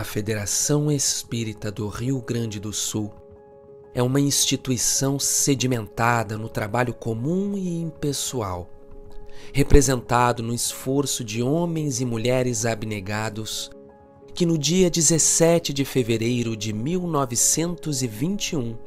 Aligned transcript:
A 0.00 0.02
Federação 0.02 0.90
Espírita 0.90 1.70
do 1.70 1.86
Rio 1.86 2.22
Grande 2.22 2.58
do 2.58 2.72
Sul 2.72 3.12
é 3.94 4.02
uma 4.02 4.18
instituição 4.18 5.18
sedimentada 5.18 6.38
no 6.38 6.48
trabalho 6.48 6.94
comum 6.94 7.54
e 7.54 7.82
impessoal, 7.82 8.70
representado 9.52 10.42
no 10.42 10.54
esforço 10.54 11.22
de 11.22 11.42
homens 11.42 12.00
e 12.00 12.06
mulheres 12.06 12.64
abnegados 12.64 13.70
que 14.32 14.46
no 14.46 14.56
dia 14.56 14.88
17 14.88 15.70
de 15.70 15.84
fevereiro 15.84 16.56
de 16.56 16.72
1921 16.72 18.78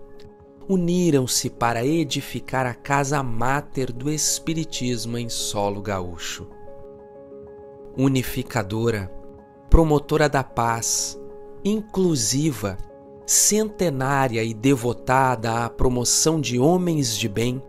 uniram-se 0.68 1.48
para 1.48 1.86
edificar 1.86 2.66
a 2.66 2.74
casa 2.74 3.22
máter 3.22 3.94
do 3.94 4.10
Espiritismo 4.10 5.20
em 5.20 5.30
solo 5.30 5.80
gaúcho. 5.80 6.48
Unificadora, 7.96 9.12
promotora 9.74 10.30
da 10.30 10.44
paz, 10.44 11.20
inclusiva, 11.66 12.78
centenária 13.26 14.44
e 14.44 14.54
devotada 14.54 15.66
à 15.66 15.68
promoção 15.68 16.40
de 16.40 16.60
homens 16.60 17.18
de 17.18 17.28
bem, 17.28 17.60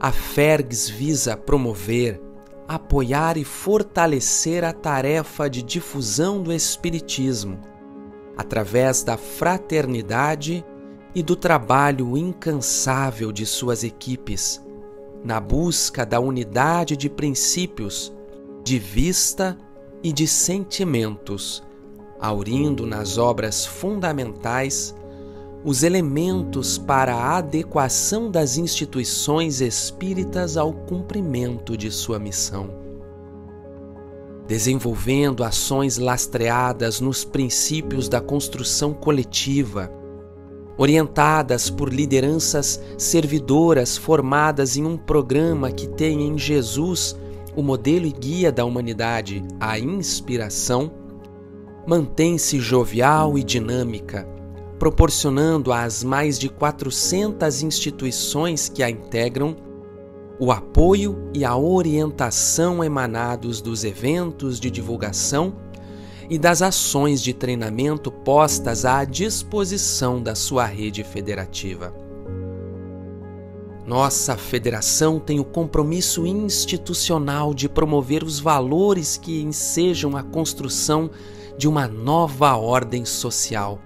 a 0.00 0.10
Fergs 0.10 0.88
visa 0.88 1.36
promover, 1.36 2.20
apoiar 2.66 3.36
e 3.36 3.44
fortalecer 3.44 4.64
a 4.64 4.72
tarefa 4.72 5.48
de 5.48 5.62
difusão 5.62 6.42
do 6.42 6.52
Espiritismo, 6.52 7.60
através 8.36 9.04
da 9.04 9.16
fraternidade 9.16 10.64
e 11.14 11.22
do 11.22 11.36
trabalho 11.36 12.16
incansável 12.16 13.30
de 13.30 13.46
suas 13.46 13.84
equipes, 13.84 14.60
na 15.22 15.38
busca 15.38 16.04
da 16.04 16.18
unidade 16.18 16.96
de 16.96 17.08
princípios, 17.08 18.12
de 18.64 18.76
vista 18.76 19.56
e 19.56 19.71
de 20.10 20.26
sentimentos, 20.26 21.62
aurindo 22.18 22.86
nas 22.86 23.18
obras 23.18 23.66
fundamentais 23.66 24.94
os 25.64 25.84
elementos 25.84 26.76
para 26.76 27.14
a 27.14 27.38
adequação 27.38 28.30
das 28.30 28.56
instituições 28.56 29.60
espíritas 29.60 30.56
ao 30.56 30.72
cumprimento 30.72 31.76
de 31.76 31.90
sua 31.90 32.18
missão. 32.18 32.70
Desenvolvendo 34.48 35.44
ações 35.44 35.98
lastreadas 35.98 37.00
nos 37.00 37.24
princípios 37.24 38.08
da 38.08 38.20
construção 38.20 38.92
coletiva, 38.92 39.88
orientadas 40.76 41.70
por 41.70 41.92
lideranças 41.92 42.82
servidoras 42.98 43.96
formadas 43.96 44.76
em 44.76 44.84
um 44.84 44.96
programa 44.96 45.70
que 45.70 45.86
tem 45.86 46.22
em 46.22 46.36
Jesus 46.36 47.16
o 47.54 47.62
modelo 47.62 48.06
e 48.06 48.12
guia 48.12 48.50
da 48.50 48.64
humanidade, 48.64 49.42
a 49.60 49.78
inspiração, 49.78 50.92
mantém-se 51.86 52.60
jovial 52.60 53.36
e 53.38 53.42
dinâmica, 53.42 54.26
proporcionando 54.78 55.72
às 55.72 56.02
mais 56.02 56.38
de 56.38 56.48
400 56.48 57.62
instituições 57.62 58.68
que 58.68 58.82
a 58.82 58.90
integram 58.90 59.56
o 60.38 60.50
apoio 60.50 61.30
e 61.32 61.44
a 61.44 61.56
orientação 61.56 62.82
emanados 62.82 63.60
dos 63.60 63.84
eventos 63.84 64.58
de 64.58 64.70
divulgação 64.70 65.54
e 66.28 66.36
das 66.36 66.62
ações 66.62 67.22
de 67.22 67.32
treinamento 67.32 68.10
postas 68.10 68.84
à 68.84 69.04
disposição 69.04 70.20
da 70.20 70.34
sua 70.34 70.64
rede 70.64 71.04
federativa. 71.04 72.01
Nossa 73.86 74.36
federação 74.36 75.18
tem 75.18 75.40
o 75.40 75.44
compromisso 75.44 76.26
institucional 76.26 77.52
de 77.52 77.68
promover 77.68 78.22
os 78.22 78.38
valores 78.38 79.16
que 79.16 79.42
ensejam 79.42 80.16
a 80.16 80.22
construção 80.22 81.10
de 81.58 81.66
uma 81.68 81.88
nova 81.88 82.56
ordem 82.56 83.04
social, 83.04 83.80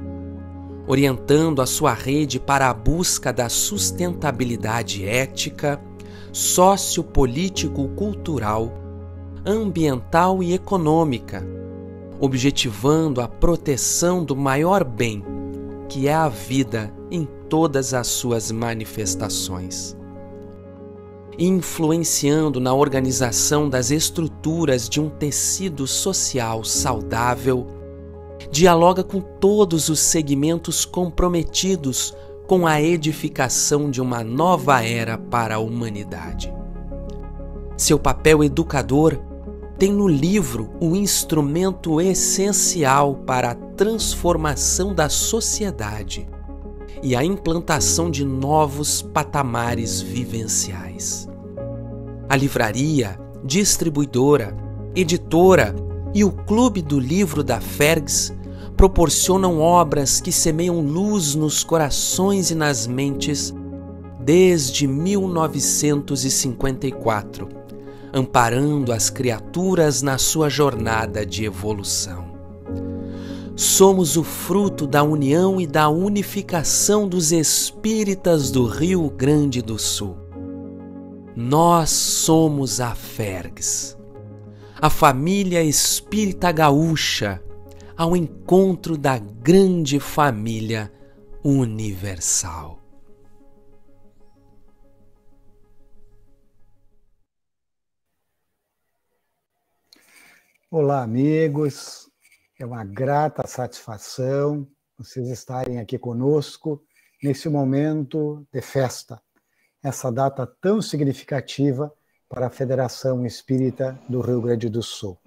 orientando 0.86 1.62
a 1.62 1.66
sua 1.66 1.94
rede 1.94 2.38
para 2.38 2.68
a 2.68 2.74
busca 2.74 3.32
da 3.32 3.48
sustentabilidade 3.48 5.02
ética, 5.04 5.80
sociopolítico-cultural, 6.30 8.70
ambiental 9.46 10.42
e 10.42 10.52
econômica 10.52 11.56
objetivando 12.20 13.20
a 13.20 13.28
proteção 13.28 14.24
do 14.24 14.34
maior 14.34 14.84
bem, 14.84 15.22
que 15.88 16.08
é 16.08 16.14
a 16.14 16.28
vida 16.28 16.92
em 17.10 17.28
todas 17.48 17.94
as 17.94 18.06
suas 18.06 18.50
manifestações. 18.50 19.96
Influenciando 21.38 22.60
na 22.60 22.72
organização 22.72 23.68
das 23.68 23.90
estruturas 23.90 24.88
de 24.88 25.00
um 25.00 25.08
tecido 25.08 25.86
social 25.86 26.64
saudável, 26.64 27.66
dialoga 28.50 29.04
com 29.04 29.20
todos 29.20 29.88
os 29.88 30.00
segmentos 30.00 30.84
comprometidos 30.84 32.14
com 32.46 32.66
a 32.66 32.80
edificação 32.80 33.90
de 33.90 34.00
uma 34.00 34.24
nova 34.24 34.82
era 34.82 35.18
para 35.18 35.56
a 35.56 35.58
humanidade. 35.58 36.52
Seu 37.76 37.98
papel 37.98 38.42
educador 38.42 39.18
tem 39.78 39.92
no 39.92 40.08
livro 40.08 40.70
o 40.80 40.96
instrumento 40.96 42.00
essencial 42.00 43.16
para 43.26 43.50
a 43.50 43.54
transformação 43.54 44.94
da 44.94 45.10
sociedade 45.10 46.26
e 47.02 47.16
a 47.16 47.24
implantação 47.24 48.10
de 48.10 48.24
novos 48.24 49.02
patamares 49.02 50.00
vivenciais. 50.00 51.28
A 52.28 52.34
livraria, 52.36 53.16
distribuidora, 53.44 54.56
editora 54.94 55.74
e 56.14 56.22
o 56.24 56.32
Clube 56.32 56.80
do 56.82 56.98
Livro 56.98 57.44
da 57.44 57.60
Fergs 57.60 58.34
proporcionam 58.76 59.60
obras 59.60 60.20
que 60.20 60.32
semeiam 60.32 60.80
luz 60.80 61.34
nos 61.34 61.64
corações 61.64 62.50
e 62.50 62.54
nas 62.54 62.86
mentes 62.86 63.54
desde 64.20 64.86
1954 64.86 67.56
amparando 68.16 68.92
as 68.92 69.10
criaturas 69.10 70.00
na 70.00 70.16
sua 70.16 70.48
jornada 70.48 71.26
de 71.26 71.44
evolução. 71.44 72.35
Somos 73.58 74.18
o 74.18 74.22
fruto 74.22 74.86
da 74.86 75.02
união 75.02 75.58
e 75.58 75.66
da 75.66 75.88
unificação 75.88 77.08
dos 77.08 77.32
espíritas 77.32 78.50
do 78.50 78.66
Rio 78.66 79.08
Grande 79.08 79.62
do 79.62 79.78
Sul. 79.78 80.14
Nós 81.34 81.88
somos 81.88 82.82
a 82.82 82.94
Fergs, 82.94 83.96
a 84.78 84.90
família 84.90 85.62
espírita 85.64 86.52
gaúcha, 86.52 87.42
ao 87.96 88.14
encontro 88.14 88.94
da 88.94 89.16
grande 89.16 89.98
família 89.98 90.92
universal. 91.42 92.78
Olá, 100.70 101.02
amigos. 101.02 102.05
É 102.58 102.64
uma 102.64 102.82
grata 102.84 103.46
satisfação 103.46 104.66
vocês 104.96 105.28
estarem 105.28 105.78
aqui 105.78 105.98
conosco 105.98 106.82
nesse 107.22 107.50
momento 107.50 108.46
de 108.50 108.62
festa, 108.62 109.20
essa 109.82 110.10
data 110.10 110.46
tão 110.58 110.80
significativa 110.80 111.92
para 112.26 112.46
a 112.46 112.50
Federação 112.50 113.26
Espírita 113.26 114.00
do 114.08 114.22
Rio 114.22 114.40
Grande 114.40 114.70
do 114.70 114.82
Sul. 114.82 115.18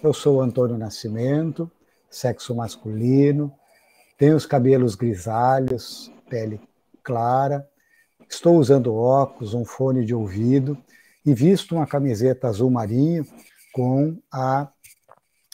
Eu 0.00 0.14
sou 0.14 0.40
Antônio 0.40 0.78
Nascimento, 0.78 1.68
sexo 2.08 2.54
masculino, 2.54 3.52
tenho 4.16 4.36
os 4.36 4.46
cabelos 4.46 4.94
grisalhos, 4.94 6.08
pele 6.30 6.60
clara, 7.02 7.68
estou 8.30 8.58
usando 8.58 8.94
óculos, 8.94 9.54
um 9.54 9.64
fone 9.64 10.04
de 10.04 10.14
ouvido 10.14 10.78
e 11.24 11.34
visto 11.34 11.74
uma 11.74 11.86
camiseta 11.86 12.46
azul 12.46 12.70
marinho 12.70 13.26
com 13.72 14.16
a 14.32 14.68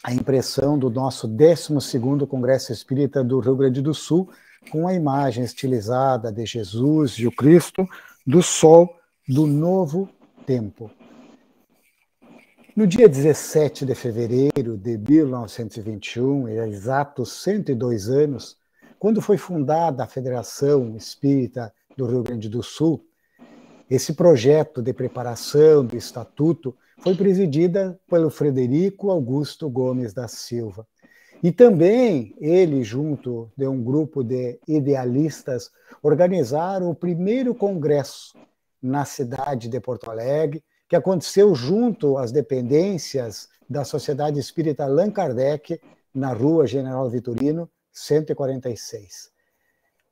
a 0.03 0.13
impressão 0.13 0.77
do 0.77 0.91
nosso 0.91 1.29
12º 1.29 2.27
Congresso 2.27 2.73
Espírita 2.73 3.23
do 3.23 3.39
Rio 3.39 3.55
Grande 3.55 3.81
do 3.81 3.95
Sul, 3.95 4.29
com 4.71 4.89
a 4.89 4.95
imagem 4.95 5.45
estilizada 5.45 6.33
de 6.33 6.45
Jesus 6.45 7.13
e 7.13 7.27
o 7.27 7.33
Cristo 7.33 7.87
do 8.27 8.43
Sol 8.43 8.97
do 9.29 9.47
Novo 9.47 10.09
Tempo. 10.45 10.91
No 12.75 12.87
dia 12.87 13.09
17 13.09 13.85
de 13.85 13.95
fevereiro 13.95 14.77
de 14.77 14.99
1921, 14.99 16.47
há 16.47 16.67
exatos 16.67 17.33
102 17.43 18.09
anos, 18.09 18.57
quando 18.99 19.21
foi 19.21 19.37
fundada 19.37 20.03
a 20.03 20.09
Federação 20.09 20.97
Espírita 20.97 21.73
do 21.97 22.07
Rio 22.07 22.23
Grande 22.23 22.49
do 22.49 22.63
Sul, 22.63 23.05
esse 23.89 24.15
projeto 24.15 24.83
de 24.83 24.93
preparação 24.93 25.85
do 25.85 25.97
estatuto 25.97 26.75
foi 27.03 27.17
presidida 27.17 27.99
pelo 28.09 28.31
Frederico 28.31 29.11
Augusto 29.11 29.69
Gomes 29.69 30.15
da 30.15 30.29
Silva. 30.29 30.87
E 31.43 31.51
também 31.51 32.33
ele, 32.41 32.85
junto 32.85 33.51
de 33.57 33.67
um 33.67 33.83
grupo 33.83 34.23
de 34.23 34.61
idealistas, 34.69 35.69
organizaram 36.01 36.89
o 36.89 36.95
primeiro 36.95 37.57
congresso 37.57 38.39
na 38.81 39.05
cidade 39.05 39.69
de 39.69 39.81
Porto 39.81 40.09
Alegre, 40.09 40.63
que 40.89 40.95
aconteceu 40.95 41.53
junto 41.57 42.17
às 42.17 42.31
dependências 42.31 43.49
da 43.69 43.83
Sociedade 43.83 44.39
Espírita 44.39 44.85
Allan 44.85 45.11
Kardec, 45.11 45.81
na 46.15 46.33
Rua 46.33 46.69
General 46.69 47.09
Vitorino, 47.11 47.69
146. 47.91 49.33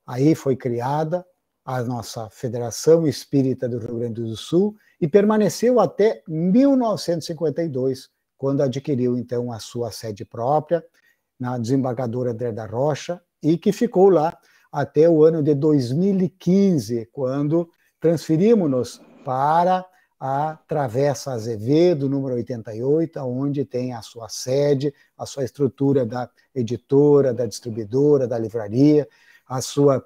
Aí 0.05 0.35
foi 0.35 0.57
criada 0.57 1.25
a 1.65 1.85
nossa 1.85 2.29
Federação 2.31 3.07
Espírita 3.07 3.69
do 3.69 3.79
Rio 3.79 3.99
Grande 3.99 4.23
do 4.23 4.37
Sul 4.37 4.75
e 5.01 5.09
permaneceu 5.09 5.81
até 5.81 6.23
1952, 6.29 8.11
quando 8.37 8.63
adquiriu 8.63 9.17
então 9.17 9.51
a 9.51 9.59
sua 9.59 9.91
sede 9.91 10.25
própria 10.25 10.85
na 11.39 11.57
desembargadora 11.57 12.33
André 12.33 12.53
da 12.53 12.67
Rocha 12.67 13.21
e 13.43 13.57
que 13.57 13.73
ficou 13.73 14.11
lá 14.11 14.37
até 14.71 15.09
o 15.09 15.25
ano 15.25 15.43
de 15.43 15.55
2015, 15.55 17.09
quando 17.13 17.69
transferimos-nos 17.99 19.01
para 19.25 19.85
a 20.19 20.59
Travessa 20.69 21.33
Azevedo, 21.33 22.09
número 22.09 22.35
88, 22.35 23.19
onde 23.21 23.65
tem 23.65 23.95
a 23.95 24.03
sua 24.03 24.29
sede, 24.29 24.93
a 25.17 25.25
sua 25.25 25.45
estrutura 25.45 26.05
da 26.05 26.29
editora, 26.55 27.33
da 27.33 27.47
distribuidora, 27.47 28.29
da 28.29 28.39
livraria, 28.39 29.09
a 29.49 29.63
sua 29.63 30.05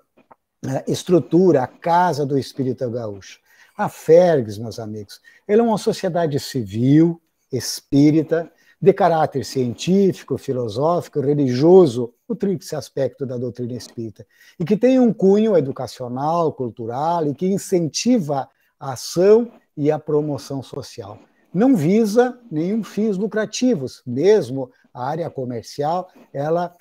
eh, 0.65 0.85
estrutura, 0.87 1.65
a 1.65 1.67
Casa 1.67 2.25
do 2.25 2.39
Espírito 2.39 2.89
Gaúcho. 2.89 3.41
A 3.77 3.89
Fergs, 3.89 4.57
meus 4.59 4.79
amigos, 4.79 5.21
ela 5.49 5.63
é 5.63 5.65
uma 5.65 5.79
sociedade 5.79 6.39
civil, 6.39 7.21
espírita, 7.53 8.51
de 8.81 8.93
caráter 8.93 9.45
científico, 9.45 10.37
filosófico, 10.37 11.21
religioso, 11.21 12.13
o 12.29 12.37
tríplice 12.37 12.77
aspecto 12.77 13.25
da 13.25 13.37
doutrina 13.37 13.73
espírita, 13.73 14.27
e 14.61 14.65
que 14.65 14.77
tem 14.77 15.01
um 15.01 15.13
cunho 15.13 15.57
educacional, 15.57 16.53
cultural 16.53 17.27
e 17.27 17.35
que 17.35 17.47
incentiva 17.47 18.49
a 18.79 18.93
ação 18.93 19.51
e 19.77 19.91
a 19.91 19.99
promoção 19.99 20.63
social. 20.63 21.19
Não 21.53 21.75
visa 21.75 22.39
nenhum 22.51 22.85
fins 22.85 23.17
lucrativos, 23.17 24.03
mesmo 24.07 24.71
a 24.93 25.05
área 25.09 25.31
comercial, 25.31 26.09
ela, 26.33 26.77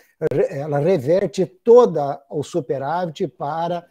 ela 0.50 0.80
reverte 0.80 1.45
toda 1.45 2.22
o 2.30 2.44
superávit 2.44 3.28
para 3.28 3.84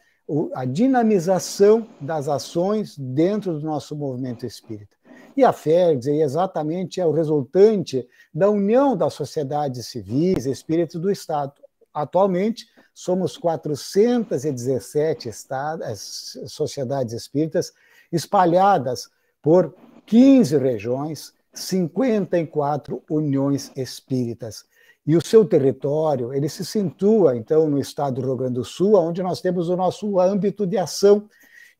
a 0.54 0.64
dinamização 0.64 1.86
das 2.00 2.28
ações 2.28 2.96
dentro 2.96 3.58
do 3.58 3.66
nosso 3.66 3.94
movimento 3.94 4.46
espírita. 4.46 4.96
E 5.36 5.44
a 5.44 5.52
FERGS 5.52 6.08
exatamente 6.08 7.00
é 7.00 7.06
o 7.06 7.12
resultante 7.12 8.06
da 8.32 8.50
união 8.50 8.96
das 8.96 9.14
sociedades 9.14 9.86
civis 9.86 10.46
espíritos 10.46 11.00
do 11.00 11.10
Estado. 11.10 11.54
Atualmente, 11.92 12.66
somos 12.94 13.36
417 13.36 15.28
estados, 15.28 16.38
sociedades 16.46 17.14
espíritas 17.14 17.72
espalhadas 18.10 19.10
por 19.40 19.74
15 20.06 20.58
regiões, 20.58 21.32
54 21.52 23.02
uniões 23.10 23.70
espíritas. 23.76 24.64
E 25.04 25.16
o 25.16 25.24
seu 25.24 25.44
território, 25.44 26.32
ele 26.32 26.48
se 26.48 26.64
situa, 26.64 27.36
então, 27.36 27.68
no 27.68 27.78
estado 27.78 28.20
do 28.20 28.26
Rio 28.26 28.36
Grande 28.36 28.54
do 28.54 28.64
Sul, 28.64 28.94
onde 28.94 29.22
nós 29.22 29.40
temos 29.40 29.68
o 29.68 29.76
nosso 29.76 30.20
âmbito 30.20 30.64
de 30.64 30.78
ação 30.78 31.28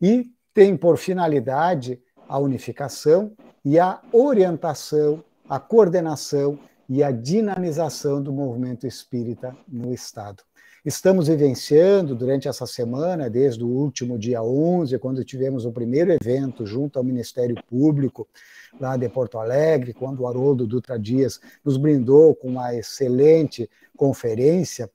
e 0.01 0.27
tem 0.53 0.77
por 0.77 0.99
finalidade 0.99 2.01
a 2.29 2.39
unificação 2.39 3.33
e 3.65 3.79
a 3.79 4.01
orientação, 4.13 5.23
a 5.49 5.61
coordenação 5.61 6.59
e 6.89 7.03
a 7.03 7.13
dinamização 7.13 8.21
do 8.21 8.33
movimento 8.33 8.87
espírita 8.87 9.57
no 9.69 9.95
Estado. 9.95 10.43
Estamos 10.85 11.29
vivenciando 11.29 12.17
durante 12.17 12.49
essa 12.49 12.67
semana, 12.67 13.31
desde 13.31 13.63
o 13.63 13.69
último 13.69 14.19
dia 14.19 14.43
11, 14.43 14.99
quando 14.99 15.25
tivemos 15.25 15.65
o 15.65 15.71
primeiro 15.71 16.11
evento 16.11 16.67
junto 16.67 16.99
ao 16.99 17.05
Ministério 17.05 17.55
Público, 17.69 18.27
lá 18.81 18.97
de 18.97 19.09
Porto 19.09 19.39
Alegre, 19.39 19.93
quando 19.93 20.21
o 20.21 20.27
Haroldo 20.27 20.67
Dutra 20.67 20.99
Dias 20.99 21.41
nos 21.65 21.77
brindou 21.77 22.35
com 22.35 22.49
uma 22.49 22.75
excelente 22.75 23.69
conferência, 23.97 24.91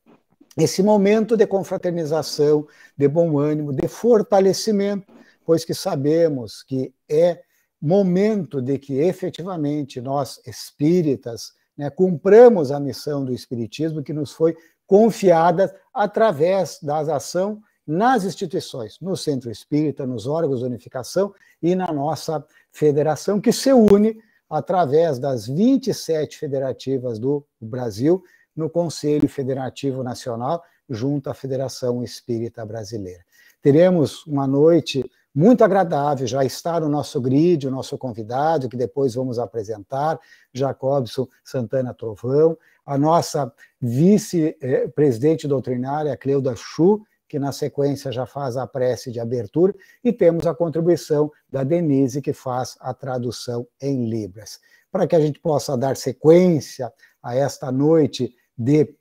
esse 0.57 0.81
momento 0.81 1.37
de 1.37 1.45
confraternização, 1.45 2.67
de 2.97 3.07
bom 3.07 3.37
ânimo, 3.37 3.71
de 3.71 3.87
fortalecimento, 3.87 5.05
pois 5.45 5.63
que 5.63 5.73
sabemos 5.73 6.63
que 6.63 6.93
é 7.07 7.41
momento 7.79 8.61
de 8.61 8.79
que 8.79 8.99
efetivamente 8.99 10.01
nós 10.01 10.41
espíritas 10.47 11.53
né, 11.77 11.89
cumpramos 11.91 12.71
a 12.71 12.79
missão 12.79 13.23
do 13.23 13.31
espiritismo 13.31 14.01
que 14.01 14.13
nos 14.13 14.31
foi 14.31 14.57
confiada 14.87 15.73
através 15.93 16.79
da 16.81 16.99
ação 17.15 17.61
nas 17.85 18.25
instituições, 18.25 18.97
no 18.99 19.15
Centro 19.15 19.49
Espírita, 19.49 20.05
nos 20.05 20.27
órgãos 20.27 20.59
de 20.59 20.65
unificação 20.65 21.33
e 21.61 21.75
na 21.75 21.91
nossa 21.93 22.45
federação, 22.77 23.41
que 23.41 23.51
se 23.51 23.73
une 23.73 24.21
através 24.47 25.17
das 25.17 25.47
27 25.47 26.37
federativas 26.37 27.17
do 27.17 27.43
Brasil 27.59 28.23
no 28.55 28.69
Conselho 28.69 29.27
Federativo 29.27 30.03
Nacional, 30.03 30.63
junto 30.87 31.29
à 31.29 31.33
Federação 31.33 32.03
Espírita 32.03 32.63
Brasileira. 32.65 33.25
Teremos 33.61 34.25
uma 34.27 34.45
noite 34.45 35.03
muito 35.33 35.63
agradável, 35.63 36.25
já 36.27 36.45
está 36.45 36.79
no 36.79 36.87
nosso 36.87 37.19
grid, 37.19 37.67
o 37.67 37.71
nosso 37.71 37.97
convidado, 37.97 38.69
que 38.69 38.77
depois 38.77 39.15
vamos 39.15 39.37
apresentar, 39.39 40.19
Jacobson 40.53 41.27
Santana 41.43 41.93
Trovão, 41.93 42.57
a 42.85 42.97
nossa 42.97 43.51
vice-presidente 43.81 45.47
doutrinária, 45.47 46.15
Cleuda 46.15 46.55
Chu, 46.55 47.03
que 47.27 47.37
na 47.37 47.51
sequência 47.51 48.11
já 48.11 48.25
faz 48.25 48.57
a 48.57 48.65
prece 48.65 49.11
de 49.11 49.19
abertura, 49.19 49.75
e 50.03 50.13
temos 50.13 50.47
a 50.47 50.55
contribuição 50.55 51.31
da 51.49 51.63
Denise, 51.63 52.21
que 52.21 52.33
faz 52.33 52.77
a 52.79 52.93
tradução 52.93 53.67
em 53.81 54.09
Libras. 54.09 54.59
Para 54.91 55.05
que 55.05 55.15
a 55.15 55.19
gente 55.19 55.39
possa 55.39 55.77
dar 55.77 55.97
sequência 55.97 56.91
a 57.21 57.35
esta 57.35 57.71
noite 57.71 58.33
de 58.57 58.95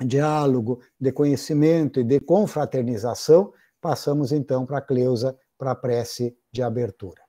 diálogo, 0.00 0.80
de 1.00 1.12
conhecimento 1.12 2.00
e 2.00 2.04
de 2.04 2.20
confraternização, 2.20 3.52
passamos 3.80 4.32
então 4.32 4.64
para 4.64 4.78
a 4.78 4.82
Cleusa 4.82 5.36
para 5.58 5.72
a 5.72 5.74
prece 5.74 6.36
de 6.50 6.62
abertura. 6.62 7.22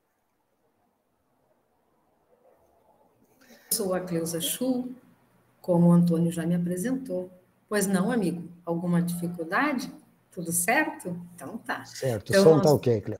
Sou 3.71 3.93
a 3.93 3.99
Cleusa 3.99 4.39
Chu, 4.39 4.95
como 5.61 5.87
o 5.87 5.91
Antônio 5.91 6.31
já 6.31 6.45
me 6.45 6.55
apresentou. 6.55 7.29
Pois 7.67 7.87
não, 7.87 8.11
amigo? 8.11 8.47
Alguma 8.63 9.01
dificuldade? 9.01 9.91
Tudo 10.35 10.51
certo? 10.51 11.17
Então 11.33 11.57
tá. 11.57 11.85
Certo, 11.85 12.31
então, 12.31 12.41
o 12.41 12.43
som 12.43 12.55
nós... 12.57 12.65
tá 12.65 12.73
ok, 12.73 13.01
Cleo. 13.01 13.19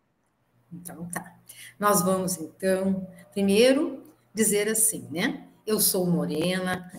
Então 0.72 1.06
tá. 1.06 1.34
Nós 1.80 2.02
vamos, 2.02 2.38
então, 2.38 3.08
primeiro 3.32 4.04
dizer 4.34 4.68
assim, 4.68 5.08
né? 5.10 5.48
Eu 5.66 5.80
sou 5.80 6.06
morena, 6.06 6.92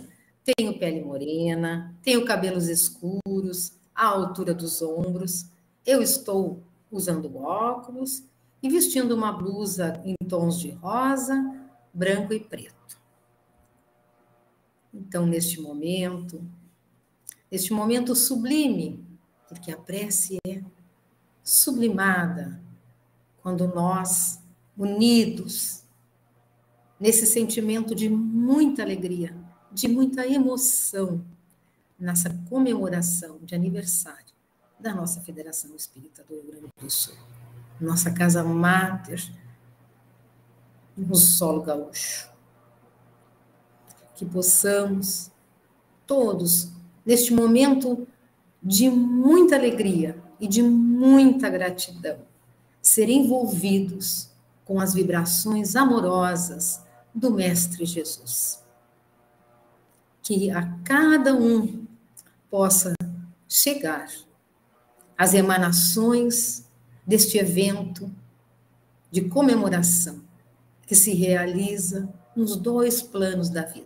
tenho 0.42 0.78
pele 0.78 1.04
morena, 1.04 1.94
tenho 2.02 2.24
cabelos 2.24 2.66
escuros, 2.68 3.72
à 3.94 4.06
altura 4.06 4.54
dos 4.54 4.80
ombros, 4.80 5.50
eu 5.84 6.00
estou 6.00 6.62
usando 6.90 7.36
óculos 7.36 8.24
e 8.62 8.70
vestindo 8.70 9.14
uma 9.14 9.32
blusa 9.32 10.02
em 10.02 10.14
tons 10.26 10.58
de 10.58 10.70
rosa, 10.70 11.34
branco 11.92 12.32
e 12.32 12.40
preto. 12.40 12.74
Então, 14.94 15.26
neste 15.26 15.60
momento, 15.60 16.42
neste 17.50 17.72
momento 17.74 18.16
sublime, 18.16 19.05
porque 19.48 19.70
a 19.70 19.76
prece 19.76 20.38
é 20.46 20.62
sublimada 21.42 22.60
quando 23.42 23.68
nós, 23.68 24.40
unidos, 24.76 25.84
nesse 26.98 27.26
sentimento 27.26 27.94
de 27.94 28.08
muita 28.08 28.82
alegria, 28.82 29.36
de 29.70 29.86
muita 29.86 30.26
emoção, 30.26 31.24
nessa 31.98 32.30
comemoração 32.48 33.38
de 33.42 33.54
aniversário 33.54 34.34
da 34.78 34.94
nossa 34.94 35.20
Federação 35.20 35.74
Espírita 35.74 36.22
do 36.24 36.34
Rio 36.34 36.44
Grande 36.44 36.66
do 36.78 36.90
Sul, 36.90 37.14
nossa 37.80 38.10
casa 38.10 38.42
máter 38.42 39.22
no 40.96 41.14
solo 41.14 41.62
gaúcho. 41.62 42.30
Que 44.14 44.24
possamos 44.24 45.30
todos, 46.06 46.72
neste 47.04 47.32
momento 47.32 48.06
de 48.66 48.90
muita 48.90 49.54
alegria 49.54 50.20
e 50.40 50.48
de 50.48 50.60
muita 50.60 51.48
gratidão, 51.48 52.18
ser 52.82 53.08
envolvidos 53.08 54.28
com 54.64 54.80
as 54.80 54.92
vibrações 54.92 55.76
amorosas 55.76 56.82
do 57.14 57.30
Mestre 57.30 57.86
Jesus. 57.86 58.64
Que 60.20 60.50
a 60.50 60.66
cada 60.82 61.32
um 61.32 61.86
possa 62.50 62.92
chegar 63.48 64.08
as 65.16 65.32
emanações 65.32 66.68
deste 67.06 67.38
evento 67.38 68.12
de 69.12 69.28
comemoração 69.28 70.20
que 70.84 70.96
se 70.96 71.14
realiza 71.14 72.12
nos 72.34 72.56
dois 72.56 73.00
planos 73.00 73.48
da 73.48 73.62
vida 73.62 73.85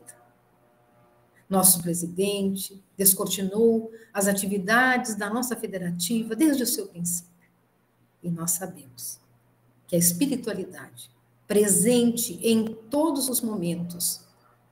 nosso 1.51 1.83
presidente 1.83 2.81
descortinou 2.97 3.91
as 4.15 4.29
atividades 4.29 5.17
da 5.17 5.29
nossa 5.29 5.57
federativa 5.57 6.37
desde 6.37 6.63
o 6.63 6.67
seu 6.67 6.87
princípio. 6.87 7.29
E 8.23 8.31
nós 8.31 8.53
sabemos 8.53 9.19
que 9.89 9.97
a 9.97 9.99
espiritualidade, 9.99 11.11
presente 11.49 12.39
em 12.41 12.73
todos 12.89 13.29
os 13.29 13.41
momentos 13.41 14.25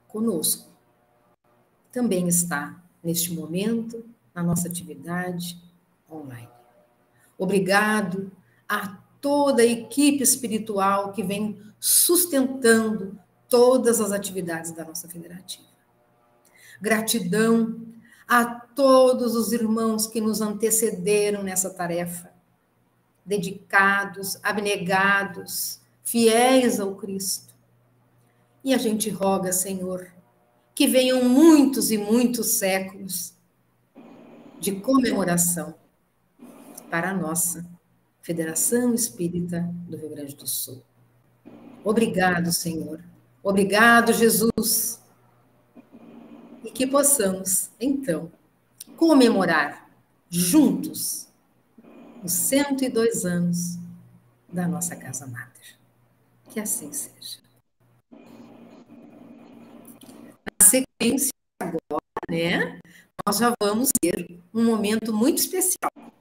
conosco, 0.07 0.69
também 1.91 2.29
está 2.29 2.81
neste 3.03 3.33
momento 3.33 4.05
na 4.33 4.45
nossa 4.45 4.69
atividade 4.69 5.61
online. 6.09 6.49
Obrigado 7.37 8.31
a 8.69 8.99
toda 9.21 9.63
a 9.63 9.67
equipe 9.67 10.23
espiritual 10.23 11.13
que 11.13 11.25
vem 11.25 11.61
sustentando 11.81 13.19
todas 13.49 14.01
as 14.01 14.13
atividades 14.13 14.71
da 14.71 14.85
nossa 14.85 15.09
federativa. 15.09 15.67
Gratidão 16.81 17.81
a 18.27 18.45
todos 18.45 19.35
os 19.35 19.53
irmãos 19.53 20.07
que 20.07 20.21
nos 20.21 20.41
antecederam 20.41 21.43
nessa 21.43 21.71
tarefa, 21.71 22.31
dedicados, 23.25 24.39
abnegados, 24.43 25.81
fiéis 26.05 26.79
ao 26.79 26.95
Cristo. 26.95 27.55
E 28.63 28.75
a 28.75 28.79
gente 28.79 29.09
roga, 29.09 29.53
Senhor, 29.53 30.13
que 30.75 30.87
venham 30.87 31.25
muitos 31.25 31.91
e 31.91 31.99
muitos 31.99 32.53
séculos 32.53 33.35
de 34.61 34.73
comemoração 34.73 35.75
para 36.91 37.11
a 37.11 37.15
nossa 37.15 37.67
Federação 38.21 38.93
Espírita 38.95 39.69
do 39.89 39.97
Rio 39.97 40.11
Grande 40.11 40.35
do 40.35 40.47
Sul. 40.47 40.83
Obrigado, 41.83 42.53
Senhor. 42.53 43.03
Obrigado, 43.43 44.13
Jesus. 44.13 45.01
E 46.69 46.71
que 46.71 46.87
possamos, 46.87 47.71
então, 47.81 48.31
comemorar 48.95 49.89
juntos 50.29 51.27
os 52.23 52.31
102 52.31 53.25
anos 53.25 53.79
da 54.53 54.69
nossa 54.69 54.95
Casa 54.95 55.27
Mater. 55.27 55.79
Que 56.51 56.61
assim 56.61 56.93
seja. 56.93 57.39
Na 60.61 60.67
sequência, 60.67 61.33
agora, 61.59 62.05
né, 62.29 62.79
nós 63.27 63.39
já 63.39 63.51
vamos 63.63 63.89
ter 63.99 64.39
um 64.53 64.63
momento 64.63 65.11
muito 65.11 65.39
especial, 65.39 66.13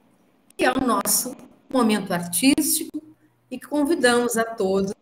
que 0.56 0.64
é 0.64 0.72
o 0.72 0.80
nosso 0.80 1.36
momento 1.68 2.10
artístico, 2.14 3.02
e 3.50 3.58
que 3.58 3.66
convidamos 3.66 4.38
a 4.38 4.44
todos 4.46 4.94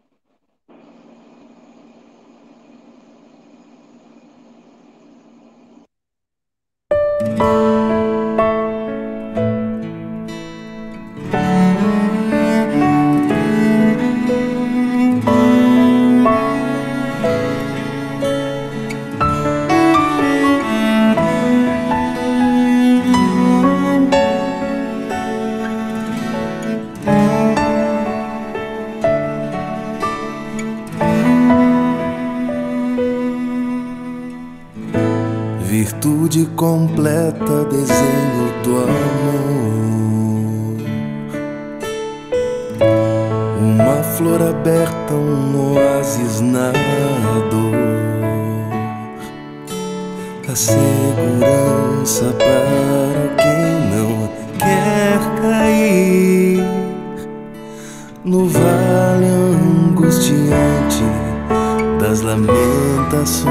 das 62.06 62.20
lamentações 62.20 63.46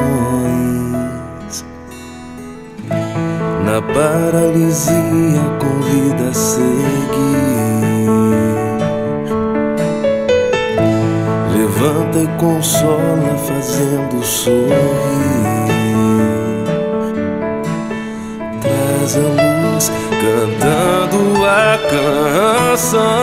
na 3.65 3.81
paralisia 3.81 5.41
convida 5.59 6.29
a 6.29 6.33
seguir. 6.33 6.55
Levanta 11.51 12.19
e 12.19 12.27
consola, 12.37 13.35
fazendo 13.45 14.23
sorrir. 14.23 14.69
Traz 18.61 19.17
a 19.17 19.19
luz, 19.19 19.91
cantando 20.21 21.43
a 21.45 21.77
canção. 21.89 23.15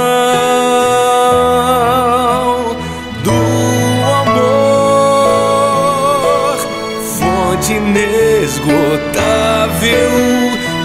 Inesgotável 7.71 10.11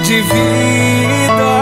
de 0.03 0.21
vida. 0.21 1.57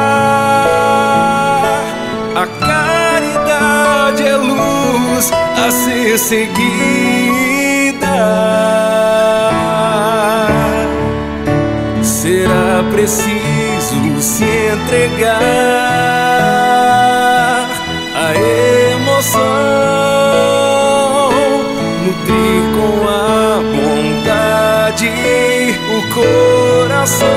A 2.35 2.45
caridade 2.59 4.23
é 4.23 4.35
luz 4.35 5.31
a 5.33 5.71
ser 5.71 6.19
seguida. 6.19 6.45
Será 12.03 12.83
preciso 12.91 14.21
se 14.21 14.43
entregar 14.43 16.44
o 25.03 26.01
coração, 26.13 27.27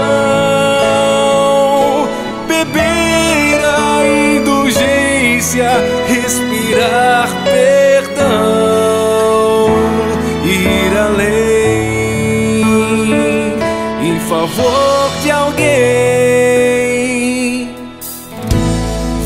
beber 2.47 3.61
a 3.65 4.07
indulgência, 4.37 5.69
respirar 6.07 7.29
perdão, 7.43 8.29
ir 10.45 10.97
além 10.97 11.43
em 14.09 14.21
favor 14.21 15.11
de 15.25 15.31
alguém. 15.33 15.69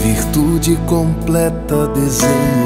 Virtude 0.03 0.77
completa, 0.87 1.87
desenho 1.89 2.62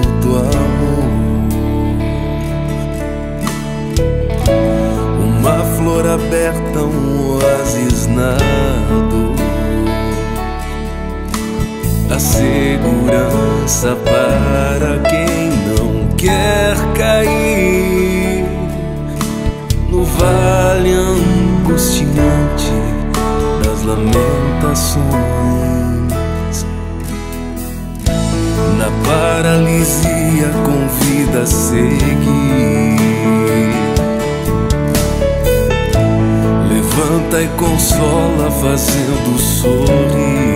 A 12.17 12.19
segurança 12.19 13.95
para 13.97 14.99
quem 15.01 15.51
não 15.69 16.09
quer 16.17 16.75
cair 16.97 18.47
no 19.91 20.03
vale 20.03 20.95
angustiante 20.95 22.73
das 23.63 23.83
lamentações. 23.83 25.05
Na 28.79 28.91
paralisia 29.05 30.49
convida 30.65 31.43
a 31.43 31.47
seguir. 31.47 32.97
levanta 36.67 37.43
e 37.43 37.49
consola, 37.59 38.51
fazendo 38.51 39.39
sorrir. 39.39 40.56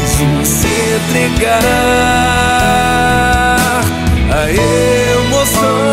se 1.11 1.17
entregar 1.17 1.61
a 4.31 4.49
emoção. 4.49 5.90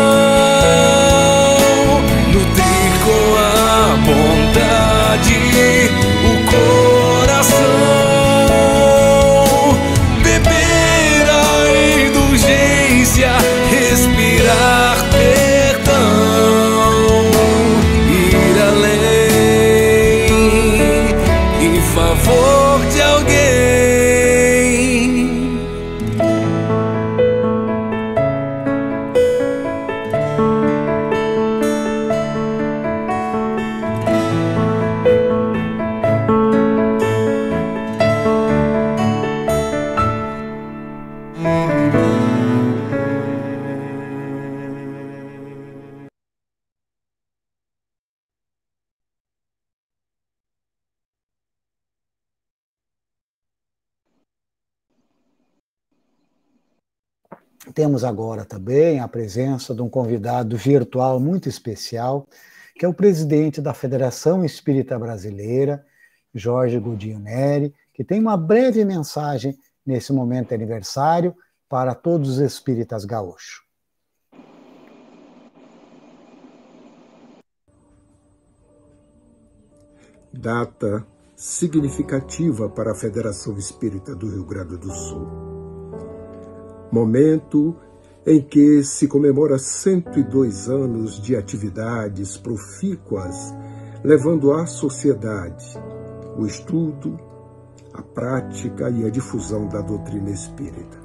Temos 57.73 58.03
agora 58.03 58.45
também 58.45 58.99
a 58.99 59.07
presença 59.07 59.75
de 59.75 59.81
um 59.81 59.89
convidado 59.89 60.57
virtual 60.57 61.19
muito 61.19 61.47
especial, 61.47 62.27
que 62.75 62.85
é 62.85 62.87
o 62.87 62.93
presidente 62.93 63.61
da 63.61 63.73
Federação 63.73 64.43
Espírita 64.43 64.97
Brasileira, 64.97 65.85
Jorge 66.33 66.79
Godinho 66.79 67.19
Neri, 67.19 67.73
que 67.93 68.03
tem 68.03 68.19
uma 68.19 68.37
breve 68.37 68.83
mensagem 68.85 69.57
nesse 69.85 70.13
momento 70.13 70.49
de 70.49 70.55
aniversário 70.55 71.35
para 71.67 71.93
todos 71.93 72.29
os 72.29 72.39
espíritas 72.39 73.05
gaúchos. 73.05 73.61
Data 80.31 81.05
significativa 81.35 82.69
para 82.69 82.91
a 82.91 82.95
Federação 82.95 83.57
Espírita 83.57 84.15
do 84.15 84.29
Rio 84.29 84.45
Grande 84.45 84.77
do 84.77 84.91
Sul. 84.91 85.48
Momento 86.91 87.75
em 88.25 88.41
que 88.41 88.83
se 88.83 89.07
comemora 89.07 89.57
102 89.57 90.69
anos 90.69 91.21
de 91.21 91.35
atividades 91.35 92.37
profícuas, 92.37 93.53
levando 94.03 94.51
à 94.53 94.65
sociedade 94.65 95.79
o 96.37 96.45
estudo, 96.45 97.19
a 97.93 98.01
prática 98.01 98.89
e 98.89 99.05
a 99.05 99.09
difusão 99.09 99.67
da 99.67 99.81
doutrina 99.81 100.29
espírita. 100.29 100.97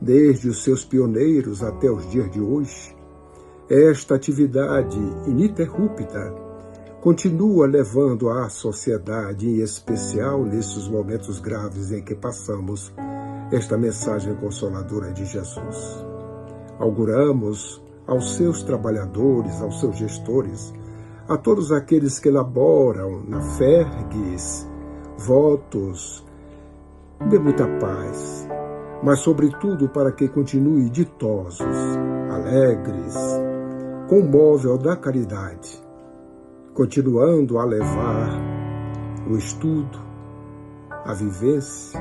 Desde 0.00 0.48
os 0.48 0.62
seus 0.62 0.84
pioneiros 0.84 1.62
até 1.62 1.90
os 1.90 2.08
dias 2.10 2.30
de 2.30 2.40
hoje, 2.40 2.96
esta 3.68 4.14
atividade 4.14 4.98
ininterrupta 5.26 6.32
continua 7.00 7.66
levando 7.66 8.30
à 8.30 8.48
sociedade, 8.48 9.48
em 9.48 9.60
especial 9.60 10.44
nesses 10.44 10.88
momentos 10.88 11.38
graves 11.38 11.92
em 11.92 12.02
que 12.02 12.14
passamos, 12.14 12.92
esta 13.50 13.78
mensagem 13.78 14.34
consoladora 14.34 15.12
de 15.12 15.24
Jesus. 15.24 16.04
Auguramos 16.78 17.82
aos 18.06 18.36
seus 18.36 18.62
trabalhadores, 18.62 19.60
aos 19.60 19.80
seus 19.80 19.96
gestores, 19.96 20.72
a 21.28 21.36
todos 21.36 21.72
aqueles 21.72 22.18
que 22.18 22.28
elaboram 22.28 23.22
na 23.26 23.40
Fergues 23.40 24.66
votos 25.18 26.24
de 27.28 27.38
muita 27.38 27.66
paz, 27.78 28.48
mas 29.02 29.20
sobretudo 29.20 29.88
para 29.88 30.12
que 30.12 30.28
continue 30.28 30.88
ditosos, 30.88 31.76
alegres, 32.30 33.14
com 34.08 34.20
o 34.20 34.30
móvel 34.30 34.78
da 34.78 34.96
caridade, 34.96 35.82
continuando 36.72 37.58
a 37.58 37.64
levar 37.64 38.40
o 39.28 39.36
estudo, 39.36 39.98
a 41.04 41.12
vivência 41.12 42.00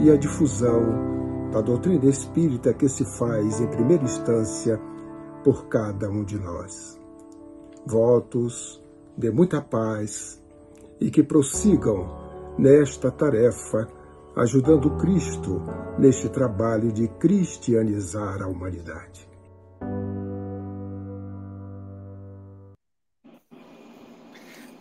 e 0.00 0.10
a 0.10 0.16
difusão 0.16 1.50
da 1.52 1.60
doutrina 1.60 2.06
espírita 2.06 2.74
que 2.74 2.88
se 2.88 3.04
faz 3.18 3.60
em 3.60 3.66
primeira 3.68 4.04
instância 4.04 4.80
por 5.42 5.66
cada 5.68 6.10
um 6.10 6.24
de 6.24 6.38
nós 6.38 6.96
votos 7.86 8.82
de 9.16 9.30
muita 9.30 9.62
paz 9.62 10.42
e 11.00 11.10
que 11.10 11.22
prossigam 11.22 12.26
nesta 12.58 13.10
tarefa, 13.10 13.86
ajudando 14.36 14.96
Cristo 14.96 15.62
neste 15.98 16.28
trabalho 16.28 16.92
de 16.92 17.06
cristianizar 17.08 18.42
a 18.42 18.48
humanidade. 18.48 19.28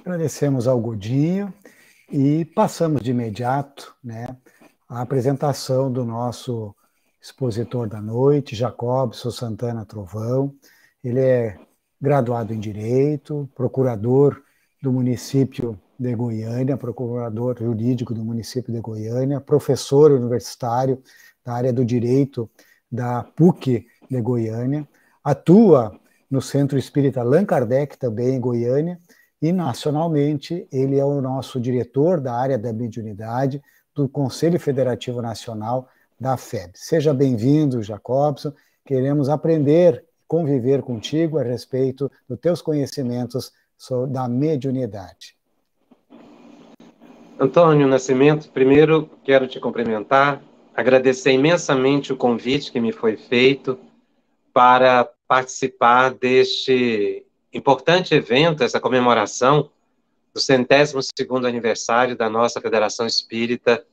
Agradecemos 0.02 0.68
ao 0.68 0.80
Godinho 0.80 1.54
e 2.12 2.46
passamos 2.46 3.02
de 3.02 3.12
imediato 3.12 3.96
né, 4.04 4.36
à 4.88 5.02
apresentação 5.02 5.92
do 5.92 6.06
nosso 6.06 6.76
expositor 7.22 7.88
da 7.88 8.02
noite, 8.02 8.56
Jacobson 8.56 9.32
Santana 9.32 9.86
Trovão. 9.86 10.54
Ele 11.04 11.20
é 11.20 11.60
graduado 12.00 12.54
em 12.54 12.60
Direito, 12.60 13.50
procurador 13.56 14.42
do 14.82 14.92
município 14.92 15.80
de 15.98 16.14
Goiânia, 16.16 16.78
procurador 16.78 17.58
jurídico 17.58 18.14
do 18.14 18.24
município 18.24 18.72
de 18.72 18.80
Goiânia, 18.80 19.42
professor 19.42 20.12
universitário 20.12 21.02
da 21.44 21.54
área 21.54 21.74
do 21.74 21.84
Direito 21.84 22.50
da 22.92 23.24
PUC 23.24 23.88
de 24.10 24.22
Goiânia, 24.22 24.88
atua 25.24 26.00
no 26.30 26.42
Centro 26.42 26.78
Espírita 26.78 27.22
Allan 27.22 27.46
Kardec, 27.46 27.98
também 27.98 28.36
em 28.36 28.40
Goiânia, 28.40 29.00
e 29.42 29.52
nacionalmente 29.52 30.68
ele 30.72 31.00
é 31.00 31.06
o 31.06 31.22
nosso 31.22 31.60
diretor 31.60 32.20
da 32.20 32.36
área 32.36 32.58
da 32.58 32.72
mediunidade 32.72 33.62
do 33.96 34.10
Conselho 34.10 34.60
Federativo 34.60 35.22
Nacional 35.22 35.88
da 36.20 36.36
FEB. 36.36 36.72
Seja 36.76 37.14
bem-vindo, 37.14 37.82
Jacobson. 37.82 38.54
Queremos 38.86 39.30
aprender 39.30 40.06
conviver 40.28 40.82
contigo 40.82 41.38
a 41.38 41.44
respeito 41.44 42.12
dos 42.28 42.40
teus 42.40 42.62
conhecimentos 42.62 43.54
da 44.10 44.28
mediunidade. 44.28 45.36
Antônio 47.40 47.88
Nascimento, 47.88 48.50
primeiro 48.50 49.10
quero 49.24 49.48
te 49.48 49.60
cumprimentar, 49.60 50.42
agradecer 50.74 51.32
imensamente 51.32 52.14
o 52.14 52.18
convite 52.18 52.72
que 52.72 52.80
me 52.80 52.92
foi 52.92 53.18
feito 53.18 53.78
para 54.54 55.10
participar 55.28 56.14
deste 56.14 57.26
importante 57.54 58.16
evento, 58.16 58.64
essa 58.64 58.80
comemoração 58.80 59.70
do 60.36 60.42
centésimo 60.42 61.02
segundo 61.02 61.48
aniversário 61.48 62.14
da 62.14 62.30
nossa 62.30 62.60
Federação 62.60 63.08
Espírita 63.08 63.88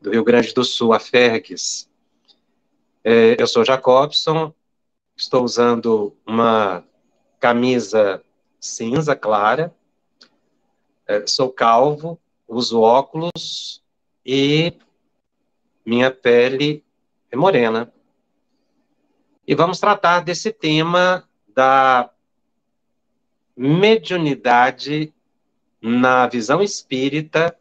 do 0.00 0.12
Rio 0.12 0.22
Grande 0.22 0.54
do 0.54 0.64
Sul, 0.64 0.92
a 0.92 1.00
FERGS. 1.00 1.90
É, 3.02 3.36
eu 3.36 3.46
sou 3.48 3.64
Jacobson, 3.64 4.54
Estou 5.20 5.44
usando 5.44 6.16
uma 6.26 6.82
camisa 7.38 8.24
cinza 8.58 9.14
clara. 9.14 9.74
É, 11.06 11.26
sou 11.26 11.52
calvo, 11.52 12.18
uso 12.48 12.80
óculos 12.80 13.82
e 14.24 14.72
minha 15.84 16.10
pele 16.10 16.82
é 17.30 17.36
morena. 17.36 17.92
E 19.46 19.54
vamos 19.54 19.78
tratar 19.78 20.20
desse 20.20 20.54
tema 20.54 21.28
da 21.48 22.10
mediunidade 23.54 25.12
na 25.80 26.26
visão 26.26 26.62
espírita 26.62 27.56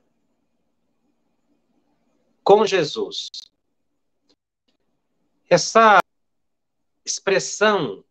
com 2.43 2.65
Jesus. 2.65 3.29
Essa 5.49 5.99
expressão 7.05 8.03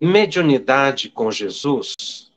mediunidade 0.00 1.08
com 1.08 1.30
Jesus, 1.30 2.32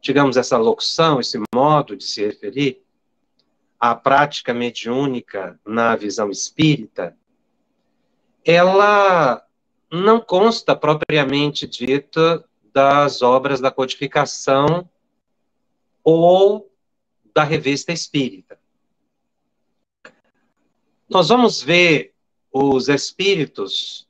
digamos 0.00 0.38
essa 0.38 0.56
locução, 0.56 1.20
esse 1.20 1.38
modo 1.54 1.94
de 1.94 2.04
se 2.04 2.24
referir 2.24 2.82
à 3.78 3.94
prática 3.94 4.54
mediúnica 4.54 5.60
na 5.66 5.94
visão 5.96 6.30
espírita, 6.30 7.16
ela 8.44 9.46
não 9.92 10.20
consta 10.20 10.74
propriamente 10.74 11.66
dita 11.66 12.42
das 12.72 13.22
obras 13.22 13.60
da 13.60 13.70
codificação 13.70 14.88
ou 16.02 16.70
da 17.34 17.44
revista 17.44 17.92
espírita. 17.92 18.58
Nós 21.08 21.28
vamos 21.28 21.62
ver 21.62 22.14
os 22.52 22.88
espíritos 22.88 24.08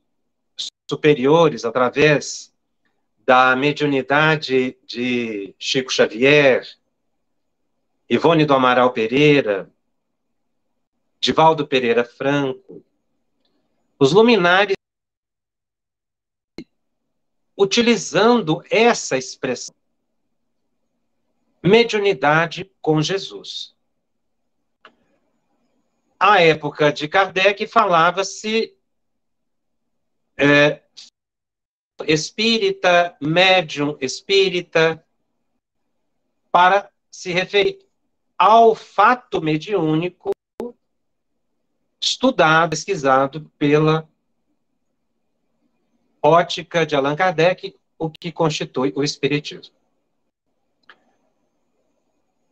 superiores, 0.89 1.65
através 1.65 2.53
da 3.25 3.55
mediunidade 3.55 4.77
de 4.87 5.55
Chico 5.59 5.93
Xavier, 5.93 6.67
Ivone 8.09 8.45
do 8.45 8.55
Amaral 8.55 8.93
Pereira, 8.93 9.71
Divaldo 11.21 11.67
Pereira 11.67 12.05
Franco, 12.05 12.85
os 13.99 14.13
luminares 14.13 14.75
utilizando 17.61 18.65
essa 18.71 19.19
expressão, 19.19 19.75
mediunidade 21.63 22.71
com 22.81 23.03
Jesus. 23.03 23.77
À 26.19 26.41
época 26.41 26.91
de 26.91 27.07
Kardec, 27.07 27.67
falava-se 27.67 28.75
é, 30.39 30.83
espírita, 32.07 33.15
médium 33.21 33.95
espírita, 34.01 35.05
para 36.51 36.91
se 37.11 37.31
referir 37.31 37.87
ao 38.39 38.75
fato 38.75 39.43
mediúnico 39.43 40.31
estudado, 42.03 42.71
pesquisado 42.71 43.53
pela 43.59 44.10
ótica 46.23 46.85
de 46.85 46.95
Allan 46.95 47.17
Kardec, 47.17 47.75
o 47.99 48.11
que 48.11 48.33
constitui 48.33 48.93
o 48.97 49.03
Espiritismo. 49.03 49.75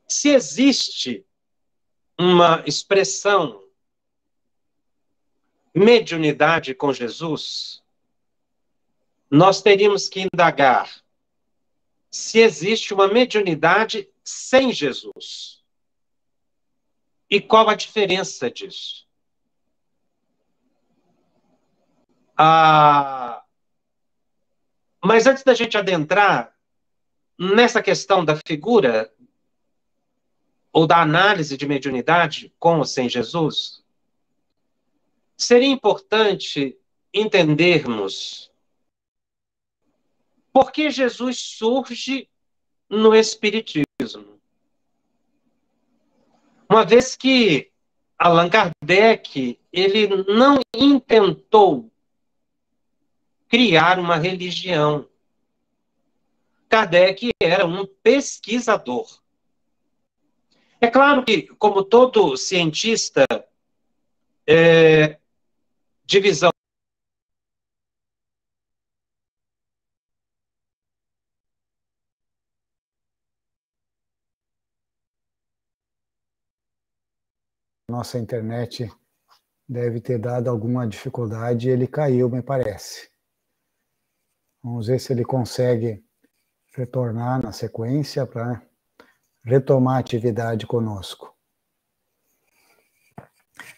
Se 0.07 0.31
existe 0.31 1.24
uma 2.18 2.62
expressão 2.66 3.62
mediunidade 5.74 6.74
com 6.74 6.92
Jesus, 6.92 7.83
nós 9.31 9.61
teríamos 9.62 10.09
que 10.09 10.26
indagar 10.33 11.02
se 12.11 12.38
existe 12.38 12.94
uma 12.94 13.07
mediunidade 13.07 14.09
sem 14.24 14.72
Jesus. 14.72 15.62
E 17.31 17.40
qual 17.40 17.68
a 17.68 17.74
diferença 17.74 18.50
disso? 18.50 19.07
Ah, 22.37 23.44
mas 25.09 25.27
antes 25.27 25.42
da 25.42 25.55
gente 25.55 25.75
adentrar 25.75 26.55
nessa 27.38 27.83
questão 27.83 28.23
da 28.23 28.37
figura 28.37 29.11
ou 30.71 30.87
da 30.87 31.01
análise 31.01 31.57
de 31.57 31.66
mediunidade 31.66 32.53
com 32.59 32.77
ou 32.77 32.85
sem 32.85 33.09
Jesus, 33.09 33.83
seria 35.35 35.66
importante 35.66 36.77
entendermos 37.14 38.53
por 40.53 40.71
que 40.71 40.90
Jesus 40.90 41.38
surge 41.38 42.29
no 42.87 43.14
Espiritismo. 43.14 44.38
Uma 46.68 46.85
vez 46.85 47.16
que 47.16 47.73
Allan 48.18 48.51
Kardec 48.51 49.59
ele 49.73 50.23
não 50.31 50.61
intentou 50.77 51.90
criar 53.48 53.98
uma 53.98 54.16
religião. 54.16 55.08
Kardec 56.68 57.30
era 57.40 57.66
um 57.66 57.87
pesquisador. 58.02 59.06
É 60.80 60.88
claro 60.88 61.24
que, 61.24 61.48
como 61.54 61.82
todo 61.82 62.37
cientista, 62.37 63.24
é, 64.46 65.18
divisão 66.04 66.50
nossa 77.90 78.18
internet 78.18 78.90
deve 79.68 80.00
ter 80.00 80.18
dado 80.18 80.48
alguma 80.48 80.87
dificuldade 80.87 81.68
ele 81.68 81.87
caiu, 81.87 82.28
me 82.28 82.42
parece. 82.42 83.11
Vamos 84.62 84.88
ver 84.88 84.99
se 84.99 85.12
ele 85.12 85.25
consegue 85.25 86.03
retornar 86.75 87.42
na 87.42 87.53
sequência 87.53 88.27
para 88.27 88.62
retomar 89.44 89.97
a 89.97 90.01
atividade 90.01 90.66
conosco. 90.66 91.35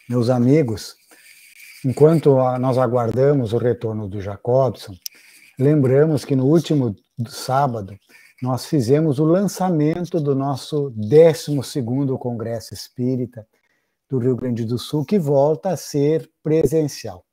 Meus 0.09 0.29
amigos, 0.29 0.97
enquanto 1.85 2.35
nós 2.59 2.79
aguardamos 2.79 3.53
o 3.53 3.59
retorno 3.59 4.09
do 4.09 4.21
Jacobson, 4.21 4.95
lembramos 5.59 6.25
que 6.25 6.35
no 6.35 6.47
último 6.47 6.97
sábado 7.29 7.97
nós 8.43 8.67
fizemos 8.67 9.19
o 9.19 9.25
lançamento 9.25 10.19
do 10.19 10.35
nosso 10.35 10.91
12º 10.93 12.19
Congresso 12.19 12.73
Espírita 12.73 13.47
do 14.09 14.19
Rio 14.19 14.35
Grande 14.35 14.65
do 14.65 14.79
Sul, 14.79 15.05
que 15.05 15.19
volta 15.19 15.71
a 15.71 15.77
ser 15.77 16.29
presencial. 16.43 17.25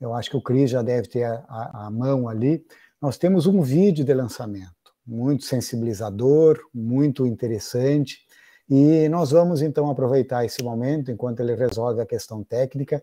Eu 0.00 0.14
acho 0.14 0.30
que 0.30 0.36
o 0.36 0.42
Cris 0.42 0.70
já 0.70 0.82
deve 0.82 1.08
ter 1.08 1.24
a, 1.24 1.44
a, 1.48 1.86
a 1.86 1.90
mão 1.90 2.28
ali. 2.28 2.64
Nós 3.04 3.18
temos 3.18 3.46
um 3.46 3.60
vídeo 3.60 4.02
de 4.02 4.14
lançamento, 4.14 4.94
muito 5.06 5.44
sensibilizador, 5.44 6.58
muito 6.72 7.26
interessante, 7.26 8.20
e 8.66 9.06
nós 9.10 9.30
vamos 9.30 9.60
então 9.60 9.90
aproveitar 9.90 10.42
esse 10.46 10.62
momento, 10.62 11.10
enquanto 11.10 11.40
ele 11.40 11.54
resolve 11.54 12.00
a 12.00 12.06
questão 12.06 12.42
técnica, 12.42 13.02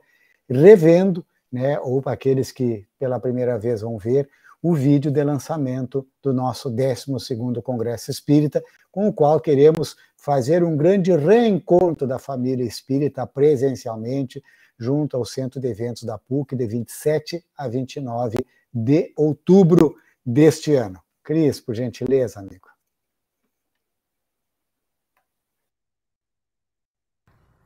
revendo, 0.49 1.23
né, 1.51 1.79
ou 1.81 2.01
para 2.01 2.13
aqueles 2.13 2.51
que 2.51 2.83
pela 2.97 3.19
primeira 3.19 3.59
vez 3.59 3.81
vão 3.81 3.99
ver, 3.99 4.27
o 4.59 4.73
vídeo 4.73 5.11
de 5.11 5.23
lançamento 5.23 6.07
do 6.19 6.33
nosso 6.33 6.71
12º 6.71 7.61
Congresso 7.61 8.09
Espírita, 8.09 8.63
com 8.91 9.07
o 9.07 9.13
qual 9.13 9.39
queremos 9.39 9.95
fazer 10.17 10.63
um 10.63 10.75
grande 10.75 11.15
reencontro 11.15 12.07
da 12.07 12.17
família 12.17 12.65
espírita 12.65 13.27
presencialmente, 13.27 14.41
junto 14.79 15.15
ao 15.15 15.23
Centro 15.25 15.61
de 15.61 15.67
Eventos 15.67 16.01
da 16.01 16.17
PUC, 16.17 16.55
de 16.55 16.65
27 16.65 17.45
a 17.55 17.67
29 17.67 18.39
de 18.73 19.13
outubro 19.15 19.95
deste 20.25 20.73
ano. 20.75 21.01
Cris, 21.23 21.59
por 21.59 21.75
gentileza, 21.75 22.39
amigo. 22.39 22.67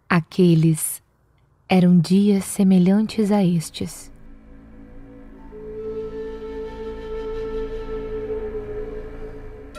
Aqueles 0.07 1.01
eram 1.67 1.99
dias 1.99 2.45
semelhantes 2.45 3.31
a 3.31 3.43
estes 3.43 4.11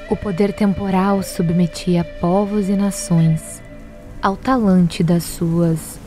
O 0.08 0.14
poder 0.14 0.52
temporal 0.52 1.20
submetia 1.20 2.04
povos 2.20 2.68
e 2.68 2.76
nações 2.76 3.60
ao 4.22 4.36
talante 4.36 5.02
das 5.02 5.24
suas 5.24 5.98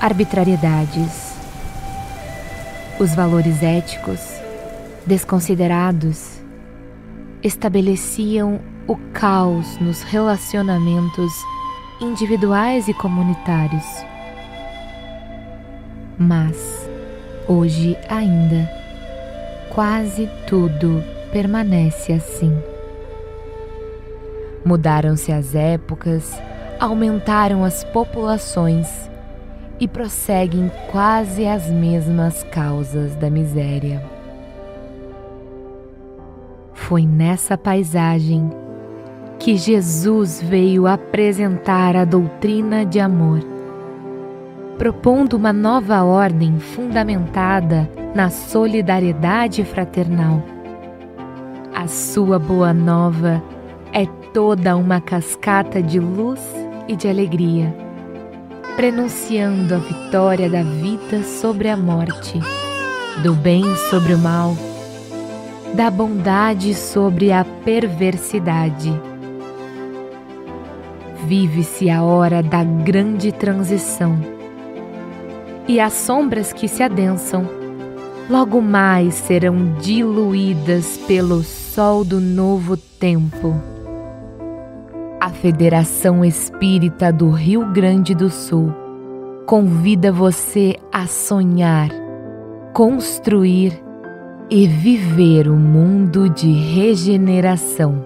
arbitrariedades. 0.00 1.34
Os 3.00 3.12
valores 3.12 3.60
éticos, 3.60 4.39
desconsiderados, 5.10 6.40
estabeleciam 7.42 8.60
o 8.86 8.96
caos 9.12 9.76
nos 9.80 10.02
relacionamentos 10.02 11.32
individuais 12.00 12.86
e 12.86 12.94
comunitários. 12.94 13.84
Mas, 16.16 16.88
hoje 17.48 17.98
ainda, 18.08 18.70
quase 19.74 20.30
tudo 20.46 21.02
permanece 21.32 22.12
assim. 22.12 22.56
Mudaram-se 24.64 25.32
as 25.32 25.56
épocas, 25.56 26.40
aumentaram 26.78 27.64
as 27.64 27.82
populações 27.82 28.86
e 29.80 29.88
prosseguem 29.88 30.70
quase 30.92 31.48
as 31.48 31.68
mesmas 31.68 32.44
causas 32.44 33.16
da 33.16 33.28
miséria. 33.28 34.19
Foi 36.90 37.06
nessa 37.06 37.56
paisagem 37.56 38.50
que 39.38 39.56
Jesus 39.56 40.42
veio 40.42 40.88
apresentar 40.88 41.94
a 41.94 42.04
doutrina 42.04 42.84
de 42.84 42.98
amor, 42.98 43.38
propondo 44.76 45.34
uma 45.34 45.52
nova 45.52 46.02
ordem 46.02 46.58
fundamentada 46.58 47.88
na 48.12 48.28
solidariedade 48.28 49.62
fraternal. 49.62 50.42
A 51.72 51.86
sua 51.86 52.40
boa 52.40 52.74
nova 52.74 53.40
é 53.92 54.04
toda 54.34 54.76
uma 54.76 55.00
cascata 55.00 55.80
de 55.80 56.00
luz 56.00 56.40
e 56.88 56.96
de 56.96 57.06
alegria, 57.06 57.72
prenunciando 58.74 59.76
a 59.76 59.78
vitória 59.78 60.50
da 60.50 60.64
vida 60.64 61.22
sobre 61.22 61.68
a 61.68 61.76
morte, 61.76 62.40
do 63.22 63.32
bem 63.32 63.62
sobre 63.76 64.12
o 64.12 64.18
mal, 64.18 64.56
da 65.74 65.90
bondade 65.90 66.74
sobre 66.74 67.32
a 67.32 67.44
perversidade. 67.44 68.92
Vive-se 71.26 71.88
a 71.90 72.02
hora 72.02 72.42
da 72.42 72.64
grande 72.64 73.32
transição, 73.32 74.18
e 75.68 75.78
as 75.78 75.92
sombras 75.92 76.52
que 76.52 76.66
se 76.66 76.82
adensam 76.82 77.48
logo 78.28 78.60
mais 78.60 79.14
serão 79.14 79.74
diluídas 79.80 80.96
pelo 81.06 81.42
sol 81.42 82.04
do 82.04 82.20
novo 82.20 82.76
tempo 82.76 83.70
a 85.20 85.28
Federação 85.28 86.24
Espírita 86.24 87.12
do 87.12 87.28
Rio 87.28 87.66
Grande 87.66 88.14
do 88.14 88.30
Sul 88.30 88.72
convida 89.44 90.10
você 90.10 90.76
a 90.90 91.06
sonhar, 91.06 91.90
construir 92.72 93.78
e 94.50 94.66
viver 94.66 95.48
um 95.48 95.56
mundo 95.56 96.28
de 96.28 96.50
regeneração, 96.50 98.04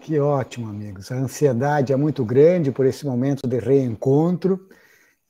Que 0.05 0.19
ótimo, 0.19 0.69
amigos. 0.69 1.11
A 1.11 1.15
ansiedade 1.15 1.91
é 1.91 1.95
muito 1.95 2.23
grande 2.23 2.71
por 2.71 2.85
esse 2.85 3.03
momento 3.07 3.47
de 3.47 3.57
reencontro 3.57 4.69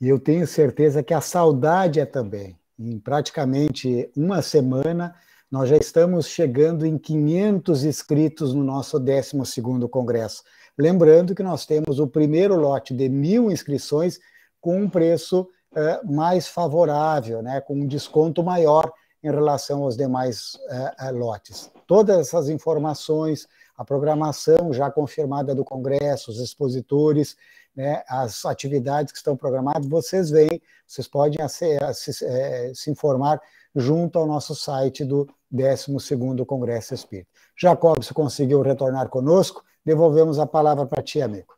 e 0.01 0.09
eu 0.09 0.19
tenho 0.19 0.45
certeza 0.45 1.01
que 1.01 1.13
a 1.13 1.21
saudade 1.21 2.01
é 2.01 2.05
também. 2.05 2.59
Em 2.77 2.99
praticamente 2.99 4.11
uma 4.17 4.41
semana, 4.41 5.15
nós 5.51 5.69
já 5.69 5.77
estamos 5.77 6.27
chegando 6.27 6.85
em 6.85 6.97
500 6.97 7.83
inscritos 7.85 8.53
no 8.53 8.63
nosso 8.63 8.99
12º 8.99 9.87
Congresso. 9.87 10.43
Lembrando 10.77 11.35
que 11.35 11.43
nós 11.43 11.65
temos 11.65 11.99
o 11.99 12.07
primeiro 12.07 12.55
lote 12.55 12.93
de 12.93 13.07
mil 13.07 13.51
inscrições 13.51 14.19
com 14.59 14.81
um 14.81 14.89
preço 14.89 15.41
uh, 15.41 16.11
mais 16.11 16.47
favorável, 16.47 17.41
né, 17.41 17.61
com 17.61 17.75
um 17.75 17.87
desconto 17.87 18.43
maior 18.43 18.91
em 19.23 19.29
relação 19.29 19.83
aos 19.83 19.95
demais 19.95 20.55
uh, 20.55 21.15
lotes. 21.15 21.71
Todas 21.87 22.17
essas 22.17 22.49
informações, 22.49 23.47
a 23.77 23.85
programação 23.85 24.73
já 24.73 24.89
confirmada 24.89 25.53
do 25.53 25.63
Congresso, 25.63 26.31
os 26.31 26.39
expositores, 26.39 27.37
né, 27.75 28.03
as 28.07 28.45
atividades 28.45 29.11
que 29.11 29.17
estão 29.17 29.37
programadas, 29.37 29.87
vocês 29.87 30.29
veem, 30.29 30.61
vocês 30.87 31.07
podem 31.07 31.47
se, 31.47 31.77
se, 31.93 32.73
se 32.73 32.91
informar 32.91 33.39
junto 33.75 34.17
ao 34.17 34.25
nosso 34.25 34.55
site 34.55 35.03
do 35.03 35.27
12º 35.55 36.45
Congresso 36.45 36.93
Espírita. 36.93 37.29
Jacob, 37.57 38.03
se 38.03 38.13
conseguiu 38.13 38.61
retornar 38.61 39.09
conosco, 39.09 39.63
devolvemos 39.83 40.39
a 40.39 40.45
palavra 40.45 40.85
para 40.85 41.01
ti, 41.01 41.21
amigo. 41.21 41.55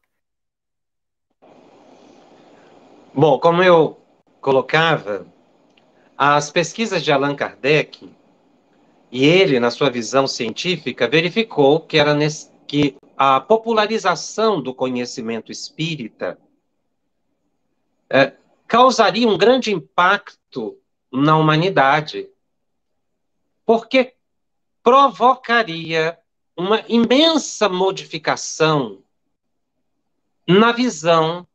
Bom, 3.14 3.40
como 3.40 3.64
eu 3.64 3.98
colocava, 4.40 5.26
as 6.18 6.52
pesquisas 6.52 7.04
de 7.04 7.12
Allan 7.12 7.36
Kardec, 7.36 8.16
e 9.12 9.26
ele, 9.26 9.60
na 9.60 9.72
sua 9.72 9.90
visão 9.90 10.28
científica, 10.28 11.08
verificou 11.08 11.80
que 11.80 11.98
era 11.98 12.16
que 12.68 12.98
a 13.18 13.40
popularização 13.40 14.62
do 14.62 14.74
conhecimento 14.74 15.52
espírita 15.52 16.38
é, 18.10 18.34
causaria 18.68 19.28
um 19.28 19.38
grande 19.38 19.72
impacto 19.74 20.78
na 21.12 21.38
humanidade, 21.38 22.30
porque 23.68 24.16
provocaria 24.82 26.18
uma 26.56 26.86
imensa 26.88 27.68
modificação 27.68 29.04
na 30.48 30.72
visão, 30.72 31.46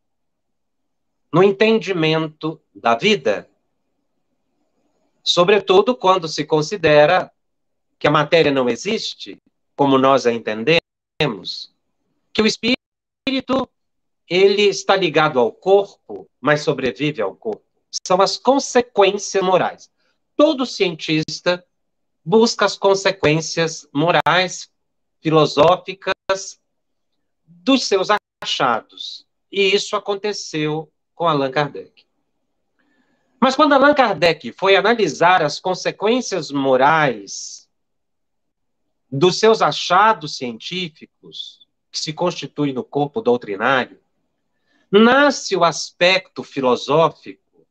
no 1.33 1.43
entendimento 1.43 2.61
da 2.75 2.95
vida. 2.95 3.49
Sobretudo 5.25 5.97
quando 5.97 6.29
se 6.29 6.45
considera 6.45 7.33
que 7.99 8.07
a 8.07 8.11
matéria 8.11 8.53
não 8.53 8.69
existe, 8.69 9.39
como 9.75 9.97
nós 9.97 10.27
a 10.27 10.33
entendemos 10.33 11.75
que 12.31 12.43
o 12.43 12.47
espírito 12.47 13.67
ele 14.29 14.65
está 14.65 14.95
ligado 14.95 15.41
ao 15.41 15.51
corpo, 15.51 16.29
mas 16.39 16.61
sobrevive 16.61 17.23
ao 17.23 17.35
corpo. 17.35 17.65
São 18.07 18.21
as 18.21 18.37
consequências 18.37 19.43
morais. 19.43 19.91
Todo 20.37 20.67
cientista 20.67 21.65
busca 22.25 22.65
as 22.65 22.77
consequências 22.77 23.89
morais, 23.93 24.71
filosóficas 25.21 26.61
dos 27.47 27.87
seus 27.87 28.09
achados. 28.43 29.27
E 29.51 29.75
isso 29.75 29.97
aconteceu 29.97 30.91
com 31.15 31.29
Allan 31.29 31.51
Kardec. 31.51 32.05
Mas 33.41 33.57
quando 33.57 33.73
Allan 33.73 33.95
Kardec 33.95 34.53
foi 34.53 34.77
analisar 34.77 35.43
as 35.43 35.59
consequências 35.59 36.51
morais 36.51 37.69
dos 39.11 39.39
seus 39.39 39.61
achados 39.61 40.37
científicos, 40.37 41.67
que 41.91 41.99
se 41.99 42.13
constituem 42.13 42.73
no 42.73 42.83
corpo 42.83 43.21
doutrinário, 43.21 44.01
nasce 44.91 45.55
o 45.57 45.65
aspecto 45.65 46.43
filosófico, 46.43 47.67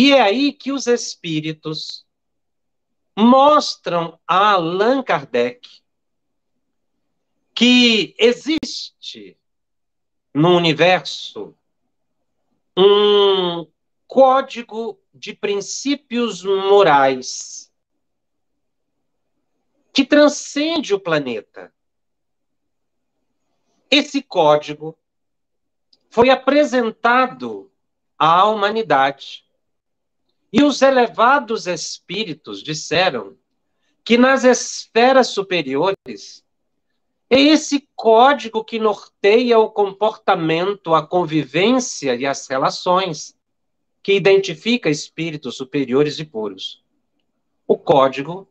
e 0.00 0.12
é 0.12 0.22
aí 0.22 0.52
que 0.52 0.72
os 0.72 0.86
espíritos 0.86 2.06
mostram 3.20 4.18
a 4.26 4.52
Allan 4.52 5.02
Kardec 5.02 5.68
que 7.54 8.14
existe 8.18 9.36
no 10.32 10.56
universo 10.56 11.54
um 12.76 13.66
código 14.06 14.98
de 15.12 15.34
princípios 15.34 16.42
morais 16.42 17.70
que 19.92 20.04
transcende 20.04 20.94
o 20.94 21.00
planeta. 21.00 21.72
Esse 23.90 24.22
código 24.22 24.96
foi 26.08 26.30
apresentado 26.30 27.70
à 28.18 28.46
humanidade. 28.46 29.44
E 30.52 30.62
os 30.62 30.82
elevados 30.82 31.66
espíritos 31.66 32.62
disseram 32.62 33.36
que 34.04 34.18
nas 34.18 34.44
esferas 34.44 35.28
superiores 35.28 36.44
é 37.28 37.40
esse 37.40 37.88
código 37.94 38.64
que 38.64 38.80
norteia 38.80 39.56
o 39.58 39.70
comportamento, 39.70 40.94
a 40.94 41.06
convivência 41.06 42.16
e 42.16 42.26
as 42.26 42.48
relações, 42.48 43.38
que 44.02 44.14
identifica 44.14 44.90
espíritos 44.90 45.56
superiores 45.56 46.18
e 46.18 46.24
puros. 46.24 46.82
O 47.68 47.78
código 47.78 48.50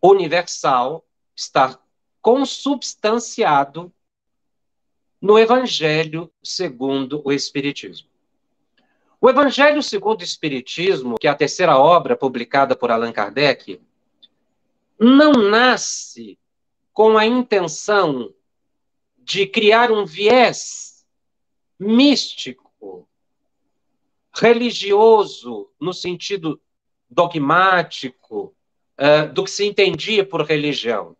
universal 0.00 1.04
está 1.34 1.76
consubstanciado 2.22 3.92
no 5.20 5.36
Evangelho 5.36 6.30
segundo 6.42 7.22
o 7.24 7.32
Espiritismo. 7.32 8.08
O 9.20 9.30
Evangelho 9.30 9.82
segundo 9.82 10.20
o 10.20 10.24
Espiritismo, 10.24 11.16
que 11.18 11.26
é 11.26 11.30
a 11.30 11.34
terceira 11.34 11.78
obra 11.78 12.16
publicada 12.16 12.76
por 12.76 12.90
Allan 12.90 13.12
Kardec, 13.12 13.80
não 14.98 15.32
nasce 15.32 16.38
com 16.92 17.16
a 17.16 17.26
intenção 17.26 18.32
de 19.18 19.46
criar 19.46 19.90
um 19.90 20.04
viés 20.04 21.04
místico, 21.78 23.08
religioso, 24.32 25.70
no 25.80 25.92
sentido 25.92 26.60
dogmático, 27.08 28.54
uh, 28.98 29.32
do 29.32 29.44
que 29.44 29.50
se 29.50 29.64
entendia 29.64 30.24
por 30.24 30.42
religião. 30.42 31.16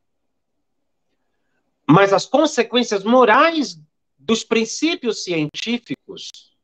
Mas 1.88 2.12
as 2.12 2.26
consequências 2.26 3.04
morais 3.04 3.80
dos 4.18 4.44
princípios 4.44 5.24
científicos 5.24 6.55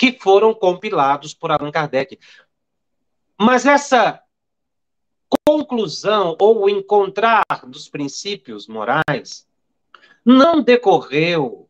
que 0.00 0.18
foram 0.18 0.54
compilados 0.54 1.34
por 1.34 1.50
Allan 1.50 1.70
Kardec. 1.70 2.18
Mas 3.38 3.66
essa 3.66 4.18
conclusão 5.46 6.34
ou 6.40 6.70
encontrar 6.70 7.44
dos 7.66 7.86
princípios 7.86 8.66
morais 8.66 9.46
não 10.24 10.62
decorreu 10.62 11.68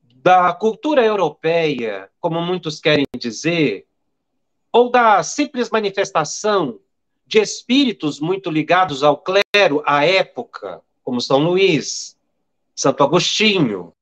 da 0.00 0.52
cultura 0.52 1.04
europeia, 1.04 2.08
como 2.20 2.40
muitos 2.40 2.78
querem 2.78 3.04
dizer, 3.18 3.88
ou 4.70 4.88
da 4.88 5.20
simples 5.24 5.68
manifestação 5.68 6.78
de 7.26 7.40
espíritos 7.40 8.20
muito 8.20 8.52
ligados 8.52 9.02
ao 9.02 9.16
clero 9.16 9.82
à 9.84 10.04
época, 10.04 10.80
como 11.02 11.20
São 11.20 11.40
Luís, 11.40 12.16
Santo 12.72 13.02
Agostinho, 13.02 13.92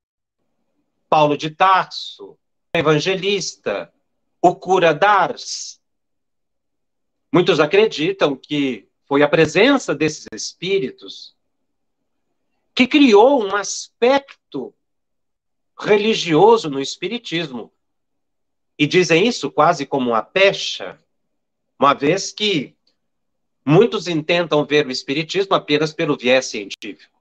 Paulo 1.09 1.39
de 1.39 1.49
Tarso, 1.49 2.37
evangelista, 2.79 3.93
o 4.41 4.55
cura 4.55 4.93
d'Ars. 4.93 5.81
Muitos 7.33 7.61
acreditam 7.61 8.37
que 8.37 8.89
foi 9.07 9.23
a 9.23 9.29
presença 9.29 9.95
desses 9.95 10.27
espíritos 10.33 11.35
que 12.75 12.87
criou 12.87 13.43
um 13.43 13.57
aspecto 13.57 14.75
religioso 15.79 16.71
no 16.71 16.81
espiritismo, 16.81 17.73
e 18.79 18.87
dizem 18.87 19.27
isso 19.27 19.51
quase 19.51 19.87
como 19.87 20.11
uma 20.11 20.23
pecha, 20.23 20.99
uma 21.79 21.95
vez 21.95 22.33
que 22.33 22.77
muitos 23.65 24.07
intentam 24.07 24.65
ver 24.65 24.87
o 24.87 24.91
Espiritismo 24.91 25.55
apenas 25.55 25.93
pelo 25.93 26.17
viés 26.17 26.47
científico. 26.47 27.19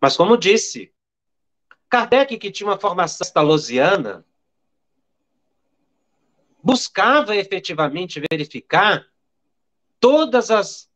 Mas, 0.00 0.16
como 0.16 0.36
disse, 0.36 0.92
Kardec, 1.90 2.38
que 2.38 2.52
tinha 2.52 2.68
uma 2.68 2.78
formação 2.78 3.26
estalosiana, 3.26 4.24
buscava 6.62 7.34
efetivamente 7.34 8.22
verificar 8.30 9.04
todas 9.98 10.52
as 10.52 10.88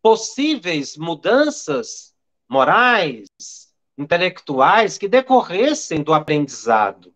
possíveis 0.00 0.96
mudanças 0.96 2.14
morais, 2.48 3.26
intelectuais 3.98 4.96
que 4.96 5.08
decorressem 5.08 6.04
do 6.04 6.14
aprendizado. 6.14 7.12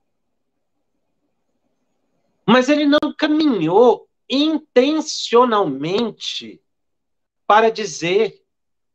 Mas 2.45 2.69
ele 2.69 2.87
não 2.87 3.15
caminhou 3.17 4.09
intencionalmente 4.29 6.61
para 7.47 7.71
dizer 7.71 8.45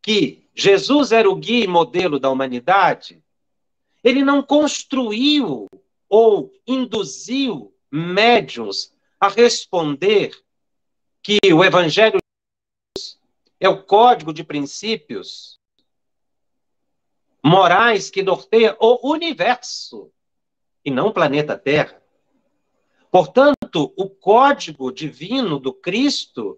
que 0.02 0.50
Jesus 0.54 1.14
era 1.14 1.30
o 1.30 1.36
guia 1.36 1.64
e 1.64 1.68
modelo 1.68 2.20
da 2.20 2.30
humanidade. 2.30 3.24
Ele 4.08 4.24
não 4.24 4.42
construiu 4.42 5.68
ou 6.08 6.54
induziu 6.66 7.76
médiums 7.92 8.96
a 9.20 9.28
responder 9.28 10.32
que 11.22 11.40
o 11.54 11.62
Evangelho 11.62 12.18
é 13.60 13.68
o 13.68 13.84
código 13.84 14.32
de 14.32 14.46
princípios 14.46 15.60
morais 17.44 18.10
que 18.10 18.24
norteia 18.24 18.78
o 18.80 19.12
universo 19.12 20.10
e 20.86 20.90
não 20.90 21.08
o 21.08 21.14
planeta 21.14 21.58
Terra. 21.58 22.02
Portanto, 23.12 23.94
o 23.98 24.10
código 24.10 24.90
divino 24.90 25.60
do 25.60 25.74
Cristo 25.74 26.58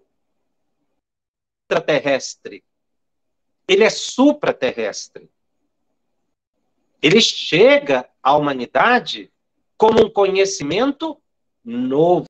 é 1.68 1.74
extraterrestre. 1.74 2.64
Ele 3.66 3.82
é 3.82 3.90
supraterrestre. 3.90 5.28
Ele 7.02 7.20
chega 7.20 8.08
à 8.22 8.36
humanidade 8.36 9.32
como 9.76 10.04
um 10.04 10.10
conhecimento 10.10 11.20
novo. 11.64 12.26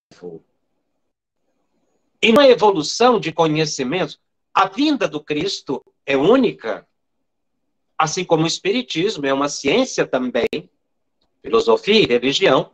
E 2.23 2.31
uma 2.31 2.47
evolução 2.47 3.19
de 3.19 3.33
conhecimentos, 3.33 4.21
a 4.55 4.69
vinda 4.69 5.09
do 5.09 5.23
Cristo 5.23 5.83
é 6.07 6.17
única, 6.17 6.87
assim 7.99 8.25
como 8.25 8.45
o 8.45 8.47
Espiritismo 8.47 9.27
é 9.27 9.33
uma 9.33 9.49
ciência 9.49 10.07
também, 10.07 10.49
filosofia 11.43 12.01
e 12.01 12.07
religião, 12.07 12.73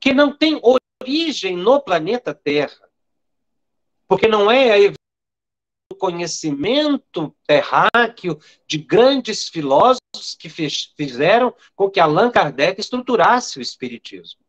que 0.00 0.12
não 0.12 0.36
tem 0.36 0.60
origem 1.00 1.56
no 1.56 1.80
planeta 1.80 2.34
Terra. 2.34 2.88
Porque 4.08 4.26
não 4.26 4.50
é 4.50 4.88
a 4.88 4.92
do 5.90 5.96
conhecimento 5.96 7.34
terráqueo 7.46 8.38
de 8.66 8.78
grandes 8.78 9.48
filósofos 9.48 10.01
que 10.38 10.48
fizeram 10.48 11.54
com 11.74 11.90
que 11.90 11.98
Allan 11.98 12.30
Kardec 12.30 12.80
estruturasse 12.80 13.58
o 13.58 13.62
Espiritismo. 13.62 14.40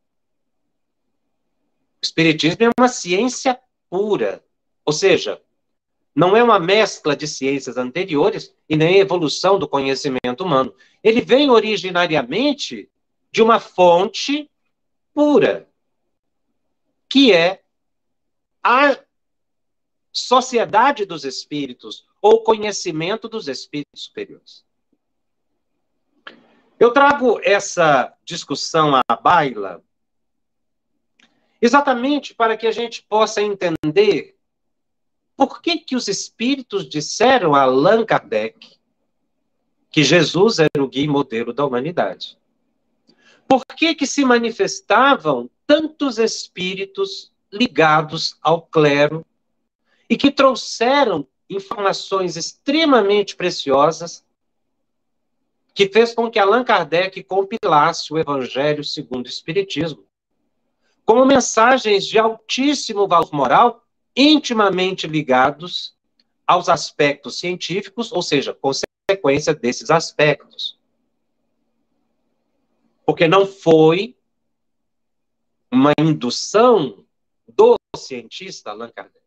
O 2.01 2.03
Espiritismo 2.03 2.65
é 2.65 2.69
uma 2.77 2.89
ciência 2.89 3.59
pura, 3.89 4.43
ou 4.85 4.91
seja, 4.91 5.41
não 6.13 6.35
é 6.35 6.43
uma 6.43 6.59
mescla 6.59 7.15
de 7.15 7.27
ciências 7.27 7.77
anteriores 7.77 8.53
e 8.67 8.75
nem 8.75 8.99
evolução 8.99 9.57
do 9.57 9.67
conhecimento 9.67 10.43
humano. 10.43 10.75
Ele 11.01 11.21
vem 11.21 11.49
originariamente 11.49 12.89
de 13.31 13.41
uma 13.41 13.59
fonte 13.59 14.51
pura, 15.13 15.67
que 17.07 17.31
é 17.31 17.63
a 18.61 18.99
sociedade 20.11 21.05
dos 21.05 21.23
espíritos 21.23 22.05
ou 22.21 22.43
conhecimento 22.43 23.27
dos 23.27 23.47
espíritos 23.47 24.03
superiores. 24.03 24.63
Eu 26.79 26.91
trago 26.91 27.39
essa 27.43 28.13
discussão 28.25 28.93
à 29.07 29.15
baila 29.15 29.81
exatamente 31.61 32.33
para 32.33 32.57
que 32.57 32.67
a 32.67 32.71
gente 32.71 33.01
possa 33.03 33.41
entender 33.41 34.35
por 35.35 35.61
que, 35.61 35.77
que 35.77 35.95
os 35.95 36.07
espíritos 36.07 36.87
disseram 36.89 37.55
a 37.55 37.61
Allan 37.61 38.05
Kardec 38.05 38.77
que 39.89 40.03
Jesus 40.03 40.59
era 40.59 40.83
o 40.83 40.87
guia 40.87 41.05
e 41.05 41.07
modelo 41.07 41.53
da 41.53 41.63
humanidade. 41.63 42.37
Por 43.47 43.63
que, 43.65 43.93
que 43.93 44.07
se 44.07 44.25
manifestavam 44.25 45.49
tantos 45.67 46.17
espíritos 46.17 47.31
ligados 47.51 48.35
ao 48.41 48.63
clero 48.63 49.25
e 50.09 50.17
que 50.17 50.31
trouxeram 50.31 51.27
informações 51.47 52.35
extremamente 52.35 53.35
preciosas 53.35 54.25
que 55.73 55.89
fez 55.89 56.13
com 56.13 56.29
que 56.29 56.39
Allan 56.39 56.63
Kardec 56.63 57.23
compilasse 57.23 58.13
o 58.13 58.17
Evangelho 58.17 58.83
segundo 58.83 59.25
o 59.25 59.29
Espiritismo 59.29 60.05
como 61.05 61.25
mensagens 61.25 62.05
de 62.05 62.17
altíssimo 62.17 63.07
valor 63.07 63.33
moral, 63.33 63.85
intimamente 64.15 65.07
ligados 65.07 65.95
aos 66.45 66.69
aspectos 66.69 67.39
científicos, 67.39 68.11
ou 68.11 68.21
seja, 68.21 68.53
consequência 68.53 69.53
desses 69.53 69.89
aspectos. 69.89 70.79
Porque 73.05 73.27
não 73.27 73.45
foi 73.45 74.15
uma 75.71 75.91
indução 75.99 77.03
do 77.47 77.75
cientista 77.97 78.71
Allan 78.71 78.89
Kardec. 78.89 79.22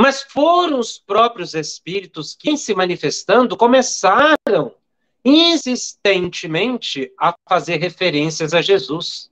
Mas 0.00 0.22
foram 0.22 0.78
os 0.78 0.98
próprios 0.98 1.52
espíritos 1.52 2.34
que, 2.34 2.56
se 2.56 2.74
manifestando, 2.74 3.54
começaram 3.54 4.74
insistentemente 5.22 7.12
a 7.18 7.34
fazer 7.46 7.76
referências 7.76 8.54
a 8.54 8.62
Jesus. 8.62 9.30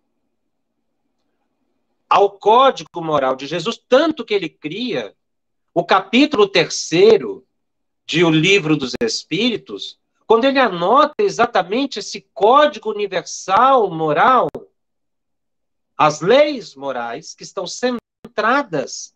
Ao 2.06 2.30
código 2.32 3.00
moral 3.00 3.34
de 3.34 3.46
Jesus, 3.46 3.80
tanto 3.88 4.26
que 4.26 4.34
ele 4.34 4.50
cria 4.50 5.14
o 5.72 5.82
capítulo 5.82 6.46
terceiro 6.46 7.46
de 8.04 8.22
O 8.22 8.28
Livro 8.28 8.76
dos 8.76 8.92
Espíritos, 9.02 9.98
quando 10.26 10.44
ele 10.44 10.58
anota 10.58 11.14
exatamente 11.20 12.00
esse 12.00 12.28
código 12.34 12.90
universal 12.90 13.90
moral, 13.90 14.48
as 15.96 16.20
leis 16.20 16.74
morais 16.74 17.34
que 17.34 17.42
estão 17.42 17.66
centradas 17.66 19.14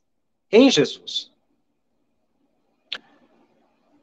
em 0.50 0.70
Jesus. 0.70 1.30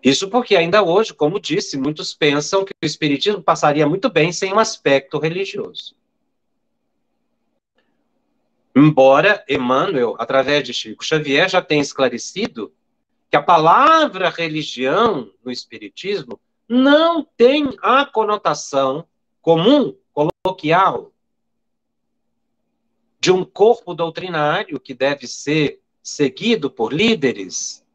Isso 0.01 0.29
porque 0.29 0.55
ainda 0.55 0.81
hoje, 0.81 1.13
como 1.13 1.39
disse, 1.39 1.77
muitos 1.77 2.13
pensam 2.13 2.63
que 2.63 2.71
o 2.81 2.85
Espiritismo 2.85 3.41
passaria 3.41 3.87
muito 3.87 4.09
bem 4.09 4.31
sem 4.31 4.53
um 4.53 4.59
aspecto 4.59 5.19
religioso. 5.19 5.95
Embora 8.73 9.43
Emmanuel, 9.49 10.15
através 10.17 10.63
de 10.63 10.73
Chico 10.73 11.03
Xavier, 11.03 11.49
já 11.49 11.61
tenha 11.61 11.81
esclarecido 11.81 12.71
que 13.29 13.35
a 13.35 13.41
palavra 13.41 14.29
religião 14.29 15.31
no 15.43 15.51
Espiritismo 15.51 16.39
não 16.67 17.23
tem 17.35 17.75
a 17.81 18.05
conotação 18.05 19.05
comum, 19.41 19.95
coloquial, 20.13 21.11
de 23.19 23.31
um 23.31 23.43
corpo 23.43 23.93
doutrinário 23.93 24.79
que 24.79 24.93
deve 24.93 25.27
ser 25.27 25.81
seguido 26.01 26.71
por 26.71 26.93
líderes 26.93 27.85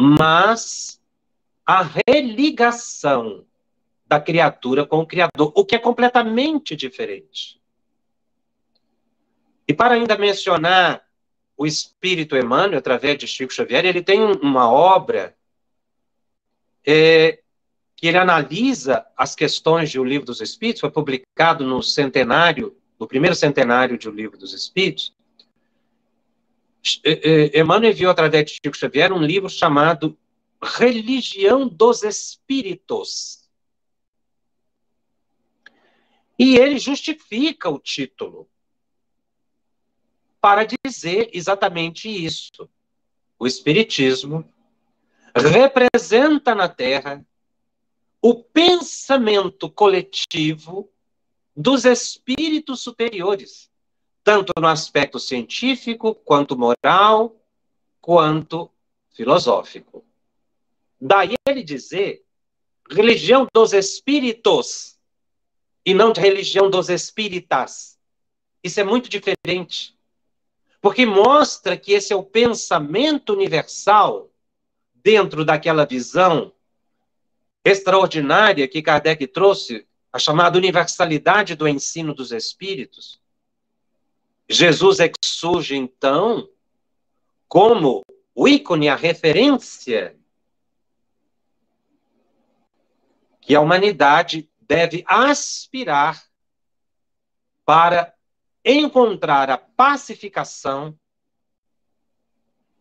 mas 0.00 1.00
a 1.66 1.86
religação 2.06 3.44
da 4.06 4.18
criatura 4.18 4.86
com 4.86 5.00
o 5.00 5.06
Criador, 5.06 5.52
o 5.54 5.64
que 5.64 5.76
é 5.76 5.78
completamente 5.78 6.74
diferente. 6.74 7.60
E 9.68 9.74
para 9.74 9.94
ainda 9.94 10.18
mencionar 10.18 11.04
o 11.56 11.66
Espírito 11.66 12.36
Emmanuel, 12.36 12.78
através 12.78 13.18
de 13.18 13.28
Chico 13.28 13.52
Xavier, 13.52 13.84
ele 13.84 14.02
tem 14.02 14.20
uma 14.20 14.68
obra 14.68 15.36
é, 16.84 17.40
que 17.94 18.08
ele 18.08 18.16
analisa 18.16 19.06
as 19.16 19.36
questões 19.36 19.90
de 19.90 20.00
O 20.00 20.04
Livro 20.04 20.26
dos 20.26 20.40
Espíritos, 20.40 20.80
foi 20.80 20.90
publicado 20.90 21.64
no 21.64 21.82
centenário, 21.82 22.74
no 22.98 23.06
primeiro 23.06 23.36
centenário 23.36 23.98
de 23.98 24.08
O 24.08 24.12
Livro 24.12 24.38
dos 24.38 24.54
Espíritos, 24.54 25.14
Emmanuel 27.54 27.92
enviou 27.92 28.10
através 28.10 28.46
de 28.46 28.52
Chico 28.52 28.76
Xavier 28.76 29.12
um 29.12 29.22
livro 29.22 29.48
chamado 29.48 30.18
Religião 30.62 31.68
dos 31.68 32.02
Espíritos. 32.02 33.48
E 36.38 36.56
ele 36.56 36.78
justifica 36.78 37.68
o 37.68 37.78
título 37.78 38.48
para 40.40 40.64
dizer 40.64 41.28
exatamente 41.34 42.08
isso. 42.08 42.68
O 43.38 43.46
Espiritismo 43.46 44.50
representa 45.34 46.54
na 46.54 46.68
Terra 46.68 47.24
o 48.22 48.34
pensamento 48.42 49.70
coletivo 49.70 50.90
dos 51.54 51.84
espíritos 51.84 52.80
superiores 52.80 53.69
tanto 54.30 54.52
no 54.60 54.68
aspecto 54.68 55.18
científico, 55.18 56.14
quanto 56.14 56.56
moral, 56.56 57.34
quanto 58.00 58.70
filosófico. 59.10 60.04
Daí 61.00 61.34
ele 61.48 61.64
dizer 61.64 62.24
religião 62.88 63.48
dos 63.52 63.72
espíritos 63.72 64.96
e 65.84 65.92
não 65.92 66.12
religião 66.12 66.70
dos 66.70 66.88
espíritas, 66.88 67.98
isso 68.62 68.78
é 68.78 68.84
muito 68.84 69.08
diferente. 69.08 69.98
Porque 70.80 71.04
mostra 71.04 71.76
que 71.76 71.92
esse 71.92 72.12
é 72.12 72.16
o 72.16 72.22
pensamento 72.22 73.32
universal 73.32 74.30
dentro 74.94 75.44
daquela 75.44 75.84
visão 75.84 76.52
extraordinária 77.64 78.68
que 78.68 78.80
Kardec 78.80 79.26
trouxe, 79.26 79.84
a 80.12 80.20
chamada 80.20 80.56
universalidade 80.56 81.56
do 81.56 81.66
ensino 81.66 82.14
dos 82.14 82.30
espíritos. 82.30 83.19
Jesus 84.52 84.98
é 84.98 85.08
que 85.08 85.24
surge, 85.24 85.76
então, 85.76 86.50
como 87.46 88.02
o 88.34 88.48
ícone, 88.48 88.88
a 88.88 88.96
referência 88.96 90.18
que 93.40 93.54
a 93.54 93.60
humanidade 93.60 94.50
deve 94.60 95.04
aspirar 95.06 96.20
para 97.64 98.12
encontrar 98.64 99.50
a 99.50 99.56
pacificação, 99.56 100.98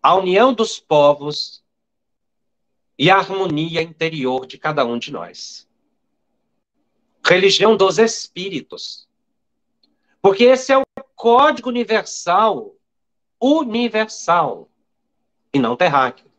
a 0.01 0.15
união 0.15 0.51
dos 0.51 0.79
povos 0.79 1.63
e 2.97 3.11
a 3.11 3.17
harmonia 3.17 3.83
interior 3.83 4.47
de 4.47 4.57
cada 4.57 4.83
um 4.83 4.97
de 4.97 5.11
nós. 5.11 5.69
Religião 7.23 7.77
dos 7.77 7.99
espíritos. 7.99 9.07
Porque 10.19 10.45
esse 10.45 10.73
é 10.73 10.77
o 10.77 10.88
código 11.19 11.67
universal, 11.67 12.77
universal, 13.41 14.69
e 15.53 15.59
não 15.59 15.75
terráqueo. 15.75 16.31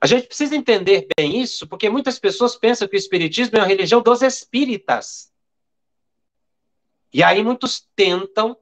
A 0.00 0.06
gente 0.08 0.26
precisa 0.26 0.56
entender 0.56 1.06
bem 1.16 1.40
isso, 1.40 1.68
porque 1.68 1.88
muitas 1.88 2.18
pessoas 2.18 2.56
pensam 2.56 2.88
que 2.88 2.96
o 2.96 2.98
Espiritismo 2.98 3.56
é 3.56 3.60
uma 3.60 3.68
religião 3.68 4.02
dos 4.02 4.20
espíritas. 4.20 5.32
E 7.12 7.22
aí 7.22 7.44
muitos 7.44 7.88
tentam 7.94 8.56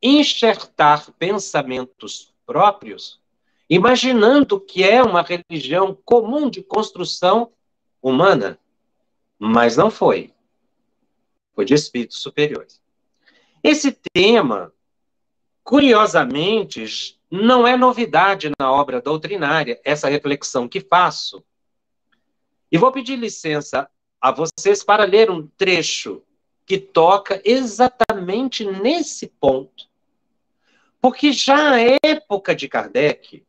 enxertar 0.00 1.10
pensamentos 1.18 2.32
próprios, 2.46 3.20
imaginando 3.68 4.60
que 4.60 4.84
é 4.84 5.02
uma 5.02 5.22
religião 5.22 5.92
comum 6.04 6.48
de 6.48 6.62
construção 6.62 7.52
humana. 8.00 8.60
Mas 9.36 9.76
não 9.76 9.90
foi. 9.90 10.32
Foi 11.52 11.64
de 11.64 11.74
espíritos 11.74 12.18
superiores. 12.22 12.79
Esse 13.62 13.92
tema, 14.12 14.72
curiosamente, 15.62 17.18
não 17.30 17.66
é 17.66 17.76
novidade 17.76 18.50
na 18.58 18.72
obra 18.72 19.00
doutrinária, 19.00 19.80
essa 19.84 20.08
reflexão 20.08 20.68
que 20.68 20.80
faço. 20.80 21.44
E 22.72 22.78
vou 22.78 22.90
pedir 22.90 23.16
licença 23.16 23.88
a 24.20 24.32
vocês 24.32 24.82
para 24.82 25.04
ler 25.04 25.30
um 25.30 25.46
trecho 25.46 26.22
que 26.66 26.78
toca 26.78 27.40
exatamente 27.44 28.64
nesse 28.64 29.26
ponto. 29.26 29.88
Porque 31.00 31.32
já 31.32 31.56
na 31.56 31.80
época 32.02 32.54
de 32.54 32.68
Kardec, 32.68 33.44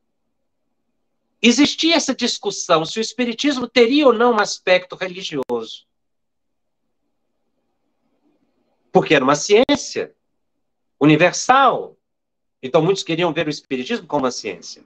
existia 1.41 1.95
essa 1.95 2.15
discussão 2.15 2.85
se 2.85 2.99
o 2.99 3.01
Espiritismo 3.01 3.67
teria 3.67 4.07
ou 4.07 4.13
não 4.13 4.33
um 4.33 4.39
aspecto 4.39 4.95
religioso. 4.95 5.85
Porque 8.91 9.15
era 9.15 9.23
uma 9.23 9.35
ciência 9.35 10.13
universal, 10.99 11.97
então, 12.61 12.81
muitos 12.81 13.03
queriam 13.03 13.33
ver 13.33 13.47
o 13.47 13.49
Espiritismo 13.49 14.05
como 14.05 14.25
uma 14.25 14.31
ciência. 14.31 14.83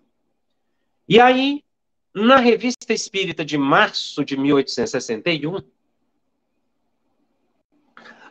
E 1.08 1.20
aí, 1.20 1.64
na 2.14 2.38
Revista 2.38 2.94
Espírita 2.94 3.44
de 3.44 3.58
março 3.58 4.24
de 4.24 4.38
1861, 4.38 5.60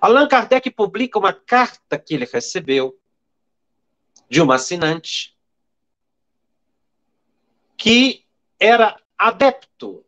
Allan 0.01 0.27
Kardec 0.29 0.71
publica 0.71 1.19
uma 1.19 1.33
carta 1.33 1.99
que 1.99 2.15
ele 2.15 2.25
recebeu 2.25 2.99
de 4.29 4.41
uma 4.41 4.55
assinante 4.55 5.37
que 7.77 8.25
era 8.59 8.99
adepto 9.19 10.05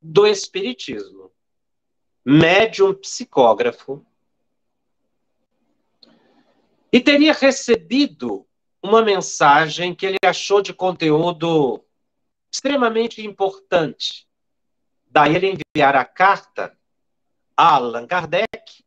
do 0.00 0.26
Espiritismo, 0.26 1.30
médium 2.24 2.94
psicógrafo, 2.94 4.04
e 6.92 7.00
teria 7.00 7.32
recebido 7.32 8.46
uma 8.82 9.02
mensagem 9.02 9.94
que 9.94 10.04
ele 10.04 10.18
achou 10.22 10.60
de 10.60 10.74
conteúdo 10.74 11.82
extremamente 12.52 13.24
importante. 13.24 14.26
Daí 15.10 15.36
ele 15.36 15.58
enviar 15.74 15.96
a 15.96 16.04
carta 16.04 16.76
a 17.56 17.76
Allan 17.76 18.06
Kardec 18.06 18.84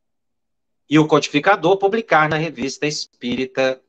e 0.88 1.00
o 1.00 1.08
codificador 1.08 1.78
publicar 1.78 2.30
na 2.30 2.38
Revista 2.38 2.86
Espírita 2.86 3.82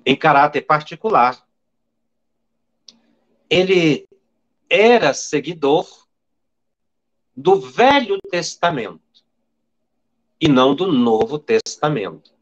em 0.05 0.17
caráter 0.17 0.63
particular. 0.63 1.47
Ele 3.49 4.09
era 4.69 5.13
seguidor 5.13 6.07
do 7.37 7.61
Velho 7.61 8.19
Testamento 8.31 9.25
e 10.41 10.49
não 10.49 10.75
do 10.75 10.91
Novo 10.91 11.39
Testamento. 11.39 12.33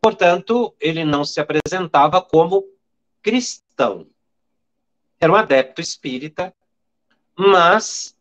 Portanto, 0.00 0.74
ele 0.80 1.04
não 1.04 1.24
se 1.24 1.40
apresentava 1.40 2.20
como 2.20 2.68
cristão. 3.22 4.08
Era 5.20 5.32
um 5.32 5.36
adepto 5.36 5.80
espírita, 5.80 6.52
mas 7.36 8.16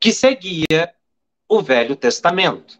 que 0.00 0.12
seguia 0.12 0.94
o 1.48 1.62
Velho 1.62 1.96
Testamento. 1.96 2.78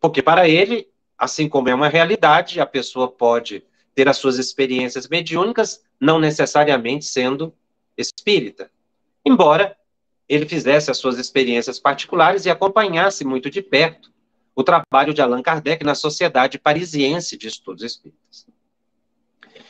Porque 0.00 0.22
para 0.22 0.48
ele, 0.48 0.88
assim 1.18 1.48
como 1.48 1.68
é 1.68 1.74
uma 1.74 1.88
realidade, 1.88 2.60
a 2.60 2.66
pessoa 2.66 3.10
pode 3.10 3.64
ter 3.94 4.08
as 4.08 4.16
suas 4.16 4.38
experiências 4.38 5.08
mediúnicas, 5.08 5.82
não 6.00 6.18
necessariamente 6.18 7.04
sendo 7.04 7.54
espírita. 7.96 8.70
Embora 9.24 9.76
ele 10.28 10.46
fizesse 10.46 10.90
as 10.90 10.98
suas 10.98 11.18
experiências 11.18 11.78
particulares 11.78 12.44
e 12.44 12.50
acompanhasse 12.50 13.24
muito 13.24 13.50
de 13.50 13.62
perto 13.62 14.12
o 14.54 14.62
trabalho 14.62 15.12
de 15.12 15.20
Allan 15.20 15.42
Kardec 15.42 15.84
na 15.84 15.94
Sociedade 15.94 16.58
Parisiense 16.58 17.36
de 17.36 17.48
Estudos 17.48 17.82
Espíritas. 17.82 18.46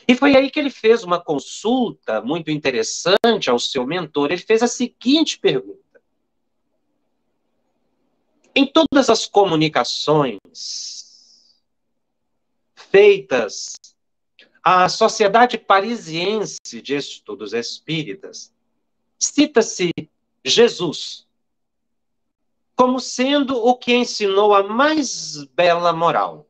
E 0.07 0.13
foi 0.15 0.35
aí 0.35 0.51
que 0.51 0.59
ele 0.59 0.69
fez 0.69 1.03
uma 1.03 1.19
consulta 1.19 2.21
muito 2.21 2.51
interessante 2.51 3.49
ao 3.49 3.57
seu 3.57 3.85
mentor. 3.87 4.31
Ele 4.31 4.41
fez 4.41 4.61
a 4.61 4.67
seguinte 4.67 5.39
pergunta: 5.39 5.79
em 8.55 8.65
todas 8.65 9.09
as 9.09 9.27
comunicações 9.27 10.39
feitas 12.73 13.73
à 14.63 14.87
Sociedade 14.87 15.57
Parisiense 15.57 16.81
de 16.81 16.95
Estudos 16.95 17.53
Espíritas, 17.53 18.53
cita-se 19.19 19.91
Jesus 20.43 21.25
como 22.75 22.99
sendo 22.99 23.57
o 23.57 23.75
que 23.75 23.93
ensinou 23.93 24.53
a 24.53 24.63
mais 24.63 25.43
bela 25.45 25.93
moral. 25.93 26.47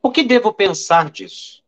O 0.00 0.10
que 0.10 0.22
devo 0.22 0.52
pensar 0.52 1.10
disso? 1.10 1.62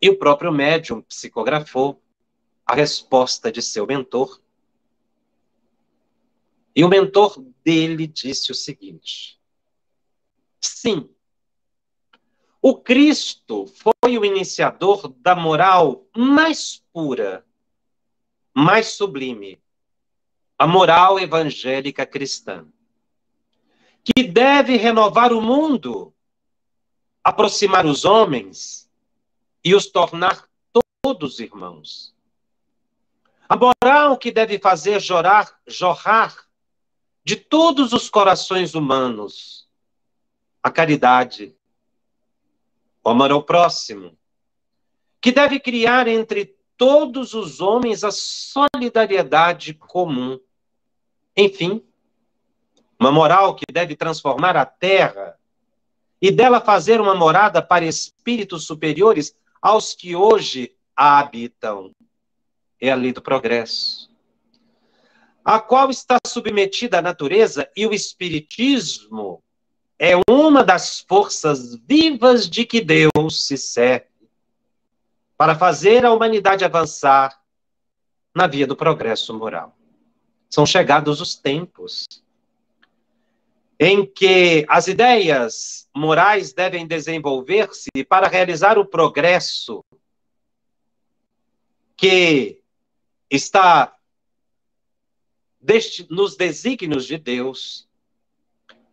E 0.00 0.08
o 0.08 0.18
próprio 0.18 0.52
médium 0.52 1.02
psicografou 1.02 2.00
a 2.64 2.74
resposta 2.74 3.50
de 3.50 3.60
seu 3.62 3.86
mentor 3.86 4.40
e 6.78 6.84
o 6.84 6.88
mentor 6.88 7.44
dele 7.64 8.06
disse 8.06 8.52
o 8.52 8.54
seguinte: 8.54 9.36
sim, 10.60 11.10
o 12.62 12.76
Cristo 12.76 13.66
foi 13.66 14.16
o 14.16 14.24
iniciador 14.24 15.08
da 15.08 15.34
moral 15.34 16.06
mais 16.16 16.80
pura, 16.92 17.44
mais 18.54 18.92
sublime, 18.92 19.60
a 20.56 20.68
moral 20.68 21.18
evangélica 21.18 22.06
cristã, 22.06 22.64
que 24.04 24.22
deve 24.22 24.76
renovar 24.76 25.32
o 25.32 25.42
mundo, 25.42 26.14
aproximar 27.24 27.86
os 27.86 28.04
homens 28.04 28.88
e 29.64 29.74
os 29.74 29.86
tornar 29.86 30.48
todos 31.02 31.40
irmãos. 31.40 32.14
A 33.48 33.56
moral 33.56 34.16
que 34.16 34.30
deve 34.30 34.60
fazer 34.60 35.00
jorar, 35.00 35.60
jorrar 35.66 36.47
de 37.28 37.36
todos 37.36 37.92
os 37.92 38.08
corações 38.08 38.74
humanos 38.74 39.68
a 40.62 40.70
caridade, 40.70 41.54
o 43.04 43.10
amor 43.10 43.30
ao 43.30 43.42
próximo, 43.42 44.16
que 45.20 45.30
deve 45.30 45.60
criar 45.60 46.08
entre 46.08 46.56
todos 46.74 47.34
os 47.34 47.60
homens 47.60 48.02
a 48.02 48.10
solidariedade 48.10 49.74
comum. 49.74 50.40
Enfim, 51.36 51.84
uma 52.98 53.12
moral 53.12 53.54
que 53.54 53.66
deve 53.70 53.94
transformar 53.94 54.56
a 54.56 54.64
terra 54.64 55.38
e 56.22 56.30
dela 56.30 56.62
fazer 56.62 56.98
uma 56.98 57.14
morada 57.14 57.60
para 57.60 57.84
espíritos 57.84 58.64
superiores 58.64 59.36
aos 59.60 59.92
que 59.92 60.16
hoje 60.16 60.74
a 60.96 61.18
habitam. 61.18 61.94
É 62.80 62.90
a 62.90 62.94
lei 62.94 63.12
do 63.12 63.20
progresso, 63.20 64.07
a 65.48 65.58
qual 65.58 65.88
está 65.88 66.18
submetida 66.26 66.98
a 66.98 67.02
natureza 67.02 67.70
e 67.74 67.86
o 67.86 67.94
espiritismo 67.94 69.42
é 69.98 70.12
uma 70.30 70.62
das 70.62 71.00
forças 71.00 71.74
vivas 71.86 72.50
de 72.50 72.66
que 72.66 72.82
Deus 72.82 73.46
se 73.46 73.56
serve 73.56 74.10
para 75.38 75.54
fazer 75.54 76.04
a 76.04 76.12
humanidade 76.12 76.66
avançar 76.66 77.40
na 78.34 78.46
via 78.46 78.66
do 78.66 78.76
progresso 78.76 79.32
moral. 79.32 79.74
São 80.50 80.66
chegados 80.66 81.18
os 81.18 81.34
tempos 81.34 82.04
em 83.80 84.04
que 84.04 84.66
as 84.68 84.86
ideias 84.86 85.88
morais 85.96 86.52
devem 86.52 86.86
desenvolver-se 86.86 87.88
para 88.06 88.28
realizar 88.28 88.76
o 88.76 88.84
progresso 88.84 89.82
que 91.96 92.60
está 93.30 93.97
nos 96.08 96.36
desígnios 96.36 97.06
de 97.06 97.18
Deus. 97.18 97.88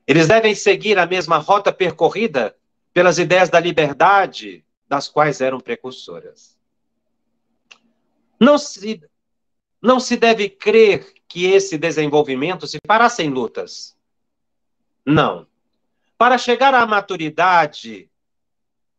Eles 0.08 0.28
devem 0.28 0.54
seguir 0.54 0.98
a 0.98 1.06
mesma 1.06 1.38
rota 1.38 1.72
percorrida 1.72 2.56
pelas 2.94 3.18
ideias 3.18 3.50
da 3.50 3.60
liberdade, 3.60 4.64
das 4.88 5.08
quais 5.08 5.42
eram 5.42 5.60
precursoras. 5.60 6.58
Não 8.40 8.58
se, 8.58 9.02
não 9.82 10.00
se 10.00 10.16
deve 10.16 10.50
crer 10.50 11.14
que 11.28 11.46
esse 11.46 11.78
desenvolvimento 11.78 12.68
se 12.68 12.78
fará 12.86 13.10
sem 13.10 13.30
lutas 13.30 13.96
não. 15.06 15.48
Para 16.18 16.38
chegar 16.38 16.74
à 16.74 16.86
maturidade, 16.86 18.10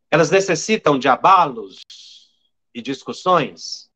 elas 0.09 0.31
necessitam 0.31 0.97
de 0.97 1.09
abalos 1.09 1.81
e 2.73 2.81
discussões, 2.81 3.86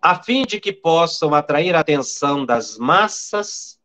a 0.00 0.22
fim 0.22 0.44
de 0.44 0.60
que 0.60 0.72
possam 0.72 1.34
atrair 1.34 1.74
a 1.74 1.80
atenção 1.80 2.44
das 2.44 2.78
massas, 2.78 3.78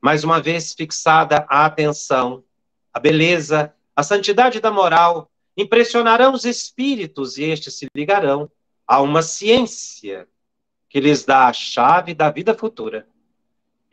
mais 0.00 0.22
uma 0.22 0.40
vez 0.40 0.74
fixada 0.74 1.46
a 1.48 1.64
atenção, 1.64 2.44
a 2.92 3.00
beleza, 3.00 3.74
a 3.96 4.02
santidade 4.02 4.60
da 4.60 4.70
moral, 4.70 5.30
impressionarão 5.56 6.32
os 6.32 6.44
espíritos 6.44 7.38
e 7.38 7.44
estes 7.44 7.74
se 7.74 7.86
ligarão 7.94 8.50
a 8.86 9.00
uma 9.00 9.22
ciência 9.22 10.28
que 10.88 11.00
lhes 11.00 11.24
dá 11.24 11.48
a 11.48 11.52
chave 11.52 12.14
da 12.14 12.30
vida 12.30 12.54
futura 12.54 13.06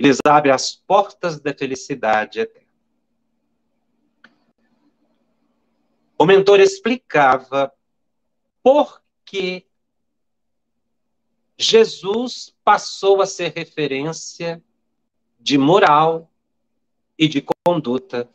eles 0.01 0.17
abrem 0.25 0.51
as 0.51 0.73
portas 0.73 1.39
da 1.39 1.53
felicidade 1.53 2.39
eterna. 2.39 2.67
O 6.17 6.25
mentor 6.25 6.59
explicava 6.59 7.71
por 8.63 8.99
que 9.23 9.67
Jesus 11.61 12.55
passou 12.63 13.21
a 13.21 13.27
ser 13.27 13.53
referência 13.55 14.63
de 15.39 15.59
moral 15.59 16.27
e 17.15 17.27
de 17.27 17.45
conduta 17.65 18.27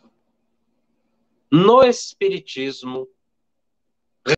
no 1.50 1.82
Espiritismo 1.82 3.08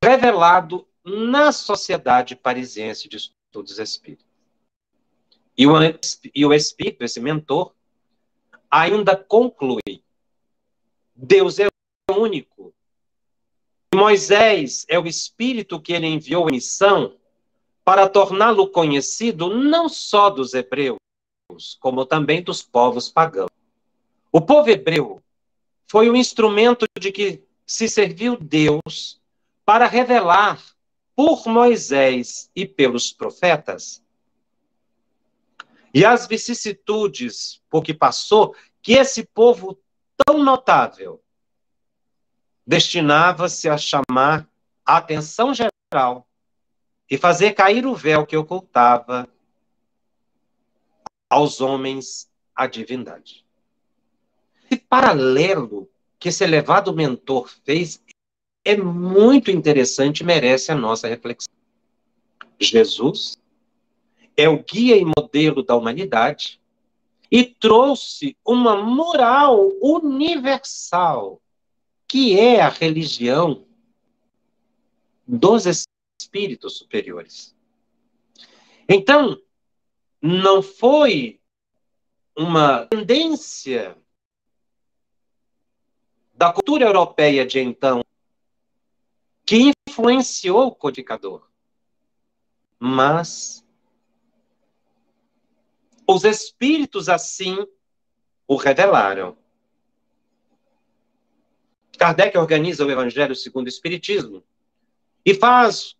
revelado 0.02 0.88
na 1.04 1.52
Sociedade 1.52 2.34
Parisiense 2.34 3.10
de 3.10 3.18
Estudos 3.18 3.78
Espíritas. 3.78 4.26
E 5.56 5.66
o, 5.66 5.72
e 6.34 6.46
o 6.46 6.54
Espírito, 6.54 7.04
esse 7.04 7.20
mentor, 7.20 7.74
ainda 8.70 9.14
conclui: 9.14 10.02
Deus 11.14 11.58
é 11.58 11.68
único. 12.10 12.74
Moisés 13.94 14.86
é 14.88 14.98
o 14.98 15.06
Espírito 15.06 15.78
que 15.78 15.92
ele 15.92 16.06
enviou 16.06 16.48
em 16.48 16.52
missão 16.52 17.17
para 17.88 18.06
torná-lo 18.06 18.68
conhecido 18.68 19.48
não 19.48 19.88
só 19.88 20.28
dos 20.28 20.52
hebreus, 20.52 20.98
como 21.80 22.04
também 22.04 22.42
dos 22.42 22.62
povos 22.62 23.08
pagãos. 23.08 23.48
O 24.30 24.42
povo 24.42 24.68
hebreu 24.68 25.22
foi 25.86 26.10
o 26.10 26.14
instrumento 26.14 26.84
de 27.00 27.10
que 27.10 27.42
se 27.66 27.88
serviu 27.88 28.36
Deus 28.36 29.18
para 29.64 29.86
revelar 29.86 30.62
por 31.16 31.46
Moisés 31.46 32.50
e 32.54 32.66
pelos 32.66 33.10
profetas 33.10 34.04
e 35.94 36.04
as 36.04 36.26
vicissitudes 36.26 37.62
por 37.70 37.82
que 37.82 37.94
passou, 37.94 38.54
que 38.82 38.92
esse 38.92 39.24
povo 39.24 39.80
tão 40.26 40.44
notável 40.44 41.22
destinava-se 42.66 43.66
a 43.66 43.78
chamar 43.78 44.46
a 44.84 44.98
atenção 44.98 45.54
geral 45.54 46.27
e 47.10 47.16
fazer 47.16 47.52
cair 47.52 47.86
o 47.86 47.94
véu 47.94 48.26
que 48.26 48.36
ocultava 48.36 49.28
aos 51.30 51.60
homens 51.60 52.30
a 52.54 52.66
divindade. 52.66 53.44
Esse 54.70 54.80
paralelo 54.80 55.88
que 56.18 56.28
esse 56.28 56.44
elevado 56.44 56.92
mentor 56.92 57.48
fez 57.64 58.02
é 58.64 58.76
muito 58.76 59.50
interessante 59.50 60.20
e 60.20 60.24
merece 60.24 60.70
a 60.72 60.74
nossa 60.74 61.08
reflexão. 61.08 61.52
Jesus 62.60 63.38
é 64.36 64.48
o 64.48 64.62
guia 64.62 64.96
e 64.96 65.04
modelo 65.04 65.62
da 65.62 65.76
humanidade 65.76 66.60
e 67.30 67.44
trouxe 67.44 68.36
uma 68.44 68.76
moral 68.76 69.70
universal, 69.80 71.40
que 72.06 72.38
é 72.38 72.60
a 72.60 72.68
religião 72.68 73.64
dos 75.26 75.66
espíritos 76.28 76.76
superiores. 76.76 77.56
Então, 78.86 79.40
não 80.20 80.62
foi 80.62 81.40
uma 82.36 82.86
tendência 82.86 83.96
da 86.34 86.52
cultura 86.52 86.84
europeia 86.84 87.46
de 87.46 87.58
então 87.60 88.04
que 89.44 89.72
influenciou 89.88 90.66
o 90.66 90.74
codificador, 90.74 91.48
mas 92.78 93.64
os 96.06 96.24
espíritos 96.24 97.08
assim 97.08 97.66
o 98.46 98.56
revelaram. 98.56 99.36
Kardec 101.98 102.36
organiza 102.36 102.86
o 102.86 102.90
Evangelho 102.90 103.34
segundo 103.34 103.66
o 103.66 103.68
Espiritismo 103.68 104.44
e 105.24 105.34
faz 105.34 105.97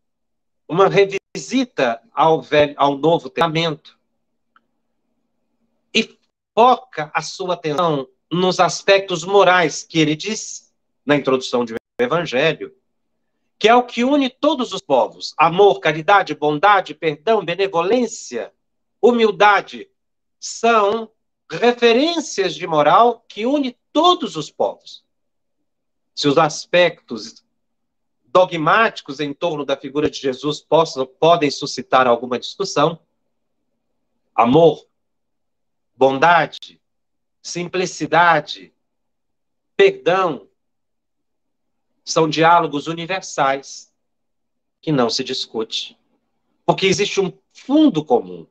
uma 0.69 0.89
revisita 0.89 2.01
ao, 2.13 2.43
velho, 2.43 2.75
ao 2.77 2.99
Novo 2.99 3.31
Testamento 3.31 3.99
e 5.95 6.19
foca 6.55 7.11
a 7.15 7.23
sua 7.23 7.55
atenção 7.55 8.07
nos 8.31 8.61
aspectos 8.61 9.25
morais 9.25 9.83
que 9.83 9.99
ele 9.99 10.15
diz 10.15 10.71
na 11.07 11.17
introdução 11.17 11.65
do 11.65 11.75
Evangelho, 11.99 12.75
que 13.59 13.67
é 13.67 13.75
o 13.75 13.83
que 13.83 14.05
une 14.05 14.29
todos 14.29 14.73
os 14.75 14.83
povos: 14.83 15.35
amor, 15.39 15.81
caridade, 15.81 16.35
bondade, 16.35 16.95
perdão, 16.95 17.43
benevolência, 17.43 18.53
humildade, 19.01 19.89
são 20.39 21.11
referências 21.51 22.55
de 22.55 22.67
moral 22.67 23.25
que 23.27 23.47
une 23.47 23.77
todos 23.91 24.37
os 24.37 24.51
povos. 24.51 25.03
Se 26.15 26.29
os 26.29 26.37
aspectos 26.37 27.43
dogmáticos 28.39 29.19
em 29.19 29.35
torno 29.35 29.65
da 29.65 29.77
figura 29.77 30.09
de 30.09 30.21
Jesus 30.21 30.61
possam, 30.61 31.05
podem 31.05 31.51
suscitar 31.51 32.07
alguma 32.07 32.39
discussão, 32.39 33.01
amor, 34.33 34.87
bondade, 35.97 36.81
simplicidade, 37.43 38.73
perdão, 39.77 40.49
são 42.05 42.29
diálogos 42.29 42.87
universais 42.87 43.93
que 44.81 44.93
não 44.93 45.11
se 45.11 45.25
discute, 45.25 45.99
porque 46.65 46.87
existe 46.87 47.21
um 47.21 47.37
fundo 47.53 48.05
comum. 48.05 48.47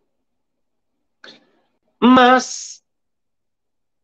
Mas, 1.98 2.84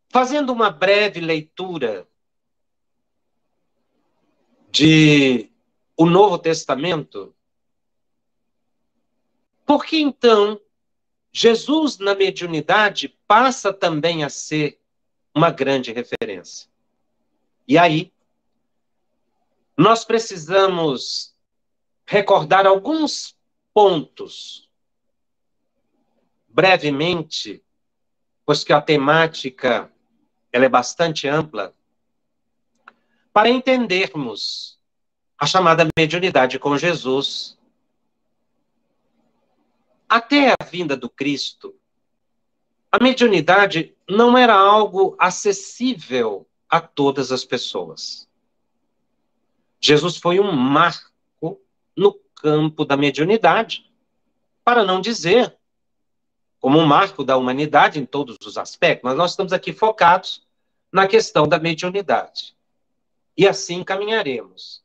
fazendo 0.08 0.54
uma 0.54 0.70
breve 0.70 1.20
leitura 1.20 2.08
de 4.72 5.53
o 5.96 6.06
Novo 6.06 6.38
Testamento, 6.38 7.36
por 9.66 9.86
que 9.86 10.00
então 10.00 10.60
Jesus 11.32 11.98
na 11.98 12.14
mediunidade 12.14 13.10
passa 13.28 13.72
também 13.74 14.24
a 14.24 14.30
ser 14.30 14.80
uma 15.34 15.50
grande 15.50 15.92
referência? 15.92 16.70
E 17.68 17.78
aí, 17.78 18.12
nós 19.78 20.04
precisamos 20.04 21.34
recordar 22.06 22.68
alguns 22.68 23.36
pontos 23.74 24.70
brevemente, 26.48 27.64
pois 28.46 28.64
que 28.64 28.74
a 28.74 28.82
temática 28.82 29.92
ela 30.52 30.66
é 30.66 30.70
bastante 30.70 31.28
ampla, 31.28 31.74
para 33.32 33.50
entendermos 33.50 34.73
a 35.38 35.46
chamada 35.46 35.88
mediunidade 35.98 36.60
com 36.60 36.78
Jesus. 36.78 37.58
Até 40.08 40.52
a 40.52 40.64
vinda 40.64 40.96
do 40.96 41.10
Cristo, 41.10 41.76
a 42.92 43.04
mediunidade 43.04 43.96
não 44.08 44.38
era 44.38 44.54
algo 44.54 45.16
acessível 45.18 46.48
a 46.70 46.80
todas 46.80 47.32
as 47.32 47.44
pessoas. 47.44 48.28
Jesus 49.82 50.18
foi 50.18 50.40
um 50.40 50.52
marco 50.52 51.12
no 51.96 52.14
campo 52.36 52.86
da 52.86 52.98
mediunidade, 52.98 53.92
para 54.64 54.84
não 54.84 55.02
dizer 55.02 55.56
como 56.60 56.80
um 56.80 56.86
marco 56.86 57.24
da 57.24 57.36
humanidade 57.36 58.00
em 58.00 58.06
todos 58.06 58.38
os 58.46 58.58
aspectos, 58.58 59.04
mas 59.04 59.18
nós 59.18 59.32
estamos 59.32 59.52
aqui 59.52 59.74
focados 59.74 60.46
na 60.92 61.08
questão 61.08 61.48
da 61.48 61.60
mediunidade. 61.60 62.56
E 63.36 63.48
assim 63.48 63.84
caminharemos. 63.84 64.83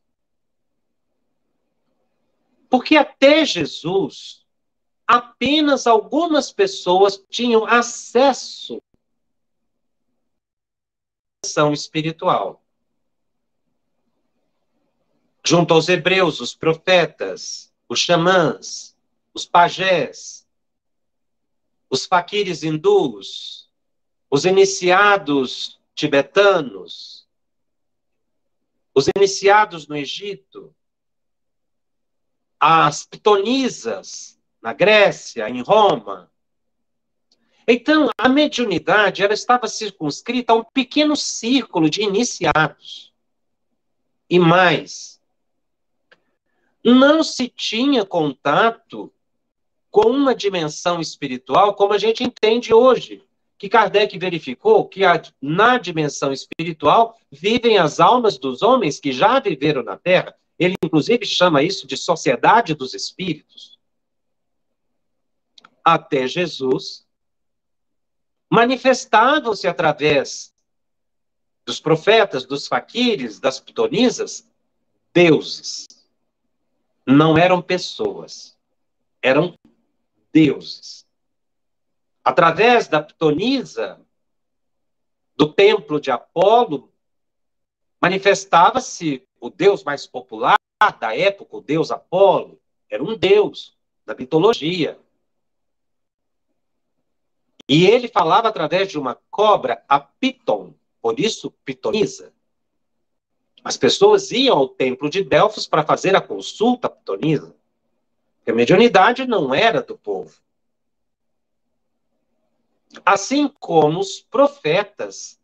Porque 2.69 2.97
até 2.97 3.45
Jesus, 3.45 4.47
apenas 5.07 5.87
algumas 5.87 6.53
pessoas 6.53 7.25
tinham 7.31 7.65
acesso 7.65 8.77
à 11.43 11.47
ação 11.47 11.73
espiritual. 11.73 12.63
Junto 15.45 15.73
aos 15.73 15.89
hebreus, 15.89 16.41
os 16.41 16.55
profetas, 16.55 17.73
os 17.89 17.99
xamãs, 17.99 18.95
os 19.33 19.47
pajés, 19.47 20.47
os 21.89 22.05
faquires 22.05 22.63
hindus, 22.63 23.71
os 24.31 24.45
iniciados 24.45 25.81
tibetanos, 25.95 27.27
os 28.95 29.09
iniciados 29.17 29.89
no 29.89 29.97
Egito, 29.97 30.75
as 32.61 33.05
pitonisas 33.05 34.39
na 34.61 34.73
Grécia, 34.73 35.49
em 35.49 35.63
Roma. 35.63 36.31
Então, 37.67 38.09
a 38.17 38.29
mediunidade 38.29 39.23
ela 39.23 39.35
estava 39.35 39.69
circunscrita 39.69 40.53
a 40.53 40.57
um 40.57 40.65
pequeno 40.65 41.15
círculo 41.15 41.91
de 41.91 42.03
iniciados. 42.03 43.13
E 44.29 44.39
mais, 44.39 45.21
não 46.85 47.23
se 47.23 47.49
tinha 47.49 48.05
contato 48.05 49.13
com 49.91 50.11
uma 50.11 50.35
dimensão 50.35 51.01
espiritual 51.01 51.75
como 51.75 51.93
a 51.93 51.99
gente 51.99 52.23
entende 52.23 52.73
hoje, 52.73 53.23
que 53.59 53.69
Kardec 53.69 54.17
verificou 54.19 54.87
que 54.87 55.01
na 55.41 55.79
dimensão 55.79 56.33
espiritual 56.33 57.19
vivem 57.31 57.79
as 57.79 57.99
almas 57.99 58.39
dos 58.39 58.63
homens 58.63 59.01
que 59.01 59.13
já 59.13 59.41
viveram 59.41 59.83
na 59.83 59.97
Terra. 59.97 60.35
Ele, 60.59 60.75
inclusive, 60.83 61.25
chama 61.25 61.63
isso 61.63 61.87
de 61.87 61.97
sociedade 61.97 62.75
dos 62.75 62.95
espíritos. 62.95 63.79
Até 65.85 66.27
Jesus, 66.27 67.07
manifestavam-se 68.51 69.69
através 69.69 70.55
dos 71.65 71.79
profetas, 71.79 72.45
dos 72.45 72.67
faquires, 72.67 73.39
das 73.39 73.61
pitonisas, 73.61 74.49
deuses. 75.13 75.87
Não 77.07 77.39
eram 77.39 77.63
pessoas, 77.63 78.59
eram 79.23 79.55
deuses. 80.33 81.07
Através 82.25 82.89
da 82.89 83.03
Ptonisa, 83.03 84.01
do 85.37 85.53
templo 85.53 86.01
de 86.01 86.11
Apolo, 86.11 86.93
manifestava-se 88.01 89.28
o 89.41 89.51
deus 89.51 89.85
mais 89.85 90.07
popular 90.07 90.57
da 91.01 91.17
época, 91.17 91.57
o 91.57 91.61
deus 91.61 91.91
Apolo, 91.91 92.61
era 92.89 93.03
um 93.03 93.17
deus 93.17 93.77
da 94.07 94.15
mitologia. 94.15 94.99
E 97.69 97.87
ele 97.87 98.09
falava 98.09 98.49
através 98.49 98.89
de 98.89 98.99
uma 98.99 99.19
cobra, 99.31 99.85
a 99.89 100.01
Piton, 100.01 100.73
por 101.03 101.21
isso 101.21 101.51
Pitonisa. 101.65 102.33
As 103.63 103.77
pessoas 103.77 104.31
iam 104.31 104.57
ao 104.57 104.69
templo 104.69 105.11
de 105.11 105.23
Delfos 105.23 105.67
para 105.67 105.85
fazer 105.85 106.17
a 106.17 106.21
consulta 106.21 106.89
Pitonisa. 106.89 107.55
Porque 108.39 108.51
a 108.51 108.55
mediunidade 108.55 109.27
não 109.27 109.55
era 109.55 109.83
do 109.83 109.99
povo. 109.99 110.41
Assim 113.05 113.49
como 113.61 114.01
os 114.01 114.21
profetas, 114.21 115.38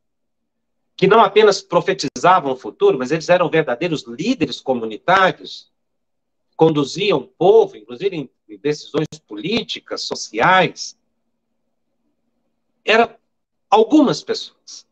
que 0.97 1.07
não 1.07 1.21
apenas 1.21 1.61
profetizavam 1.61 2.53
o 2.53 2.57
futuro, 2.57 2.99
mas 2.99 3.11
eles 3.11 3.29
eram 3.29 3.51
verdadeiros 3.51 4.05
líderes 4.07 4.61
comunitários, 4.61 5.73
conduziam 6.57 7.19
o 7.19 7.27
povo, 7.27 7.77
inclusive 7.77 8.17
em 8.17 8.59
decisões 8.59 9.09
políticas, 9.27 10.03
sociais. 10.03 10.97
Eram 12.85 13.15
algumas 13.69 14.23
pessoas. 14.23 14.87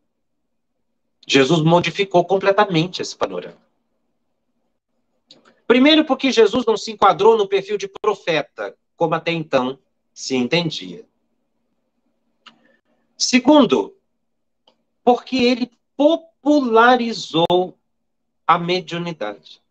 Jesus 1.26 1.60
modificou 1.60 2.24
completamente 2.24 3.00
esse 3.00 3.16
panorama. 3.16 3.62
Primeiro, 5.66 6.04
porque 6.04 6.32
Jesus 6.32 6.66
não 6.66 6.76
se 6.76 6.90
enquadrou 6.90 7.36
no 7.36 7.48
perfil 7.48 7.78
de 7.78 7.88
profeta, 7.88 8.76
como 8.96 9.14
até 9.14 9.30
então 9.30 9.78
se 10.12 10.34
entendia. 10.34 11.06
Segundo, 13.16 13.96
porque 15.04 15.36
ele 15.36 15.70
popularizou 16.02 17.78
a 18.44 18.58
mediunidade. 18.58 19.62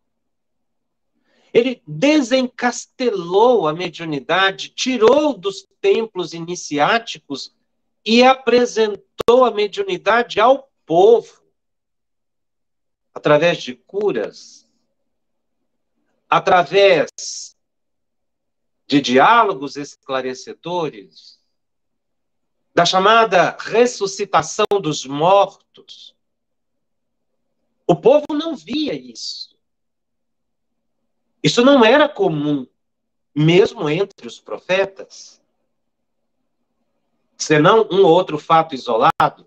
Ele 1.54 1.84
desencastelou 1.86 3.68
a 3.68 3.74
mediunidade, 3.74 4.70
tirou 4.70 5.38
dos 5.38 5.68
templos 5.82 6.34
iniciáticos 6.34 7.54
e 8.06 8.24
apresentou 8.24 9.44
a 9.44 9.52
mediunidade 9.52 10.40
ao 10.40 10.72
povo 10.86 11.44
através 13.14 13.62
de 13.62 13.76
curas, 13.76 14.66
através 16.30 17.58
de 18.88 19.02
diálogos 19.02 19.76
esclarecedores, 19.76 21.42
da 22.74 22.86
chamada 22.86 23.58
ressuscitação 23.60 24.66
dos 24.82 25.06
mortos. 25.06 26.16
O 27.92 27.96
povo 27.98 28.24
não 28.30 28.56
via 28.56 28.94
isso. 28.94 29.60
Isso 31.44 31.62
não 31.62 31.84
era 31.84 32.08
comum, 32.08 32.66
mesmo 33.36 33.90
entre 33.90 34.26
os 34.26 34.40
profetas. 34.40 35.42
Senão 37.36 37.86
um 37.92 38.06
ou 38.06 38.12
outro 38.12 38.40
fato 38.40 38.74
isolado. 38.74 39.46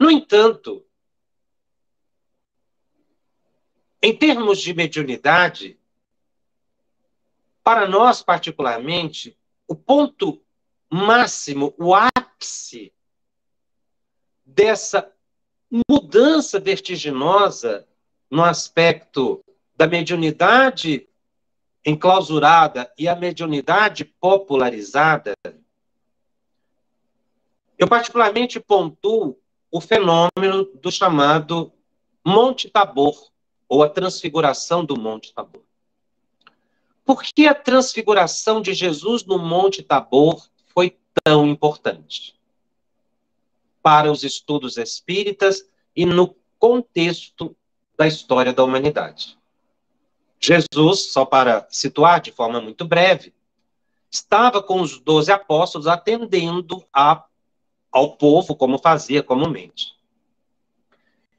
No 0.00 0.10
entanto, 0.10 0.84
Em 4.04 4.18
termos 4.18 4.60
de 4.60 4.74
mediunidade, 4.74 5.78
para 7.62 7.86
nós, 7.86 8.20
particularmente, 8.20 9.38
o 9.68 9.76
ponto 9.76 10.44
máximo, 10.90 11.72
o 11.78 11.94
ápice 11.94 12.92
dessa 14.44 15.08
mudança 15.88 16.60
vertiginosa 16.60 17.86
no 18.30 18.44
aspecto 18.44 19.42
da 19.74 19.86
mediunidade 19.86 21.08
enclausurada 21.84 22.92
e 22.98 23.08
a 23.08 23.16
mediunidade 23.16 24.04
popularizada, 24.04 25.32
eu 27.78 27.88
particularmente 27.88 28.60
pontuo 28.60 29.38
o 29.70 29.80
fenômeno 29.80 30.64
do 30.80 30.92
chamado 30.92 31.72
Monte 32.24 32.68
Tabor, 32.68 33.32
ou 33.68 33.82
a 33.82 33.88
transfiguração 33.88 34.84
do 34.84 35.00
Monte 35.00 35.32
Tabor. 35.32 35.62
Por 37.04 37.22
que 37.22 37.46
a 37.46 37.54
transfiguração 37.54 38.60
de 38.60 38.74
Jesus 38.74 39.24
no 39.24 39.38
Monte 39.38 39.82
Tabor 39.82 40.46
foi 40.66 40.96
tão 41.24 41.46
importante? 41.46 42.38
Para 43.82 44.10
os 44.10 44.22
estudos 44.22 44.76
espíritas 44.76 45.68
e 45.94 46.06
no 46.06 46.36
contexto 46.58 47.56
da 47.96 48.06
história 48.06 48.52
da 48.52 48.62
humanidade. 48.62 49.36
Jesus, 50.40 51.12
só 51.12 51.24
para 51.24 51.66
situar 51.70 52.20
de 52.20 52.32
forma 52.32 52.60
muito 52.60 52.84
breve, 52.84 53.34
estava 54.10 54.62
com 54.62 54.80
os 54.80 54.98
doze 55.00 55.30
apóstolos 55.32 55.86
atendendo 55.86 56.84
a, 56.92 57.24
ao 57.90 58.16
povo 58.16 58.54
como 58.54 58.78
fazia 58.78 59.22
comumente. 59.22 59.92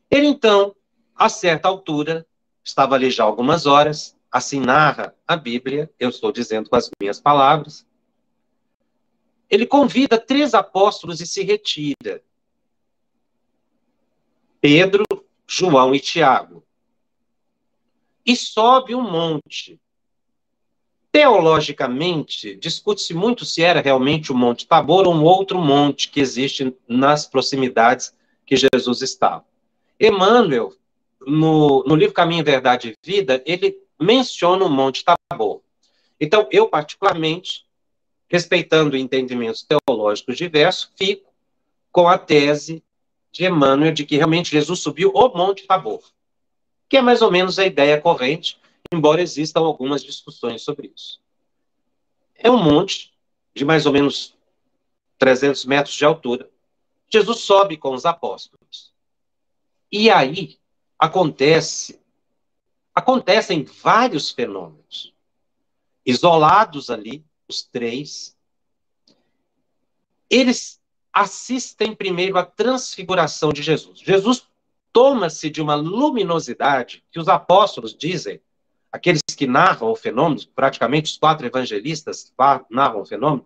Ele 0.09 0.27
então 0.27 0.75
a 1.15 1.29
certa 1.29 1.67
altura, 1.67 2.25
estava 2.63 2.95
ali 2.95 3.09
já 3.09 3.23
algumas 3.23 3.65
horas, 3.65 4.15
assim 4.31 4.59
narra 4.59 5.13
a 5.27 5.35
Bíblia, 5.35 5.91
eu 5.99 6.09
estou 6.09 6.31
dizendo 6.31 6.69
com 6.69 6.75
as 6.75 6.89
minhas 6.99 7.19
palavras. 7.19 7.85
Ele 9.49 9.65
convida 9.65 10.17
três 10.17 10.53
apóstolos 10.53 11.21
e 11.21 11.27
se 11.27 11.43
retira. 11.43 12.23
Pedro, 14.63 15.03
João 15.45 15.93
e 15.93 15.99
Tiago. 15.99 16.63
E 18.25 18.33
sobe 18.33 18.95
um 18.95 19.01
monte. 19.01 19.77
Teologicamente, 21.11 22.55
discute-se 22.55 23.13
muito 23.13 23.43
se 23.43 23.61
era 23.61 23.81
realmente 23.81 24.31
o 24.31 24.35
Monte 24.35 24.65
Tabor 24.65 25.05
ou 25.05 25.13
um 25.13 25.21
outro 25.21 25.59
monte 25.59 26.09
que 26.09 26.21
existe 26.21 26.73
nas 26.87 27.27
proximidades 27.27 28.15
que 28.45 28.55
Jesus 28.55 29.01
estava. 29.01 29.43
Emmanuel, 29.99 30.73
no, 31.27 31.83
no 31.83 31.93
livro 31.93 32.15
Caminho, 32.15 32.45
Verdade 32.45 32.87
e 32.87 32.97
Vida, 33.05 33.43
ele 33.45 33.77
menciona 33.99 34.63
o 34.63 34.69
Monte 34.69 35.03
Tabor. 35.03 35.59
Então, 36.21 36.47
eu, 36.49 36.69
particularmente, 36.69 37.65
respeitando 38.29 38.95
entendimentos 38.95 39.67
teológicos 39.67 40.37
diversos, 40.37 40.89
fico 40.95 41.29
com 41.91 42.07
a 42.07 42.17
tese 42.17 42.81
de 43.33 43.45
Emmanuel 43.45 43.91
de 43.91 44.05
que 44.05 44.15
realmente 44.15 44.51
Jesus 44.51 44.79
subiu 44.79 45.11
o 45.13 45.27
Monte 45.35 45.65
Tabor, 45.65 46.03
que 46.87 46.97
é 46.97 47.01
mais 47.01 47.23
ou 47.23 47.31
menos 47.31 47.57
a 47.57 47.65
ideia 47.65 47.99
corrente, 47.99 48.61
embora 48.93 49.21
existam 49.21 49.61
algumas 49.61 50.03
discussões 50.03 50.61
sobre 50.61 50.93
isso. 50.95 51.19
É 52.35 52.49
um 52.49 52.61
monte 52.61 53.11
de 53.55 53.65
mais 53.65 53.87
ou 53.87 53.91
menos 53.91 54.35
300 55.17 55.65
metros 55.65 55.95
de 55.95 56.05
altura. 56.05 56.47
Jesus 57.11 57.39
sobe 57.39 57.75
com 57.75 57.93
os 57.93 58.05
apóstolos. 58.05 58.93
E 59.91 60.11
aí 60.11 60.57
acontece 60.97 61.99
acontecem 62.93 63.63
vários 63.63 64.29
fenômenos. 64.29 65.11
Isolados 66.05 66.91
ali, 66.91 67.25
os 67.47 67.63
três, 67.63 68.37
eles 70.29 70.79
assistem 71.13 71.95
primeiro 71.95 72.37
à 72.37 72.43
transfiguração 72.43 73.53
de 73.53 73.61
Jesus. 73.61 73.99
Jesus 73.99 74.47
toma-se 74.91 75.49
de 75.49 75.61
uma 75.61 75.75
luminosidade 75.75 77.03
que 77.11 77.19
os 77.19 77.27
apóstolos 77.27 77.95
dizem, 77.95 78.41
aqueles 78.91 79.21
que 79.35 79.47
narram 79.47 79.91
o 79.91 79.95
fenômeno, 79.95 80.41
praticamente 80.55 81.11
os 81.11 81.17
quatro 81.17 81.45
evangelistas 81.45 82.33
narram 82.69 83.01
o 83.01 83.05
fenômeno, 83.05 83.45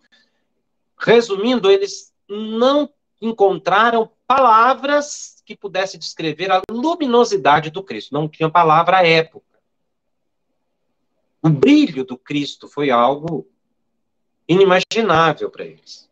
resumindo, 0.97 1.69
eles 1.69 2.13
não 2.27 2.89
encontraram 3.21 4.11
palavras 4.25 5.41
que 5.45 5.55
pudessem 5.55 5.99
descrever 5.99 6.51
a 6.51 6.61
luminosidade 6.69 7.69
do 7.69 7.81
Cristo. 7.81 8.13
Não 8.13 8.27
tinha 8.27 8.49
palavra 8.49 8.97
à 8.97 9.07
época. 9.07 9.45
O 11.41 11.49
brilho 11.49 12.03
do 12.03 12.17
Cristo 12.17 12.67
foi 12.67 12.91
algo 12.91 13.47
inimaginável 14.47 15.49
para 15.49 15.65
eles. 15.65 16.06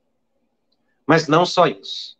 Mas 1.05 1.27
não 1.27 1.45
só 1.45 1.67
isso. 1.67 2.17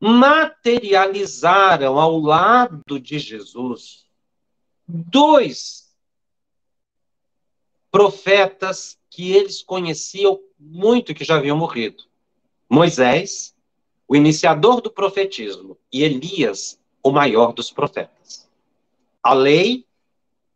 Materializaram 0.00 1.98
ao 1.98 2.18
lado 2.18 3.00
de 3.00 3.18
Jesus 3.18 4.04
dois 4.86 5.84
profetas 7.90 8.98
que 9.08 9.32
eles 9.32 9.62
conheciam 9.62 10.40
muito 10.58 11.14
que 11.14 11.24
já 11.24 11.36
haviam 11.36 11.56
morrido: 11.56 12.04
Moisés, 12.68 13.54
o 14.08 14.16
iniciador 14.16 14.80
do 14.80 14.90
profetismo, 14.90 15.78
e 15.92 16.02
Elias, 16.02 16.78
o 17.02 17.10
maior 17.10 17.52
dos 17.52 17.70
profetas. 17.70 18.48
A 19.22 19.32
lei 19.32 19.86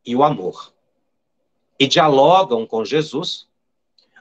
e 0.04 0.16
o 0.16 0.24
amor. 0.24 0.72
E 1.78 1.86
dialogam 1.86 2.66
com 2.66 2.84
Jesus. 2.84 3.46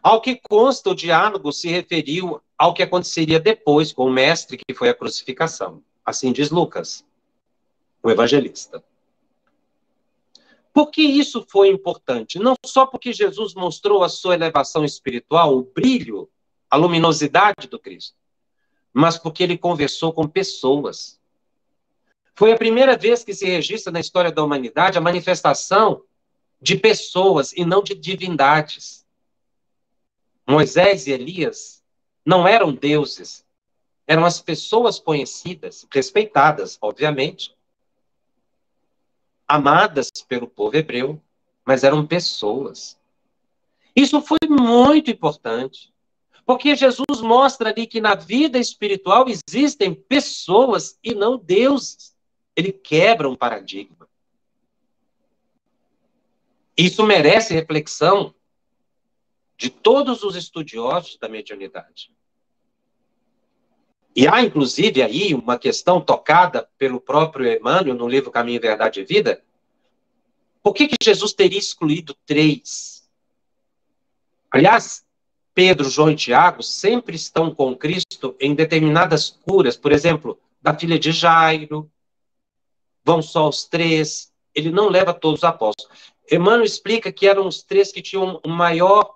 Ao 0.03 0.21
que 0.21 0.39
consta, 0.47 0.91
o 0.91 0.95
diálogo 0.95 1.51
se 1.51 1.67
referiu 1.67 2.41
ao 2.57 2.73
que 2.73 2.81
aconteceria 2.81 3.39
depois 3.39 3.93
com 3.93 4.05
o 4.05 4.11
mestre, 4.11 4.57
que 4.57 4.73
foi 4.73 4.89
a 4.89 4.93
crucificação. 4.93 5.83
Assim 6.03 6.31
diz 6.31 6.49
Lucas, 6.49 7.05
o 8.01 8.09
evangelista. 8.09 8.83
Por 10.73 10.91
que 10.91 11.01
isso 11.01 11.45
foi 11.49 11.69
importante? 11.69 12.39
Não 12.39 12.55
só 12.65 12.85
porque 12.85 13.11
Jesus 13.11 13.53
mostrou 13.53 14.03
a 14.03 14.09
sua 14.09 14.35
elevação 14.35 14.85
espiritual, 14.85 15.57
o 15.57 15.63
brilho, 15.63 16.29
a 16.69 16.75
luminosidade 16.75 17.67
do 17.67 17.79
Cristo, 17.79 18.15
mas 18.93 19.17
porque 19.17 19.43
ele 19.43 19.57
conversou 19.57 20.13
com 20.13 20.27
pessoas. 20.27 21.19
Foi 22.35 22.51
a 22.51 22.57
primeira 22.57 22.95
vez 22.95 23.23
que 23.23 23.33
se 23.33 23.45
registra 23.45 23.91
na 23.91 23.99
história 23.99 24.31
da 24.31 24.43
humanidade 24.43 24.97
a 24.97 25.01
manifestação 25.01 26.03
de 26.61 26.75
pessoas 26.75 27.51
e 27.53 27.65
não 27.65 27.81
de 27.81 27.95
divindades. 27.95 29.05
Moisés 30.47 31.07
e 31.07 31.11
Elias 31.11 31.76
não 32.27 32.45
eram 32.45 32.73
deuses, 32.73 33.45
eram 34.05 34.25
as 34.25 34.41
pessoas 34.41 34.99
conhecidas, 34.99 35.87
respeitadas, 35.89 36.77
obviamente, 36.81 37.55
amadas 39.47 40.11
pelo 40.27 40.45
povo 40.45 40.75
hebreu, 40.75 41.21
mas 41.65 41.85
eram 41.85 42.05
pessoas. 42.05 42.99
Isso 43.95 44.21
foi 44.21 44.39
muito 44.49 45.09
importante, 45.09 45.93
porque 46.45 46.75
Jesus 46.75 47.21
mostra 47.21 47.69
ali 47.69 47.87
que 47.87 48.01
na 48.01 48.13
vida 48.13 48.59
espiritual 48.59 49.27
existem 49.29 49.93
pessoas 49.93 50.99
e 51.01 51.15
não 51.15 51.37
deuses. 51.37 52.13
Ele 52.57 52.73
quebra 52.73 53.29
um 53.29 53.37
paradigma. 53.37 54.05
Isso 56.75 57.05
merece 57.05 57.53
reflexão 57.53 58.35
de 59.57 59.69
todos 59.69 60.23
os 60.23 60.35
estudiosos 60.35 61.17
da 61.17 61.29
mediunidade. 61.29 62.16
E 64.17 64.27
há, 64.27 64.41
inclusive, 64.41 65.03
aí 65.03 65.35
uma 65.35 65.59
questão 65.59 66.01
tocada 66.01 66.67
pelo 66.75 66.99
próprio 66.99 67.55
Emmanuel 67.55 67.93
no 67.93 68.07
livro 68.07 68.31
Caminho, 68.31 68.59
Verdade 68.59 69.01
e 69.01 69.03
Vida. 69.03 69.43
Por 70.63 70.73
que, 70.73 70.87
que 70.87 70.95
Jesus 70.99 71.33
teria 71.33 71.59
excluído 71.59 72.15
três? 72.25 73.07
Aliás, 74.49 75.05
Pedro, 75.53 75.87
João 75.87 76.09
e 76.09 76.15
Tiago 76.15 76.63
sempre 76.63 77.15
estão 77.15 77.53
com 77.53 77.75
Cristo 77.75 78.35
em 78.39 78.55
determinadas 78.55 79.29
curas, 79.29 79.77
por 79.77 79.91
exemplo, 79.91 80.39
da 80.59 80.73
filha 80.73 80.97
de 80.97 81.11
Jairo, 81.11 81.87
vão 83.05 83.21
só 83.21 83.47
os 83.47 83.65
três, 83.65 84.33
ele 84.55 84.71
não 84.71 84.89
leva 84.89 85.13
todos 85.13 85.41
os 85.41 85.43
apóstolos. 85.43 85.95
Emmanuel 86.31 86.63
explica 86.63 87.11
que 87.11 87.27
eram 87.27 87.45
os 87.47 87.61
três 87.61 87.91
que 87.91 88.01
tinham 88.01 88.41
maior 88.47 89.13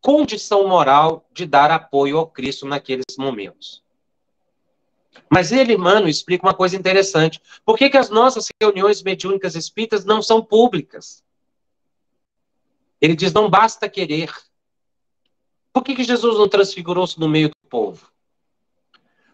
condição 0.00 0.66
moral 0.66 1.24
de 1.32 1.46
dar 1.46 1.70
apoio 1.70 2.18
ao 2.18 2.26
Cristo 2.26 2.66
naqueles 2.66 3.16
momentos. 3.16 3.88
Mas 5.28 5.52
ele, 5.52 5.76
mano, 5.76 6.08
explica 6.08 6.46
uma 6.46 6.54
coisa 6.54 6.76
interessante. 6.76 7.40
Por 7.64 7.76
que, 7.76 7.90
que 7.90 7.96
as 7.96 8.10
nossas 8.10 8.48
reuniões 8.60 9.02
mediúnicas 9.02 9.54
espíritas 9.54 10.04
não 10.04 10.22
são 10.22 10.44
públicas? 10.44 11.22
Ele 13.00 13.14
diz: 13.14 13.32
não 13.32 13.48
basta 13.48 13.88
querer. 13.88 14.32
Por 15.72 15.84
que, 15.84 15.94
que 15.94 16.04
Jesus 16.04 16.36
não 16.36 16.48
transfigurou-se 16.48 17.18
no 17.18 17.28
meio 17.28 17.48
do 17.48 17.68
povo? 17.68 18.10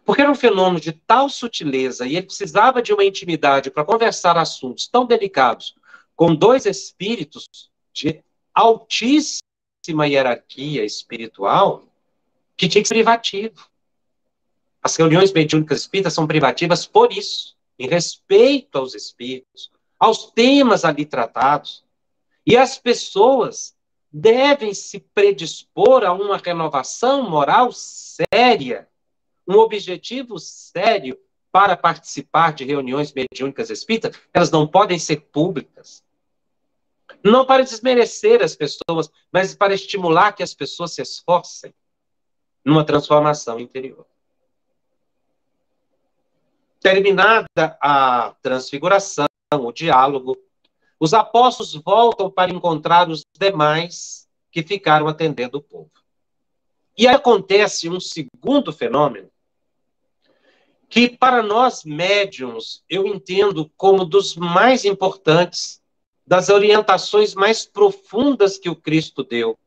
Porque 0.04 0.22
era 0.22 0.30
um 0.30 0.36
fenômeno 0.36 0.78
de 0.78 0.92
tal 0.92 1.28
sutileza 1.28 2.06
e 2.06 2.16
ele 2.16 2.26
precisava 2.26 2.80
de 2.80 2.92
uma 2.92 3.04
intimidade 3.04 3.70
para 3.70 3.84
conversar 3.84 4.38
assuntos 4.38 4.86
tão 4.86 5.04
delicados 5.04 5.74
com 6.14 6.34
dois 6.34 6.64
espíritos 6.64 7.48
de 7.92 8.22
altíssima 8.54 10.06
hierarquia 10.06 10.84
espiritual 10.84 11.84
que 12.56 12.68
tinha 12.68 12.82
que 12.82 12.88
ser 12.88 12.94
privativo. 12.94 13.68
As 14.86 14.94
reuniões 14.94 15.32
mediúnicas 15.32 15.80
espíritas 15.80 16.14
são 16.14 16.28
privativas 16.28 16.86
por 16.86 17.12
isso, 17.12 17.56
em 17.76 17.88
respeito 17.88 18.78
aos 18.78 18.94
espíritos, 18.94 19.68
aos 19.98 20.30
temas 20.30 20.84
ali 20.84 21.04
tratados. 21.04 21.84
E 22.46 22.56
as 22.56 22.78
pessoas 22.78 23.74
devem 24.12 24.72
se 24.72 25.00
predispor 25.12 26.04
a 26.04 26.12
uma 26.12 26.36
renovação 26.36 27.28
moral 27.28 27.72
séria, 27.72 28.88
um 29.44 29.56
objetivo 29.56 30.38
sério 30.38 31.18
para 31.50 31.76
participar 31.76 32.52
de 32.52 32.64
reuniões 32.64 33.12
mediúnicas 33.12 33.70
espíritas, 33.70 34.16
elas 34.32 34.52
não 34.52 34.68
podem 34.68 35.00
ser 35.00 35.16
públicas. 35.16 36.04
Não 37.24 37.44
para 37.44 37.64
desmerecer 37.64 38.40
as 38.40 38.54
pessoas, 38.54 39.10
mas 39.32 39.52
para 39.52 39.74
estimular 39.74 40.30
que 40.30 40.44
as 40.44 40.54
pessoas 40.54 40.92
se 40.92 41.02
esforcem 41.02 41.74
numa 42.64 42.84
transformação 42.84 43.58
interior. 43.58 44.06
Terminada 46.86 47.76
a 47.82 48.36
transfiguração, 48.40 49.26
o 49.52 49.72
diálogo, 49.72 50.38
os 51.00 51.12
apóstolos 51.12 51.74
voltam 51.74 52.30
para 52.30 52.52
encontrar 52.52 53.10
os 53.10 53.24
demais 53.36 54.28
que 54.52 54.62
ficaram 54.62 55.08
atendendo 55.08 55.58
o 55.58 55.60
povo. 55.60 55.90
E 56.96 57.08
aí 57.08 57.14
acontece 57.16 57.88
um 57.88 57.98
segundo 57.98 58.72
fenômeno 58.72 59.28
que 60.88 61.08
para 61.08 61.42
nós 61.42 61.82
médiums 61.82 62.84
eu 62.88 63.04
entendo 63.04 63.68
como 63.76 64.04
dos 64.04 64.36
mais 64.36 64.84
importantes 64.84 65.82
das 66.24 66.50
orientações 66.50 67.34
mais 67.34 67.66
profundas 67.66 68.58
que 68.58 68.70
o 68.70 68.76
Cristo 68.76 69.24
deu 69.24 69.58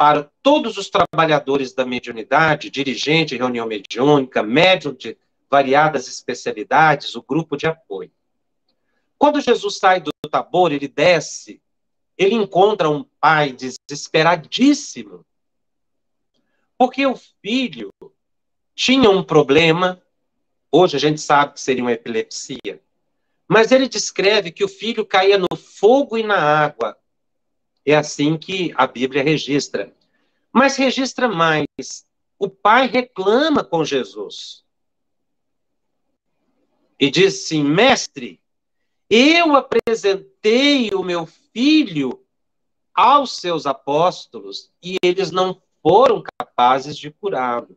para 0.00 0.30
todos 0.42 0.78
os 0.78 0.88
trabalhadores 0.88 1.74
da 1.74 1.84
mediunidade, 1.84 2.70
dirigente 2.70 3.36
reunião 3.36 3.66
mediúnica, 3.66 4.42
médium 4.42 4.94
de 4.94 5.14
variadas 5.50 6.08
especialidades, 6.08 7.14
o 7.14 7.22
grupo 7.22 7.54
de 7.54 7.66
apoio. 7.66 8.10
Quando 9.18 9.42
Jesus 9.42 9.76
sai 9.76 10.00
do 10.00 10.10
Tabor, 10.30 10.72
ele 10.72 10.88
desce, 10.88 11.60
ele 12.16 12.34
encontra 12.34 12.88
um 12.88 13.04
pai 13.20 13.52
desesperadíssimo, 13.52 15.22
porque 16.78 17.04
o 17.04 17.14
filho 17.42 17.92
tinha 18.74 19.10
um 19.10 19.22
problema, 19.22 20.00
hoje 20.72 20.96
a 20.96 21.00
gente 21.00 21.20
sabe 21.20 21.52
que 21.52 21.60
seria 21.60 21.84
uma 21.84 21.92
epilepsia, 21.92 22.80
mas 23.46 23.70
ele 23.70 23.86
descreve 23.86 24.50
que 24.50 24.64
o 24.64 24.68
filho 24.68 25.04
caía 25.04 25.36
no 25.36 25.54
fogo 25.54 26.16
e 26.16 26.22
na 26.22 26.38
água. 26.38 26.96
É 27.84 27.94
assim 27.94 28.36
que 28.36 28.72
a 28.76 28.86
Bíblia 28.86 29.22
registra. 29.22 29.94
Mas 30.52 30.76
registra 30.76 31.28
mais. 31.28 32.06
O 32.38 32.48
pai 32.48 32.86
reclama 32.86 33.64
com 33.64 33.84
Jesus. 33.84 34.64
E 36.98 37.10
diz 37.10 37.44
assim: 37.44 37.64
Mestre, 37.64 38.40
eu 39.08 39.54
apresentei 39.54 40.90
o 40.94 41.02
meu 41.02 41.26
filho 41.26 42.24
aos 42.94 43.36
seus 43.36 43.66
apóstolos 43.66 44.70
e 44.82 44.96
eles 45.02 45.30
não 45.30 45.60
foram 45.82 46.22
capazes 46.38 46.96
de 46.96 47.10
curá-lo. 47.10 47.76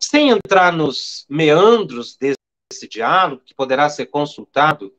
Sem 0.00 0.30
entrar 0.30 0.72
nos 0.72 1.24
meandros 1.28 2.16
desse 2.16 2.42
esse 2.72 2.88
diálogo, 2.88 3.42
que 3.44 3.54
poderá 3.54 3.88
ser 3.88 4.06
consultado 4.06 4.92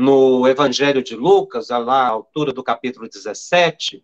no 0.00 0.48
Evangelho 0.48 1.02
de 1.02 1.14
Lucas, 1.14 1.68
lá 1.68 2.06
à 2.06 2.08
altura 2.08 2.54
do 2.54 2.62
capítulo 2.62 3.06
17. 3.06 4.02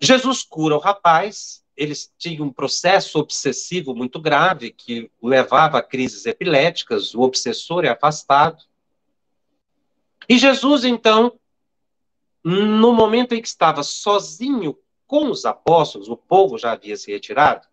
Jesus 0.00 0.42
cura 0.42 0.74
o 0.74 0.80
rapaz, 0.80 1.64
eles 1.76 2.12
tinham 2.18 2.46
um 2.46 2.52
processo 2.52 3.20
obsessivo 3.20 3.94
muito 3.94 4.20
grave 4.20 4.72
que 4.72 5.08
levava 5.22 5.78
a 5.78 5.82
crises 5.82 6.26
epiléticas, 6.26 7.14
o 7.14 7.20
obsessor 7.20 7.84
é 7.84 7.90
afastado. 7.90 8.64
E 10.28 10.36
Jesus, 10.36 10.84
então, 10.84 11.38
no 12.42 12.92
momento 12.92 13.36
em 13.36 13.40
que 13.40 13.46
estava 13.46 13.84
sozinho 13.84 14.76
com 15.06 15.30
os 15.30 15.44
apóstolos, 15.44 16.08
o 16.08 16.16
povo 16.16 16.58
já 16.58 16.72
havia 16.72 16.96
se 16.96 17.12
retirado, 17.12 17.68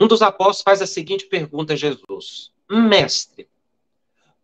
um 0.00 0.06
dos 0.06 0.22
apóstolos 0.22 0.62
faz 0.62 0.80
a 0.80 0.86
seguinte 0.86 1.26
pergunta 1.26 1.72
a 1.72 1.76
Jesus: 1.76 2.56
Mestre, 2.70 3.48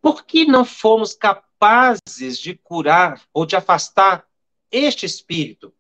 por 0.01 0.25
que 0.25 0.45
não 0.45 0.65
fomos 0.65 1.15
capazes 1.15 2.39
de 2.39 2.55
curar 2.57 3.23
ou 3.33 3.45
de 3.45 3.57
afastar 3.57 4.27
este 4.71 5.07
espírito, 5.07 5.73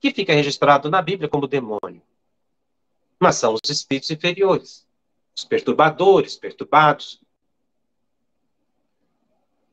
que 0.00 0.12
fica 0.12 0.32
registrado 0.32 0.90
na 0.90 1.02
Bíblia 1.02 1.28
como 1.28 1.46
demônio? 1.46 2.02
Mas 3.18 3.36
são 3.36 3.54
os 3.54 3.68
espíritos 3.68 4.10
inferiores, 4.10 4.86
os 5.36 5.44
perturbadores, 5.44 6.36
perturbados. 6.36 7.20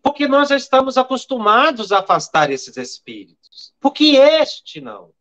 Porque 0.02 0.28
nós 0.28 0.50
já 0.50 0.58
estamos 0.58 0.98
acostumados 0.98 1.92
a 1.92 2.00
afastar 2.00 2.52
esses 2.52 2.78
espíritos. 2.78 3.74
Porque 3.80 4.16
este 4.18 4.82
não. 4.82 5.14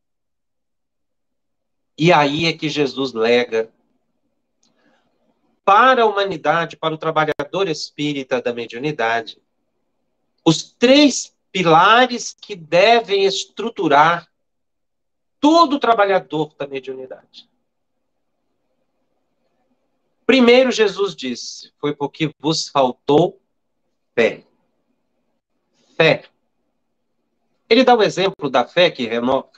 E 1.97 2.13
aí 2.13 2.47
é 2.47 2.53
que 2.53 2.69
Jesus 2.69 3.13
lega 3.13 3.73
para 5.67 6.05
a 6.05 6.07
humanidade, 6.07 6.77
para 6.77 6.95
o 6.95 6.99
trabalhador 6.99 7.67
espírita 7.67 8.41
da 8.41 8.55
mediunidade, 8.55 9.43
os 10.45 10.63
três 10.63 11.37
pilares 11.51 12.37
que 12.41 12.55
devem 12.55 13.25
estruturar 13.25 14.31
todo 15.41 15.75
o 15.75 15.81
trabalhador 15.81 16.55
da 16.57 16.69
mediunidade. 16.69 17.49
Primeiro, 20.25 20.71
Jesus 20.71 21.17
disse: 21.17 21.73
Foi 21.81 21.93
porque 21.93 22.33
vos 22.39 22.69
faltou 22.69 23.41
fé. 24.15 24.45
Fé. 25.97 26.27
Ele 27.69 27.83
dá 27.83 27.97
o 27.97 28.05
exemplo 28.05 28.49
da 28.49 28.65
fé 28.65 28.89
que 28.89 29.05
remo 29.05 29.51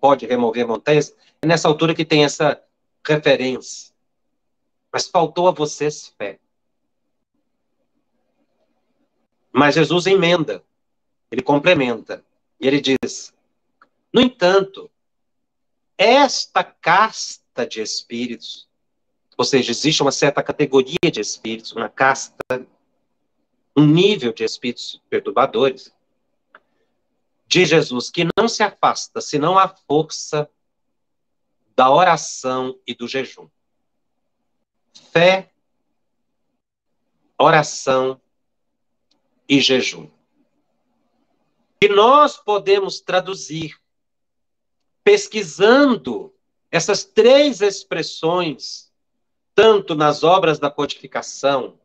pode 0.00 0.26
remover 0.26 0.64
montanhas, 0.64 1.12
é 1.42 1.46
nessa 1.46 1.66
altura 1.66 1.92
que 1.92 2.04
tem 2.04 2.24
essa 2.24 2.62
referência. 3.04 3.95
Mas 4.96 5.08
faltou 5.08 5.46
a 5.46 5.50
vocês 5.50 6.14
fé. 6.16 6.40
Mas 9.52 9.74
Jesus 9.74 10.06
emenda, 10.06 10.64
ele 11.30 11.42
complementa, 11.42 12.24
e 12.58 12.66
ele 12.66 12.80
diz: 12.80 13.30
No 14.10 14.22
entanto, 14.22 14.90
esta 15.98 16.64
casta 16.64 17.66
de 17.66 17.82
espíritos, 17.82 18.66
ou 19.36 19.44
seja, 19.44 19.70
existe 19.70 20.00
uma 20.00 20.10
certa 20.10 20.42
categoria 20.42 21.10
de 21.12 21.20
espíritos, 21.20 21.72
uma 21.72 21.90
casta, 21.90 22.66
um 23.76 23.84
nível 23.84 24.32
de 24.32 24.44
espíritos 24.44 25.02
perturbadores, 25.10 25.94
de 27.46 27.66
Jesus, 27.66 28.08
que 28.08 28.26
não 28.34 28.48
se 28.48 28.62
afasta 28.62 29.20
senão 29.20 29.58
a 29.58 29.68
força 29.68 30.48
da 31.76 31.90
oração 31.90 32.80
e 32.86 32.94
do 32.94 33.06
jejum 33.06 33.46
fé, 34.98 35.50
oração 37.38 38.20
e 39.48 39.60
jejum. 39.60 40.08
E 41.80 41.88
nós 41.88 42.36
podemos 42.36 43.00
traduzir, 43.00 43.78
pesquisando 45.04 46.34
essas 46.70 47.04
três 47.04 47.60
expressões, 47.60 48.90
tanto 49.54 49.94
nas 49.94 50.24
obras 50.24 50.58
da 50.58 50.70
codificação, 50.70 51.78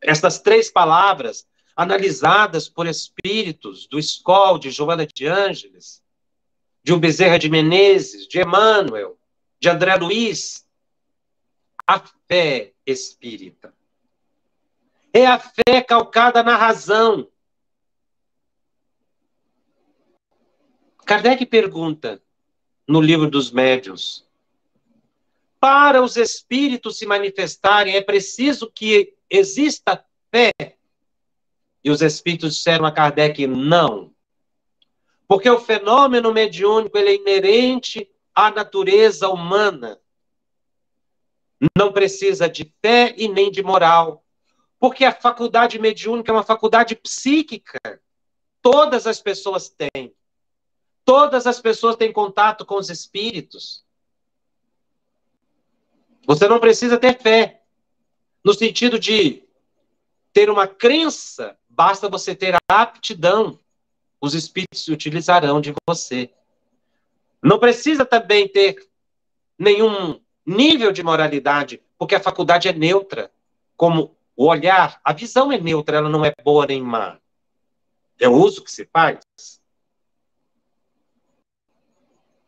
essas 0.00 0.38
três 0.38 0.70
palavras 0.70 1.46
analisadas 1.74 2.68
por 2.68 2.86
espíritos 2.86 3.86
do 3.86 3.98
Escol, 3.98 4.58
de 4.58 4.70
Joana 4.70 5.06
de 5.06 5.26
Ângeles, 5.26 6.02
de 6.82 6.92
um 6.92 6.98
Bezerra 6.98 7.38
de 7.38 7.48
Menezes, 7.48 8.26
de 8.26 8.40
Emmanuel, 8.40 9.18
de 9.60 9.68
André 9.68 9.96
Luiz, 9.96 10.67
a 11.88 12.04
fé 12.28 12.74
espírita. 12.84 13.74
É 15.10 15.26
a 15.26 15.38
fé 15.38 15.80
calcada 15.80 16.42
na 16.42 16.54
razão. 16.54 17.26
Kardec 21.06 21.46
pergunta 21.46 22.22
no 22.86 23.00
livro 23.00 23.30
dos 23.30 23.50
médiuns: 23.50 24.28
para 25.58 26.02
os 26.02 26.18
espíritos 26.18 26.98
se 26.98 27.06
manifestarem, 27.06 27.96
é 27.96 28.02
preciso 28.02 28.70
que 28.70 29.14
exista 29.30 30.04
fé? 30.30 30.52
E 31.82 31.90
os 31.90 32.02
espíritos 32.02 32.54
disseram 32.54 32.84
a 32.84 32.92
Kardec: 32.92 33.46
não. 33.46 34.12
Porque 35.26 35.48
o 35.48 35.58
fenômeno 35.58 36.34
mediúnico 36.34 36.98
ele 36.98 37.10
é 37.12 37.14
inerente 37.14 38.10
à 38.34 38.50
natureza 38.50 39.30
humana 39.30 39.98
não 41.76 41.92
precisa 41.92 42.48
de 42.48 42.72
fé 42.80 43.14
e 43.16 43.28
nem 43.28 43.50
de 43.50 43.62
moral. 43.62 44.24
Porque 44.78 45.04
a 45.04 45.12
faculdade 45.12 45.78
mediúnica 45.78 46.30
é 46.30 46.34
uma 46.34 46.44
faculdade 46.44 46.94
psíquica. 46.94 47.78
Todas 48.62 49.06
as 49.06 49.20
pessoas 49.20 49.68
têm. 49.68 50.14
Todas 51.04 51.46
as 51.46 51.60
pessoas 51.60 51.96
têm 51.96 52.12
contato 52.12 52.64
com 52.64 52.76
os 52.76 52.90
espíritos. 52.90 53.84
Você 56.26 56.46
não 56.46 56.60
precisa 56.60 56.98
ter 56.98 57.18
fé. 57.18 57.62
No 58.44 58.54
sentido 58.54 58.98
de 58.98 59.42
ter 60.32 60.50
uma 60.50 60.68
crença, 60.68 61.58
basta 61.68 62.08
você 62.08 62.34
ter 62.34 62.54
a 62.54 62.82
aptidão. 62.82 63.58
Os 64.20 64.34
espíritos 64.34 64.84
se 64.84 64.92
utilizarão 64.92 65.60
de 65.60 65.72
você. 65.88 66.30
Não 67.42 67.58
precisa 67.58 68.04
também 68.04 68.46
ter 68.46 68.88
nenhum 69.58 70.20
nível 70.48 70.90
de 70.90 71.02
moralidade, 71.02 71.82
porque 71.98 72.14
a 72.14 72.20
faculdade 72.20 72.68
é 72.68 72.72
neutra, 72.72 73.30
como 73.76 74.16
o 74.34 74.46
olhar, 74.46 74.98
a 75.04 75.12
visão 75.12 75.52
é 75.52 75.58
neutra, 75.58 75.98
ela 75.98 76.08
não 76.08 76.24
é 76.24 76.32
boa 76.42 76.66
nem 76.66 76.80
má. 76.80 77.18
É 78.18 78.28
o 78.28 78.32
uso 78.32 78.64
que 78.64 78.72
se 78.72 78.86
faz. 78.86 79.18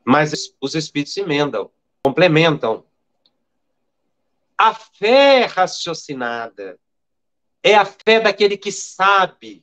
Mas 0.05 0.33
os 0.61 0.75
espíritos 0.75 1.17
emendam, 1.17 1.71
complementam. 2.03 2.85
A 4.57 4.73
fé 4.73 5.45
raciocinada 5.45 6.79
é 7.63 7.75
a 7.75 7.85
fé 7.85 8.19
daquele 8.21 8.57
que 8.57 8.73
sabe, 8.73 9.63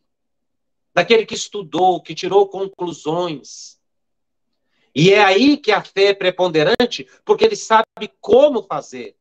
daquele 0.93 1.25
que 1.25 1.35
estudou, 1.35 2.01
que 2.01 2.13
tirou 2.13 2.47
conclusões, 2.47 3.76
e 4.99 5.13
é 5.13 5.23
aí 5.23 5.57
que 5.57 5.71
a 5.71 5.83
fé 5.83 6.05
é 6.05 6.13
preponderante, 6.15 7.07
porque 7.23 7.45
ele 7.45 7.55
sabe 7.55 7.85
como 8.19 8.63
fazer. 8.63 9.15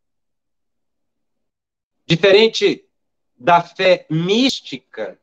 Diferente 2.06 2.88
da 3.36 3.60
fé 3.60 4.06
mística, 4.08 5.20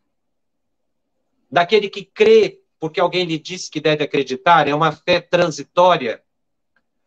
daquele 1.50 1.90
que 1.90 2.06
crê 2.06 2.62
porque 2.80 3.00
alguém 3.00 3.26
lhe 3.26 3.40
disse 3.40 3.72
que 3.72 3.80
deve 3.80 4.04
acreditar, 4.04 4.68
é 4.68 4.76
uma 4.76 4.92
fé 4.92 5.22
transitória. 5.22 6.22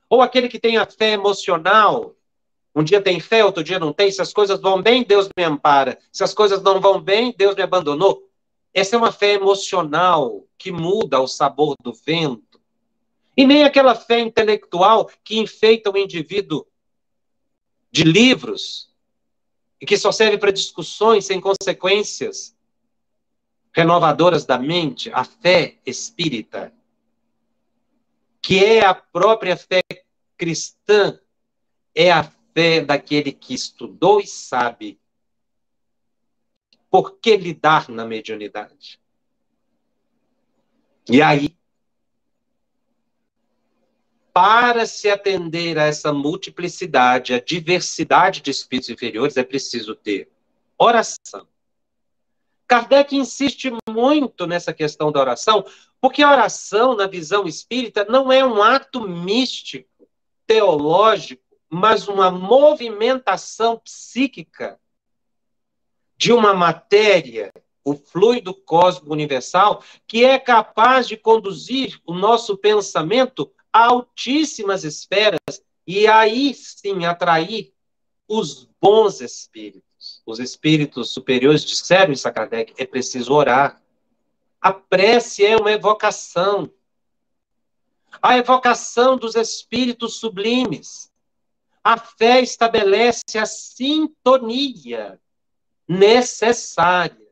Ou 0.09 0.23
aquele 0.23 0.49
que 0.49 0.59
tem 0.59 0.79
a 0.79 0.87
fé 0.87 1.13
emocional, 1.13 2.17
um 2.75 2.83
dia 2.83 3.01
tem 3.01 3.21
fé, 3.21 3.45
outro 3.45 3.63
dia 3.63 3.79
não 3.79 3.93
tem. 3.93 4.11
Se 4.11 4.23
as 4.23 4.33
coisas 4.33 4.59
vão 4.59 4.83
bem, 4.83 5.05
Deus 5.05 5.29
me 5.37 5.45
ampara. 5.45 5.99
Se 6.11 6.25
as 6.25 6.33
coisas 6.33 6.63
não 6.63 6.81
vão 6.81 6.99
bem, 6.99 7.33
Deus 7.37 7.55
me 7.55 7.63
abandonou. 7.63 8.27
Essa 8.73 8.97
é 8.97 8.99
uma 8.99 9.13
fé 9.13 9.35
emocional 9.35 10.45
que 10.59 10.73
muda 10.73 11.21
o 11.21 11.27
sabor 11.27 11.77
do 11.83 11.93
vento. 11.93 12.46
E 13.37 13.47
nem 13.47 13.65
aquela 13.65 13.95
fé 13.95 14.21
intelectual 14.21 15.11
que 15.23 15.39
enfeita 15.39 15.91
o 15.91 15.99
indivíduo 15.99 16.67
de 17.91 18.03
livros 18.03 18.91
e 19.81 19.85
que 19.85 19.97
só 19.99 20.11
serve 20.11 20.39
para 20.39 20.51
discussões 20.51 21.27
sem 21.27 21.41
consequências 21.41 22.57
renovadoras 23.73 24.47
da 24.47 24.59
mente, 24.59 25.11
a 25.13 25.23
fé 25.23 25.79
espírita, 25.85 26.73
que 28.41 28.65
é 28.65 28.85
a 28.85 28.95
própria 28.95 29.57
fé 29.57 29.83
cristã, 30.37 31.19
é 31.95 32.11
a 32.11 32.25
fé 32.55 32.81
daquele 32.81 33.33
que 33.33 33.53
estudou 33.53 34.21
e 34.21 34.27
sabe 34.27 34.99
por 36.91 37.19
que 37.19 37.37
lidar 37.37 37.89
na 37.89 38.07
mediunidade. 38.07 38.99
E 41.09 41.21
aí, 41.21 41.56
para 44.37 44.85
se 44.85 45.09
atender 45.09 45.79
a 45.79 45.85
essa 45.85 46.13
multiplicidade, 46.13 47.33
a 47.33 47.41
diversidade 47.41 48.43
de 48.43 48.51
espíritos 48.51 48.91
inferiores, 48.91 49.39
é 49.39 49.43
preciso 49.43 49.95
ter 49.95 50.29
oração, 50.77 51.49
Kardec 52.67 53.17
insiste 53.17 53.73
muito 53.89 54.47
nessa 54.47 54.75
questão 54.75 55.11
da 55.11 55.21
oração, 55.21 55.65
porque 56.03 56.23
a 56.23 56.31
oração, 56.31 56.95
na 56.95 57.07
visão 57.07 57.47
espírita, 57.47 58.05
não 58.05 58.31
é 58.31 58.45
um 58.45 58.63
ato 58.63 59.09
místico, 59.09 60.07
teológico, 60.47 61.43
mas 61.71 62.07
uma 62.07 62.31
movimentação 62.31 63.79
psíquica 63.79 64.79
de 66.15 66.31
uma 66.31 66.53
matéria, 66.53 67.51
o 67.83 67.95
fluido 67.95 68.53
cósmico 68.53 69.15
universal, 69.15 69.83
que 70.07 70.27
é 70.27 70.39
capaz 70.39 71.09
de 71.09 71.17
conduzir 71.17 71.99
o 72.05 72.13
nosso 72.13 72.55
pensamento 72.55 73.51
altíssimas 73.85 74.85
esferas 74.85 75.63
e 75.87 76.07
aí 76.07 76.55
sim 76.55 77.05
atrair 77.05 77.73
os 78.29 78.69
bons 78.81 79.21
espíritos 79.21 79.87
os 80.25 80.39
espíritos 80.39 81.13
superiores 81.13 81.65
disseram 81.65 82.13
em 82.13 82.17
Kardec, 82.17 82.75
é 82.77 82.87
preciso 82.87 83.33
orar. 83.33 83.81
A 84.61 84.73
prece 84.73 85.45
é 85.45 85.57
uma 85.57 85.73
evocação. 85.73 86.71
A 88.21 88.37
evocação 88.37 89.17
dos 89.17 89.35
espíritos 89.35 90.19
sublimes. 90.19 91.13
A 91.83 91.97
fé 91.97 92.41
estabelece 92.41 93.39
a 93.39 93.47
sintonia 93.47 95.21
necessária. 95.89 97.27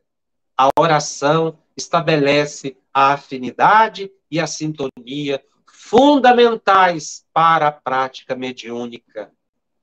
A 0.57 0.69
oração 0.79 1.59
estabelece 1.77 2.77
a 2.93 3.13
afinidade 3.15 4.13
e 4.31 4.39
a 4.39 4.47
sintonia 4.47 5.45
fundamentais 5.87 7.26
para 7.30 7.68
a 7.68 7.72
prática 7.72 8.35
mediúnica 8.35 9.30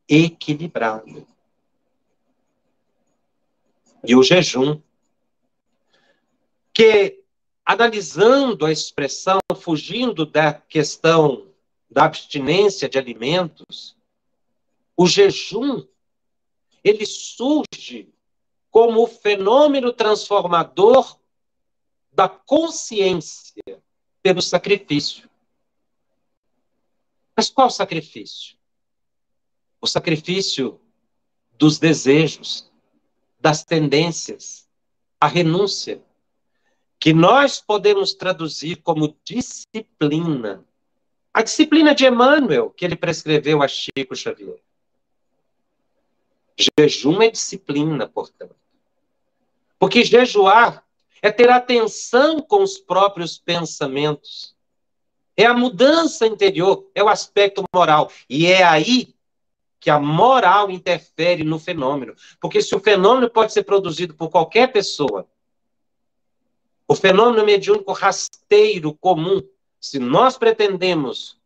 equilibrada 0.10 1.26
e 4.04 4.16
o 4.16 4.24
jejum, 4.24 4.82
que, 6.74 7.24
analisando 7.64 8.66
a 8.66 8.72
expressão, 8.72 9.38
fugindo 9.56 10.26
da 10.26 10.54
questão 10.54 11.48
da 11.88 12.06
abstinência 12.06 12.90
de 12.90 12.98
alimentos, 12.98 13.96
o 14.98 15.06
jejum, 15.06 15.86
ele 16.84 17.06
surge 17.06 18.12
como 18.72 19.04
o 19.04 19.08
fenômeno 19.08 19.94
transformador 19.94 21.20
da 22.12 22.28
consciência 22.28 23.62
pelo 24.24 24.42
sacrifício. 24.42 25.31
Mas 27.36 27.50
qual 27.50 27.70
sacrifício? 27.70 28.58
O 29.80 29.88
sacrifício 29.88 30.80
dos 31.58 31.80
desejos, 31.80 32.72
das 33.40 33.64
tendências, 33.64 34.68
a 35.20 35.28
renúncia, 35.28 36.02
que 37.00 37.14
nós 37.14 37.60
podemos 37.60 38.14
traduzir 38.14 38.78
como 38.78 39.18
disciplina. 39.24 40.64
A 41.34 41.42
disciplina 41.42 41.96
de 41.96 42.06
Emmanuel, 42.06 42.70
que 42.70 42.86
ele 42.86 42.96
prescreveu 42.96 43.64
a 43.64 43.68
Chico 43.68 44.16
Xavier. 44.16 44.62
Jejum 46.78 47.22
é 47.22 47.30
disciplina, 47.32 48.08
portanto. 48.08 48.56
Porque 49.80 50.04
jejuar 50.04 50.86
é 51.22 51.32
ter 51.32 51.50
atenção 51.50 52.40
com 52.40 52.62
os 52.62 52.78
próprios 52.78 53.38
pensamentos. 53.38 54.56
É 55.36 55.46
a 55.46 55.54
mudança 55.54 56.28
interior, 56.28 56.90
é 56.94 57.04
o 57.04 57.10
aspecto 57.10 57.64
moral. 57.74 58.12
E 58.30 58.46
é 58.46 58.64
aí 58.64 59.16
que 59.80 59.90
a 59.90 60.00
moral 60.00 60.70
interfere 60.70 61.44
no 61.44 61.58
fenômeno. 61.58 62.14
Porque 62.40 62.62
se 62.62 62.76
o 62.76 62.80
fenômeno 62.80 63.30
pode 63.30 63.52
ser 63.52 63.64
produzido 63.64 64.14
por 64.14 64.30
qualquer 64.30 64.72
pessoa, 64.72 65.28
o 66.88 66.96
fenômeno 66.96 67.46
mediúnico 67.46 67.92
rasteiro 67.94 68.94
comum, 68.96 69.42
se 69.80 69.98
nós 69.98 70.38
pretendemos 70.38 71.42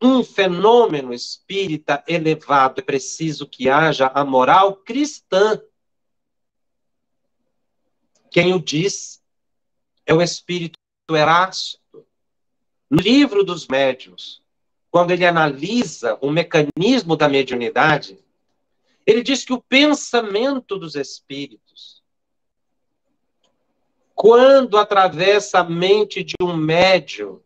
um 0.00 0.22
fenômeno 0.22 1.12
espírita 1.12 2.04
elevado, 2.06 2.80
é 2.80 2.84
preciso 2.84 3.48
que 3.48 3.68
haja 3.68 4.06
a 4.14 4.24
moral 4.24 4.76
cristã. 4.76 5.60
Quem 8.30 8.52
o 8.52 8.60
diz 8.60 9.22
é 10.04 10.12
o 10.12 10.20
espírito 10.20 10.78
Erasto. 11.10 11.83
No 12.90 13.00
livro 13.00 13.42
dos 13.42 13.66
médiuns, 13.66 14.42
quando 14.90 15.10
ele 15.10 15.26
analisa 15.26 16.16
o 16.20 16.30
mecanismo 16.30 17.16
da 17.16 17.28
mediunidade, 17.28 18.18
ele 19.06 19.22
diz 19.22 19.44
que 19.44 19.52
o 19.52 19.60
pensamento 19.60 20.78
dos 20.78 20.94
espíritos, 20.94 22.02
quando 24.14 24.78
atravessa 24.78 25.58
a 25.58 25.64
mente 25.64 26.22
de 26.22 26.34
um 26.40 26.56
médium 26.56 27.40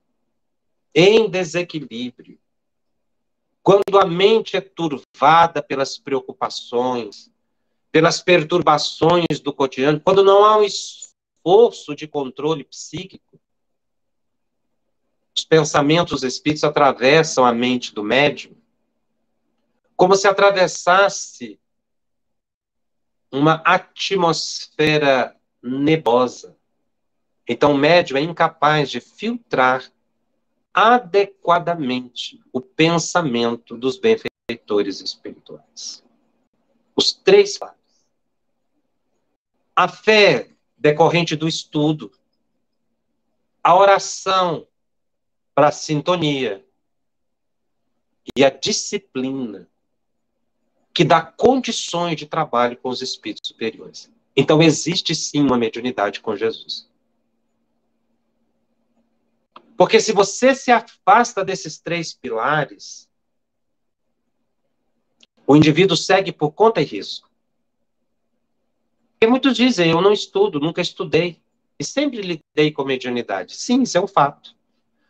em 0.94 1.28
desequilíbrio, 1.28 2.38
quando 3.62 3.98
a 3.98 4.04
mente 4.04 4.56
é 4.56 4.60
turvada 4.60 5.62
pelas 5.62 5.98
preocupações, 5.98 7.30
pelas 7.90 8.20
perturbações 8.20 9.40
do 9.42 9.52
cotidiano, 9.52 10.00
quando 10.00 10.22
não 10.22 10.44
há 10.44 10.58
um 10.58 10.62
esforço 10.62 11.94
de 11.94 12.06
controle 12.06 12.64
psíquico, 12.64 13.40
os 15.38 15.44
pensamentos 15.44 16.24
espíritos 16.24 16.64
atravessam 16.64 17.44
a 17.44 17.52
mente 17.52 17.94
do 17.94 18.02
médium 18.02 18.56
como 19.96 20.14
se 20.14 20.26
atravessasse 20.26 21.60
uma 23.32 23.54
atmosfera 23.64 25.36
nebulosa. 25.62 26.56
Então, 27.48 27.72
o 27.72 27.78
médium 27.78 28.16
é 28.16 28.20
incapaz 28.20 28.90
de 28.90 29.00
filtrar 29.00 29.90
adequadamente 30.72 32.40
o 32.52 32.60
pensamento 32.60 33.76
dos 33.76 33.98
benfeitores 33.98 35.00
espirituais. 35.00 36.04
Os 36.94 37.12
três 37.12 37.56
fatos. 37.56 37.76
A 39.74 39.88
fé 39.88 40.50
decorrente 40.76 41.34
do 41.34 41.48
estudo, 41.48 42.12
a 43.62 43.74
oração 43.74 44.66
para 45.58 45.70
a 45.70 45.72
sintonia 45.72 46.64
e 48.36 48.44
a 48.44 48.48
disciplina 48.48 49.68
que 50.94 51.02
dá 51.02 51.20
condições 51.20 52.14
de 52.14 52.26
trabalho 52.26 52.76
com 52.76 52.88
os 52.88 53.02
espíritos 53.02 53.48
superiores. 53.48 54.08
Então 54.36 54.62
existe 54.62 55.16
sim 55.16 55.42
uma 55.42 55.58
mediunidade 55.58 56.20
com 56.20 56.36
Jesus. 56.36 56.88
Porque 59.76 59.98
se 59.98 60.12
você 60.12 60.54
se 60.54 60.70
afasta 60.70 61.44
desses 61.44 61.76
três 61.76 62.12
pilares, 62.12 63.08
o 65.44 65.56
indivíduo 65.56 65.96
segue 65.96 66.30
por 66.30 66.52
conta 66.52 66.80
e 66.80 66.84
risco. 66.84 67.28
Porque 69.10 69.26
muitos 69.26 69.56
dizem, 69.56 69.90
eu 69.90 70.00
não 70.00 70.12
estudo, 70.12 70.60
nunca 70.60 70.80
estudei. 70.80 71.42
E 71.80 71.84
sempre 71.84 72.20
lidei 72.20 72.70
com 72.70 72.84
mediunidade. 72.84 73.56
Sim, 73.56 73.82
isso 73.82 73.98
é 73.98 74.00
um 74.00 74.06
fato. 74.06 74.56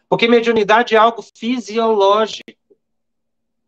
Porque 0.09 0.27
mediunidade 0.27 0.95
é 0.95 0.99
algo 0.99 1.23
fisiológico. 1.23 2.77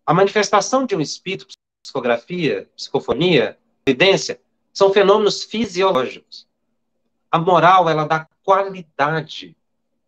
A 0.06 0.14
manifestação 0.14 0.86
de 0.86 0.96
um 0.96 1.00
espírito 1.00 1.46
psicografia, 1.82 2.68
psicofonia, 2.76 3.58
evidência, 3.84 4.40
são 4.72 4.92
fenômenos 4.92 5.44
fisiológicos. 5.44 6.48
A 7.30 7.38
moral, 7.38 7.88
ela 7.88 8.04
dá 8.06 8.28
qualidade 8.42 9.56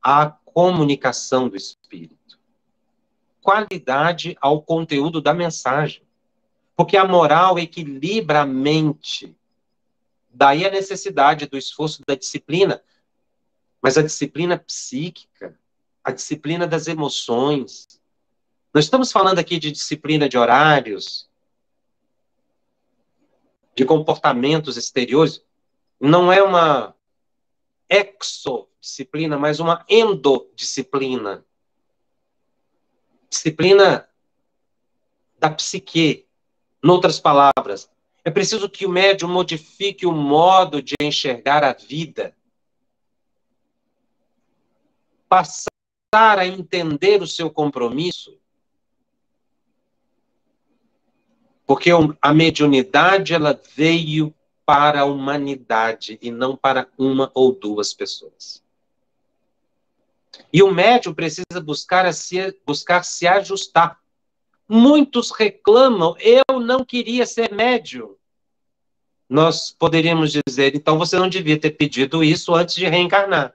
à 0.03 0.27
comunicação 0.27 1.49
do 1.49 1.57
espírito. 1.57 2.39
Qualidade 3.41 4.37
ao 4.41 4.63
conteúdo 4.63 5.21
da 5.21 5.35
mensagem. 5.35 6.03
Porque 6.75 6.97
a 6.97 7.05
moral 7.05 7.59
equilibra 7.59 8.43
a 8.43 8.47
mente. 8.47 9.37
Daí 10.31 10.65
a 10.65 10.71
necessidade 10.71 11.47
do 11.47 11.59
esforço 11.59 12.03
da 12.07 12.15
disciplina. 12.15 12.83
Mas 13.81 13.99
a 13.99 14.03
disciplina 14.03 14.57
psíquica, 14.57 15.59
a 16.05 16.11
disciplina 16.11 16.67
das 16.67 16.87
emoções. 16.87 18.01
Nós 18.75 18.85
estamos 18.85 19.13
falando 19.13 19.39
aqui 19.39 19.59
de 19.59 19.71
disciplina 19.71 20.29
de 20.29 20.37
horários, 20.37 21.29
de 23.75 23.85
comportamentos 23.85 24.77
exteriores. 24.77 25.45
Não 26.01 26.33
é 26.33 26.43
uma 26.43 26.95
exodisciplina, 27.89 29.39
mas 29.39 29.61
uma 29.61 29.85
endodisciplina. 29.89 31.45
Disciplina 33.29 34.09
da 35.39 35.51
psique. 35.51 36.27
Noutras 36.85 37.21
palavras, 37.21 37.89
é 38.25 38.31
preciso 38.31 38.69
que 38.69 38.85
o 38.85 38.89
médium 38.89 39.29
modifique 39.29 40.05
o 40.05 40.11
modo 40.11 40.83
de 40.83 40.95
enxergar 41.01 41.63
a 41.63 41.73
vida. 41.73 42.37
Passar 45.29 45.71
a 46.15 46.47
entender 46.47 47.23
o 47.23 47.27
seu 47.27 47.51
compromisso. 47.51 48.39
Porque 51.67 51.91
a 52.21 52.35
mediunidade 52.35 53.33
ela 53.33 53.59
veio 53.75 54.35
para 54.67 55.01
a 55.01 55.05
humanidade 55.07 56.19
e 56.21 56.31
não 56.31 56.55
para 56.55 56.87
uma 56.99 57.31
ou 57.35 57.53
duas 57.53 57.95
pessoas. 57.95 58.63
E 60.53 60.63
o 60.63 60.71
médium 60.71 61.15
precisa 61.15 61.61
buscar, 61.65 62.13
se, 62.13 62.59
buscar 62.67 63.05
se 63.05 63.27
ajustar. 63.27 63.99
Muitos 64.69 65.31
reclamam, 65.31 66.15
eu 66.19 66.61
não 66.61 66.85
queria 66.85 67.25
ser 67.25 67.53
médium. 67.55 68.15
Nós 69.29 69.71
poderíamos 69.71 70.31
dizer, 70.31 70.75
então 70.75 70.99
você 70.99 71.19
não 71.19 71.29
devia 71.29 71.59
ter 71.59 71.71
pedido 71.71 72.23
isso 72.23 72.55
antes 72.55 72.75
de 72.75 72.87
reencarnar. 72.87 73.55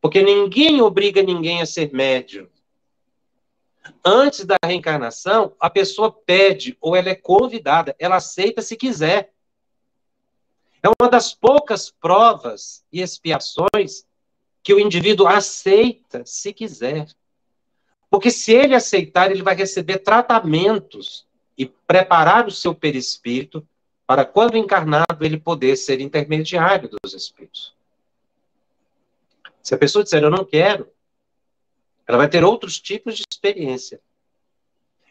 Porque 0.00 0.22
ninguém 0.22 0.80
obriga 0.80 1.22
ninguém 1.22 1.60
a 1.60 1.66
ser 1.66 1.92
médium. 1.92 2.48
Antes 4.04 4.44
da 4.44 4.56
reencarnação, 4.64 5.54
a 5.60 5.68
pessoa 5.68 6.10
pede 6.10 6.76
ou 6.80 6.96
ela 6.96 7.10
é 7.10 7.14
convidada, 7.14 7.94
ela 7.98 8.16
aceita 8.16 8.62
se 8.62 8.76
quiser. 8.76 9.32
É 10.82 10.88
uma 10.88 11.10
das 11.10 11.34
poucas 11.34 11.90
provas 11.90 12.84
e 12.90 13.02
expiações 13.02 14.06
que 14.62 14.72
o 14.72 14.80
indivíduo 14.80 15.26
aceita 15.26 16.22
se 16.24 16.52
quiser. 16.52 17.06
Porque 18.08 18.30
se 18.30 18.52
ele 18.52 18.74
aceitar, 18.74 19.30
ele 19.30 19.42
vai 19.42 19.54
receber 19.54 19.98
tratamentos 19.98 21.26
e 21.56 21.66
preparar 21.66 22.46
o 22.46 22.50
seu 22.50 22.74
perispírito 22.74 23.66
para, 24.06 24.24
quando 24.24 24.56
encarnado, 24.56 25.22
ele 25.24 25.38
poder 25.38 25.76
ser 25.76 26.00
intermediário 26.00 26.88
dos 26.88 27.14
espíritos. 27.14 27.74
Se 29.62 29.74
a 29.74 29.78
pessoa 29.78 30.02
disser 30.02 30.22
eu 30.22 30.30
não 30.30 30.44
quero, 30.44 30.90
ela 32.06 32.18
vai 32.18 32.28
ter 32.28 32.44
outros 32.44 32.80
tipos 32.80 33.16
de 33.16 33.24
experiência. 33.30 34.00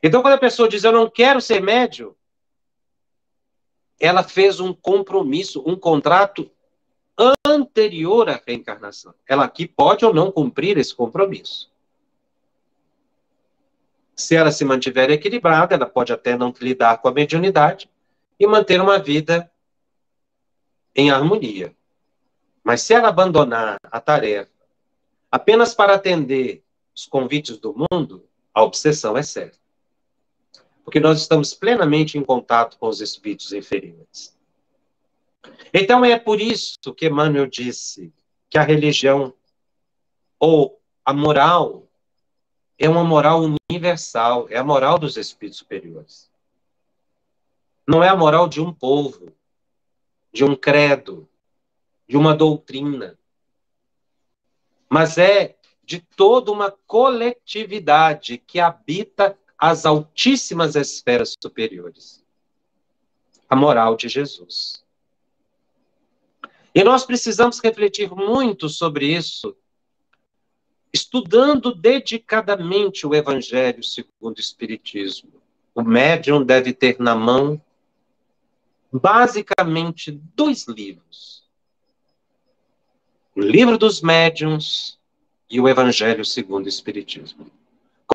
Então, 0.01 0.21
quando 0.21 0.33
a 0.33 0.39
pessoa 0.39 0.67
diz 0.69 0.83
eu 0.83 0.91
não 0.91 1.09
quero 1.09 1.41
ser 1.41 1.61
médium, 1.61 2.13
ela 3.99 4.23
fez 4.23 4.59
um 4.59 4.73
compromisso, 4.73 5.61
um 5.65 5.75
contrato 5.75 6.49
anterior 7.45 8.29
à 8.29 8.41
reencarnação. 8.45 9.13
Ela 9.27 9.43
aqui 9.43 9.67
pode 9.67 10.05
ou 10.05 10.13
não 10.13 10.31
cumprir 10.31 10.77
esse 10.77 10.95
compromisso. 10.95 11.69
Se 14.15 14.35
ela 14.35 14.51
se 14.51 14.63
mantiver 14.63 15.09
equilibrada, 15.09 15.75
ela 15.75 15.85
pode 15.85 16.13
até 16.13 16.37
não 16.37 16.53
lidar 16.59 16.97
com 17.01 17.07
a 17.07 17.11
mediunidade 17.11 17.89
e 18.39 18.47
manter 18.47 18.79
uma 18.81 18.99
vida 18.99 19.51
em 20.95 21.11
harmonia. 21.11 21.75
Mas 22.63 22.81
se 22.81 22.93
ela 22.93 23.09
abandonar 23.09 23.77
a 23.83 23.99
tarefa 23.99 24.51
apenas 25.31 25.73
para 25.73 25.95
atender 25.95 26.63
os 26.95 27.05
convites 27.05 27.57
do 27.57 27.75
mundo, 27.91 28.25
a 28.53 28.63
obsessão 28.63 29.17
é 29.17 29.23
certa 29.23 29.59
porque 30.89 30.99
nós 30.99 31.21
estamos 31.21 31.53
plenamente 31.53 32.17
em 32.17 32.23
contato 32.23 32.75
com 32.79 32.87
os 32.87 32.99
espíritos 32.99 33.53
inferiores. 33.53 34.35
Então 35.71 36.03
é 36.03 36.17
por 36.17 36.41
isso 36.41 36.79
que 36.97 37.05
Emmanuel 37.05 37.45
disse 37.45 38.11
que 38.49 38.57
a 38.57 38.63
religião 38.63 39.31
ou 40.39 40.81
a 41.05 41.13
moral 41.13 41.87
é 42.75 42.89
uma 42.89 43.03
moral 43.03 43.43
universal, 43.69 44.47
é 44.49 44.57
a 44.57 44.63
moral 44.63 44.97
dos 44.97 45.15
espíritos 45.15 45.59
superiores. 45.59 46.27
Não 47.87 48.03
é 48.03 48.09
a 48.09 48.15
moral 48.15 48.49
de 48.49 48.59
um 48.59 48.73
povo, 48.73 49.31
de 50.33 50.43
um 50.43 50.55
credo, 50.55 51.28
de 52.09 52.17
uma 52.17 52.35
doutrina, 52.35 53.17
mas 54.89 55.19
é 55.19 55.55
de 55.83 55.99
toda 55.99 56.51
uma 56.51 56.71
coletividade 56.71 58.39
que 58.39 58.59
habita 58.59 59.37
às 59.55 59.85
altíssimas 59.85 60.75
esferas 60.75 61.37
superiores. 61.39 62.25
A 63.47 63.55
moral 63.55 63.95
de 63.95 64.09
Jesus. 64.09 64.83
E 66.73 66.83
nós 66.83 67.05
precisamos 67.05 67.59
refletir 67.59 68.09
muito 68.11 68.69
sobre 68.69 69.05
isso, 69.05 69.55
estudando 70.91 71.75
dedicadamente 71.75 73.05
o 73.05 73.13
Evangelho 73.13 73.83
segundo 73.83 74.37
o 74.37 74.41
Espiritismo. 74.41 75.41
O 75.75 75.83
médium 75.83 76.43
deve 76.43 76.73
ter 76.73 76.99
na 76.99 77.15
mão, 77.15 77.61
basicamente, 78.91 80.11
dois 80.35 80.67
livros: 80.67 81.48
o 83.39 83.41
Livro 83.41 83.77
dos 83.77 84.01
Médiuns 84.01 84.99
e 85.49 85.59
o 85.59 85.67
Evangelho 85.67 86.23
segundo 86.23 86.65
o 86.65 86.69
Espiritismo 86.69 87.49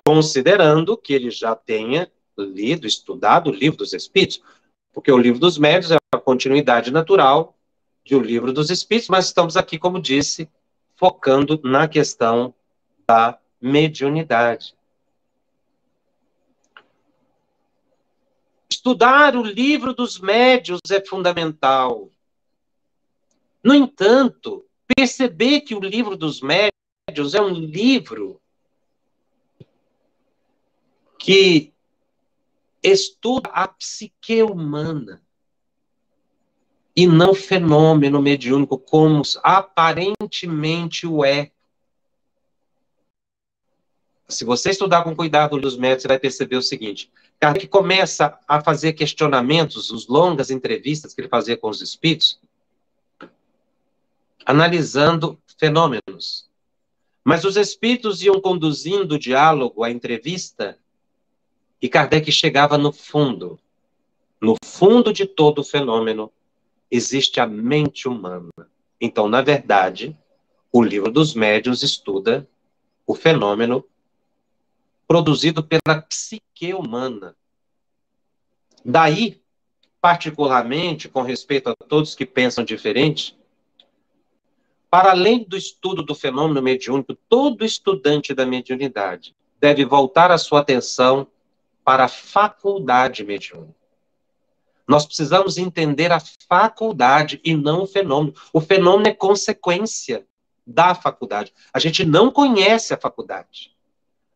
considerando 0.03 0.97
que 0.97 1.13
ele 1.13 1.29
já 1.29 1.55
tenha 1.55 2.11
lido, 2.37 2.85
estudado 2.85 3.49
o 3.49 3.53
livro 3.53 3.77
dos 3.77 3.93
Espíritos, 3.93 4.41
porque 4.93 5.11
o 5.11 5.17
livro 5.17 5.39
dos 5.39 5.57
médios 5.57 5.91
é 5.91 5.97
a 6.11 6.17
continuidade 6.17 6.91
natural 6.91 7.55
de 8.03 8.15
o 8.15 8.21
livro 8.21 8.51
dos 8.51 8.69
Espíritos, 8.69 9.09
mas 9.09 9.25
estamos 9.25 9.55
aqui, 9.55 9.79
como 9.79 10.01
disse, 10.01 10.49
focando 10.95 11.59
na 11.63 11.87
questão 11.87 12.53
da 13.07 13.37
mediunidade. 13.61 14.75
Estudar 18.69 19.35
o 19.35 19.43
livro 19.43 19.93
dos 19.93 20.19
médios 20.19 20.79
é 20.91 21.03
fundamental. 21.03 22.09
No 23.63 23.73
entanto, 23.73 24.65
perceber 24.95 25.61
que 25.61 25.75
o 25.75 25.79
livro 25.79 26.15
dos 26.15 26.41
médios 26.41 27.35
é 27.35 27.41
um 27.41 27.53
livro 27.53 28.41
que 31.19 31.73
estuda 32.81 33.49
a 33.49 33.67
psique 33.67 34.41
humana 34.41 35.21
e 36.95 37.05
não 37.05 37.33
fenômeno 37.33 38.21
mediúnico 38.21 38.77
como 38.77 39.21
aparentemente 39.43 41.05
o 41.05 41.25
é. 41.25 41.51
Se 44.27 44.45
você 44.45 44.69
estudar 44.69 45.03
com 45.03 45.15
cuidado 45.15 45.55
os 45.55 45.77
métodos, 45.77 46.03
você 46.03 46.07
vai 46.07 46.19
perceber 46.19 46.55
o 46.55 46.61
seguinte: 46.61 47.11
Kardec 47.39 47.67
começa 47.67 48.39
a 48.47 48.61
fazer 48.61 48.93
questionamentos, 48.93 49.91
os 49.91 50.07
longas 50.07 50.49
entrevistas 50.49 51.13
que 51.13 51.21
ele 51.21 51.27
fazia 51.27 51.57
com 51.57 51.69
os 51.69 51.81
espíritos, 51.81 52.39
analisando 54.45 55.39
fenômenos. 55.57 56.49
Mas 57.23 57.43
os 57.43 57.57
espíritos 57.57 58.21
iam 58.21 58.39
conduzindo 58.39 59.15
o 59.15 59.19
diálogo, 59.19 59.83
a 59.83 59.89
entrevista, 59.89 60.77
e 61.81 61.89
Kardec 61.89 62.31
chegava 62.31 62.77
no 62.77 62.91
fundo. 62.91 63.59
No 64.39 64.55
fundo 64.63 65.11
de 65.11 65.25
todo 65.25 65.59
o 65.59 65.63
fenômeno 65.63 66.31
existe 66.91 67.39
a 67.39 67.47
mente 67.47 68.07
humana. 68.07 68.51
Então, 69.01 69.27
na 69.27 69.41
verdade, 69.41 70.15
o 70.71 70.83
livro 70.83 71.11
dos 71.11 71.33
médiuns 71.33 71.81
estuda 71.81 72.47
o 73.07 73.15
fenômeno 73.15 73.83
produzido 75.07 75.63
pela 75.63 76.01
psique 76.01 76.73
humana. 76.73 77.35
Daí, 78.83 79.41
particularmente, 79.99 81.09
com 81.09 81.21
respeito 81.21 81.69
a 81.69 81.75
todos 81.75 82.13
que 82.13 82.25
pensam 82.25 82.63
diferente, 82.63 83.35
para 84.89 85.11
além 85.11 85.43
do 85.43 85.57
estudo 85.57 86.03
do 86.03 86.15
fenômeno 86.15 86.61
mediúnico, 86.61 87.15
todo 87.27 87.65
estudante 87.65 88.33
da 88.33 88.45
mediunidade 88.45 89.35
deve 89.59 89.85
voltar 89.85 90.31
a 90.31 90.37
sua 90.37 90.59
atenção 90.59 91.27
para 91.83 92.05
a 92.05 92.09
faculdade 92.09 93.23
mediúnica. 93.23 93.75
Nós 94.87 95.05
precisamos 95.05 95.57
entender 95.57 96.11
a 96.11 96.21
faculdade 96.47 97.41
e 97.43 97.55
não 97.55 97.83
o 97.83 97.87
fenômeno. 97.87 98.35
O 98.53 98.61
fenômeno 98.61 99.07
é 99.07 99.13
consequência 99.13 100.25
da 100.65 100.93
faculdade. 100.93 101.53
A 101.73 101.79
gente 101.79 102.05
não 102.05 102.31
conhece 102.31 102.93
a 102.93 102.97
faculdade. 102.97 103.75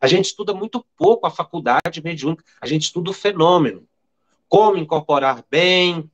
A 0.02 0.08
gente 0.08 0.26
estuda 0.26 0.54
muito 0.54 0.86
pouco 0.98 1.28
a 1.28 1.32
faculdade 1.32 2.02
mediúnica. 2.04 2.44
A 2.60 2.66
gente 2.66 2.84
estuda 2.84 3.12
o 3.12 3.14
fenômeno. 3.14 3.84
Como 4.48 4.78
incorporar 4.78 5.44
bem, 5.50 6.10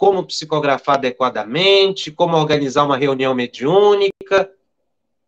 como 0.00 0.24
psicografar 0.24 0.94
adequadamente, 0.94 2.10
como 2.10 2.34
organizar 2.34 2.84
uma 2.84 2.96
reunião 2.96 3.34
mediúnica, 3.34 4.50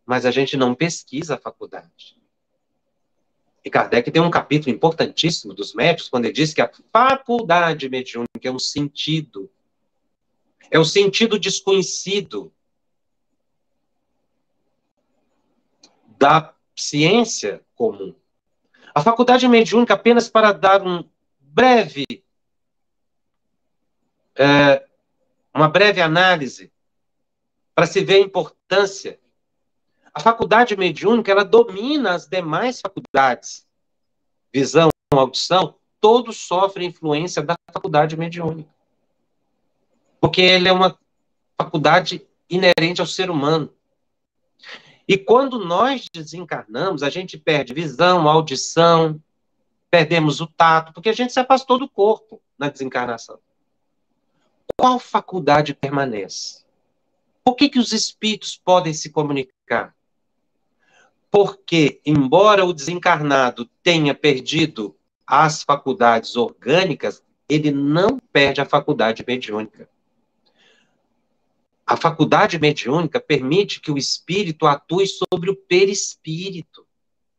mas 0.03 0.25
a 0.25 0.31
gente 0.31 0.57
não 0.57 0.73
pesquisa 0.73 1.35
a 1.35 1.37
faculdade. 1.37 2.19
E 3.63 3.69
Kardec 3.69 4.09
tem 4.09 4.19
um 4.19 4.31
capítulo 4.31 4.73
importantíssimo 4.73 5.53
dos 5.53 5.75
médicos, 5.75 6.09
quando 6.09 6.25
ele 6.25 6.33
diz 6.33 6.55
que 6.55 6.61
a 6.61 6.71
faculdade 6.91 7.87
mediúnica 7.87 8.27
é 8.41 8.49
um 8.49 8.57
sentido, 8.57 9.47
é 10.71 10.79
o 10.79 10.81
um 10.81 10.85
sentido 10.85 11.37
desconhecido 11.37 12.51
da 16.17 16.51
ciência 16.75 17.63
comum. 17.75 18.15
A 18.95 19.03
faculdade 19.03 19.47
mediúnica, 19.47 19.93
apenas 19.93 20.27
para 20.27 20.51
dar 20.51 20.81
um 20.81 21.07
breve, 21.39 22.22
é, 24.37 24.85
uma 25.53 25.67
breve 25.67 26.01
análise, 26.01 26.71
para 27.75 27.85
se 27.85 28.03
ver 28.03 28.15
a 28.15 28.19
importância 28.19 29.19
a 30.13 30.19
faculdade 30.19 30.77
mediúnica, 30.77 31.31
ela 31.31 31.43
domina 31.43 32.13
as 32.13 32.27
demais 32.27 32.79
faculdades. 32.79 33.65
Visão, 34.53 34.89
audição, 35.11 35.75
todos 35.99 36.37
sofrem 36.37 36.89
influência 36.89 37.41
da 37.41 37.55
faculdade 37.71 38.15
mediúnica. 38.15 38.69
Porque 40.21 40.41
ela 40.43 40.67
é 40.67 40.71
uma 40.71 40.97
faculdade 41.59 42.25
inerente 42.47 43.01
ao 43.01 43.07
ser 43.07 43.31
humano. 43.31 43.73
E 45.07 45.17
quando 45.17 45.65
nós 45.65 46.05
desencarnamos, 46.13 47.01
a 47.01 47.09
gente 47.09 47.37
perde 47.37 47.73
visão, 47.73 48.29
audição, 48.29 49.19
perdemos 49.89 50.39
o 50.39 50.47
tato, 50.47 50.93
porque 50.93 51.09
a 51.09 51.13
gente 51.13 51.33
se 51.33 51.39
afastou 51.39 51.79
do 51.79 51.89
corpo 51.89 52.39
na 52.57 52.69
desencarnação. 52.69 53.39
Qual 54.77 54.99
faculdade 54.99 55.73
permanece? 55.73 56.63
Por 57.43 57.55
que, 57.55 57.69
que 57.69 57.79
os 57.79 57.91
espíritos 57.91 58.57
podem 58.57 58.93
se 58.93 59.09
comunicar? 59.09 59.95
porque, 61.33 61.99
embora 62.05 62.63
o 62.63 62.71
desencarnado 62.71 63.67
tenha 63.81 64.13
perdido 64.13 64.95
as 65.25 65.63
faculdades 65.63 66.35
orgânicas, 66.35 67.23
ele 67.49 67.71
não 67.71 68.19
perde 68.31 68.61
a 68.61 68.65
faculdade 68.65 69.25
mediúnica. 69.27 69.89
A 71.87 71.97
faculdade 71.97 72.59
mediúnica 72.59 73.19
permite 73.19 73.81
que 73.81 73.89
o 73.89 73.97
espírito 73.97 74.67
atue 74.67 75.07
sobre 75.07 75.49
o 75.49 75.55
perispírito, 75.55 76.85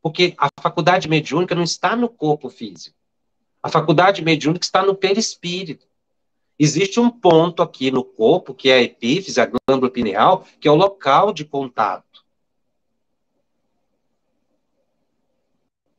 porque 0.03 0.35
a 0.39 0.49
faculdade 0.61 1.09
mediúnica 1.09 1.55
não 1.55 1.63
está 1.63 1.95
no 1.95 2.09
corpo 2.09 2.51
físico. 2.51 2.97
A 3.63 3.69
faculdade 3.69 4.25
mediúnica 4.25 4.65
está 4.65 4.85
no 4.85 4.97
perispírito. 4.97 5.87
Existe 6.59 7.01
um 7.01 7.11
ponto 7.11 7.63
aqui 7.63 7.91
no 7.91 8.05
corpo, 8.05 8.55
que 8.55 8.69
é 8.69 8.75
a 8.75 8.83
epífise, 8.83 9.41
a 9.41 9.47
glândula 9.47 9.91
pineal, 9.91 10.47
que 10.61 10.69
é 10.69 10.71
o 10.71 10.77
local 10.77 11.33
de 11.33 11.45
contato. 11.45 12.15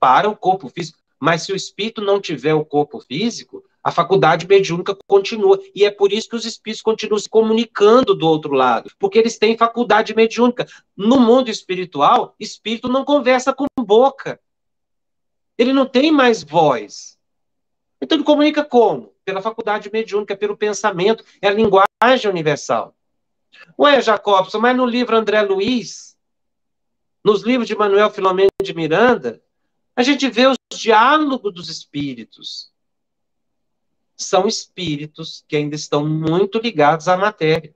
para 0.06 0.30
o 0.30 0.38
corpo 0.38 0.70
físico. 0.70 1.00
Mas 1.20 1.42
se 1.42 1.52
o 1.52 1.56
espírito 1.56 2.00
não 2.00 2.22
tiver 2.22 2.54
o 2.54 2.64
corpo 2.64 3.00
físico, 3.00 3.64
a 3.84 3.90
faculdade 3.90 4.48
mediúnica 4.48 4.96
continua. 5.08 5.60
E 5.74 5.84
é 5.84 5.90
por 5.90 6.14
isso 6.14 6.30
que 6.30 6.36
os 6.36 6.46
espíritos 6.46 6.84
continuam 6.84 7.18
se 7.18 7.28
comunicando 7.28 8.14
do 8.14 8.28
outro 8.28 8.54
lado, 8.54 8.92
porque 9.00 9.18
eles 9.18 9.40
têm 9.40 9.58
faculdade 9.58 10.14
mediúnica. 10.14 10.68
No 10.96 11.20
mundo 11.20 11.50
espiritual, 11.50 12.36
espírito 12.40 12.88
não 12.88 13.04
conversa 13.04 13.52
com 13.52 13.66
boca. 13.80 14.40
Ele 15.58 15.74
não 15.74 15.88
tem 15.88 16.12
mais 16.12 16.44
voz. 16.44 17.18
Então 18.00 18.16
ele 18.16 18.26
comunica 18.26 18.64
como? 18.64 19.15
Pela 19.26 19.42
faculdade 19.42 19.90
mediúnica, 19.92 20.38
pelo 20.38 20.56
pensamento, 20.56 21.26
é 21.42 21.48
a 21.48 21.52
linguagem 21.52 22.30
universal. 22.30 22.96
Ué, 23.78 24.00
Jacobson, 24.00 24.60
mas 24.60 24.78
no 24.78 24.86
livro 24.86 25.18
André 25.18 25.42
Luiz, 25.42 26.16
nos 27.24 27.42
livros 27.42 27.68
de 27.68 27.76
Manuel 27.76 28.12
Filomeno 28.12 28.52
de 28.62 28.74
Miranda, 28.74 29.42
a 29.96 30.04
gente 30.04 30.30
vê 30.30 30.46
os 30.46 30.58
diálogos 30.72 31.52
dos 31.52 31.70
espíritos. 31.70 32.72
São 34.16 34.48
espíritos 34.48 35.44
que 35.48 35.56
ainda 35.56 35.76
estão 35.76 36.08
muito 36.08 36.60
ligados 36.60 37.08
à 37.08 37.18
matéria. 37.18 37.74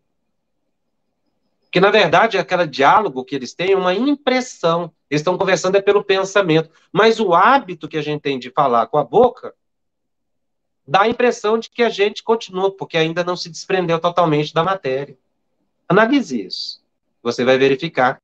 Que, 1.71 1.79
na 1.79 1.89
verdade, 1.89 2.37
aquele 2.37 2.67
diálogo 2.67 3.25
que 3.25 3.35
eles 3.35 3.53
têm 3.53 3.71
é 3.71 3.75
uma 3.77 3.93
impressão. 3.93 4.93
Eles 5.09 5.21
estão 5.21 5.37
conversando 5.37 5.75
é 5.77 5.81
pelo 5.81 6.03
pensamento. 6.03 6.69
Mas 6.91 7.19
o 7.19 7.33
hábito 7.33 7.87
que 7.87 7.97
a 7.97 8.01
gente 8.01 8.21
tem 8.21 8.37
de 8.37 8.51
falar 8.51 8.87
com 8.87 8.97
a 8.97 9.03
boca 9.03 9.55
dá 10.89 11.03
a 11.03 11.07
impressão 11.07 11.59
de 11.59 11.69
que 11.69 11.83
a 11.83 11.89
gente 11.89 12.23
continua, 12.23 12.75
porque 12.75 12.97
ainda 12.97 13.23
não 13.23 13.37
se 13.37 13.49
desprendeu 13.49 13.99
totalmente 13.99 14.53
da 14.53 14.63
matéria. 14.63 15.15
Analise 15.87 16.45
isso. 16.45 16.83
Você 17.21 17.45
vai 17.45 17.57
verificar 17.57 18.19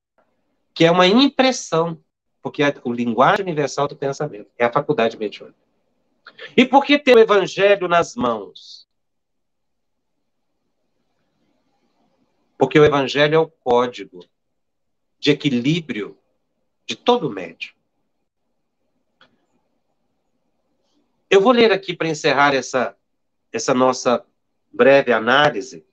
que 0.73 0.83
é 0.83 0.91
uma 0.91 1.07
impressão 1.07 2.01
porque 2.41 2.63
é 2.63 2.75
o 2.83 2.91
linguagem 2.91 3.43
universal 3.43 3.87
do 3.87 3.95
pensamento 3.95 4.49
é 4.57 4.65
a 4.65 4.71
faculdade 4.71 5.17
mediúnica. 5.17 5.57
E 6.55 6.65
por 6.65 6.83
que 6.83 6.97
ter 6.97 7.15
o 7.15 7.19
evangelho 7.19 7.87
nas 7.87 8.15
mãos? 8.15 8.87
Porque 12.57 12.79
o 12.79 12.85
evangelho 12.85 13.35
é 13.35 13.39
o 13.39 13.47
código 13.47 14.25
de 15.19 15.31
equilíbrio 15.31 16.17
de 16.85 16.95
todo 16.95 17.29
médium. 17.29 17.74
Eu 21.35 21.41
vou 21.41 21.51
ler 21.51 21.69
aqui 21.73 21.93
para 21.93 22.07
encerrar 22.07 22.55
essa, 22.55 22.95
essa 23.51 23.73
nossa 23.73 24.23
breve 24.71 25.11
análise, 25.11 25.85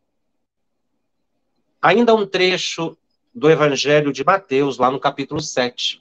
ainda 1.81 2.15
um 2.15 2.25
trecho 2.25 2.97
do 3.35 3.51
Evangelho 3.51 4.13
de 4.13 4.23
Mateus, 4.23 4.79
lá 4.79 4.89
no 4.89 5.01
capítulo 5.01 5.41
7 5.41 6.01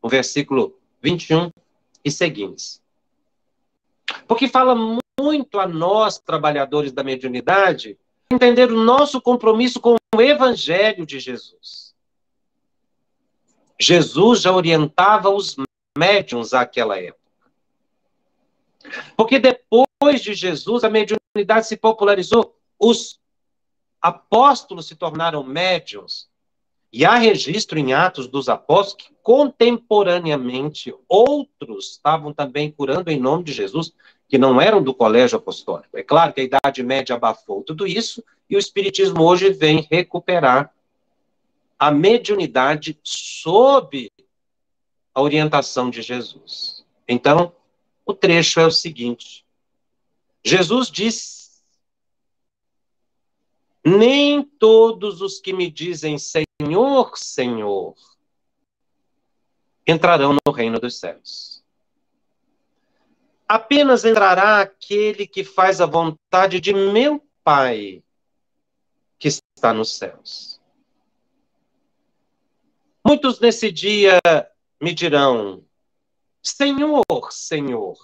o 0.00 0.08
versículo 0.08 0.74
21 1.02 1.50
e 2.02 2.10
seguintes. 2.10 2.82
Porque 4.26 4.48
fala 4.48 4.74
muito 5.20 5.60
a 5.60 5.68
nós, 5.68 6.18
trabalhadores 6.18 6.90
da 6.90 7.04
mediunidade, 7.04 7.98
entender 8.32 8.72
o 8.72 8.82
nosso 8.82 9.20
compromisso 9.20 9.80
com 9.80 9.96
o 10.14 10.22
evangelho 10.22 11.04
de 11.04 11.20
Jesus. 11.20 11.94
Jesus 13.78 14.40
já 14.40 14.50
orientava 14.50 15.28
os 15.28 15.56
médiums 15.94 16.54
àquela 16.54 16.98
época. 16.98 17.17
Porque 19.16 19.38
depois 19.38 20.20
de 20.22 20.34
Jesus, 20.34 20.84
a 20.84 20.90
mediunidade 20.90 21.66
se 21.66 21.76
popularizou. 21.76 22.56
Os 22.78 23.20
apóstolos 24.00 24.86
se 24.86 24.96
tornaram 24.96 25.42
médiums. 25.42 26.28
E 26.92 27.04
há 27.04 27.16
registro 27.16 27.78
em 27.78 27.92
Atos 27.92 28.28
dos 28.28 28.48
Apóstolos 28.48 29.06
que 29.06 29.14
contemporaneamente 29.22 30.94
outros 31.06 31.92
estavam 31.92 32.32
também 32.32 32.70
curando 32.70 33.10
em 33.10 33.20
nome 33.20 33.44
de 33.44 33.52
Jesus, 33.52 33.92
que 34.26 34.38
não 34.38 34.60
eram 34.60 34.82
do 34.82 34.94
colégio 34.94 35.36
apostólico. 35.36 35.96
É 35.96 36.02
claro 36.02 36.32
que 36.32 36.40
a 36.40 36.44
Idade 36.44 36.82
Média 36.82 37.14
abafou 37.14 37.62
tudo 37.62 37.86
isso 37.86 38.24
e 38.48 38.56
o 38.56 38.58
Espiritismo 38.58 39.22
hoje 39.22 39.50
vem 39.50 39.86
recuperar 39.90 40.72
a 41.78 41.90
mediunidade 41.90 42.98
sob 43.02 44.10
a 45.14 45.22
orientação 45.22 45.90
de 45.90 46.02
Jesus. 46.02 46.84
Então, 47.06 47.52
o 48.08 48.14
trecho 48.14 48.58
é 48.58 48.66
o 48.66 48.70
seguinte: 48.70 49.44
Jesus 50.42 50.90
disse 50.90 51.62
nem 53.84 54.42
todos 54.42 55.20
os 55.20 55.38
que 55.38 55.52
me 55.52 55.70
dizem 55.70 56.16
Senhor, 56.18 57.16
Senhor 57.18 57.94
entrarão 59.86 60.36
no 60.44 60.52
reino 60.52 60.80
dos 60.80 60.98
céus. 60.98 61.62
Apenas 63.46 64.04
entrará 64.04 64.60
aquele 64.60 65.26
que 65.26 65.44
faz 65.44 65.80
a 65.80 65.86
vontade 65.86 66.60
de 66.60 66.72
meu 66.72 67.22
Pai 67.44 68.02
que 69.18 69.28
está 69.28 69.72
nos 69.72 69.96
céus. 69.96 70.60
Muitos 73.06 73.40
nesse 73.40 73.72
dia 73.72 74.18
me 74.80 74.92
dirão: 74.94 75.64
Senhor, 76.42 77.04
Senhor, 77.30 77.96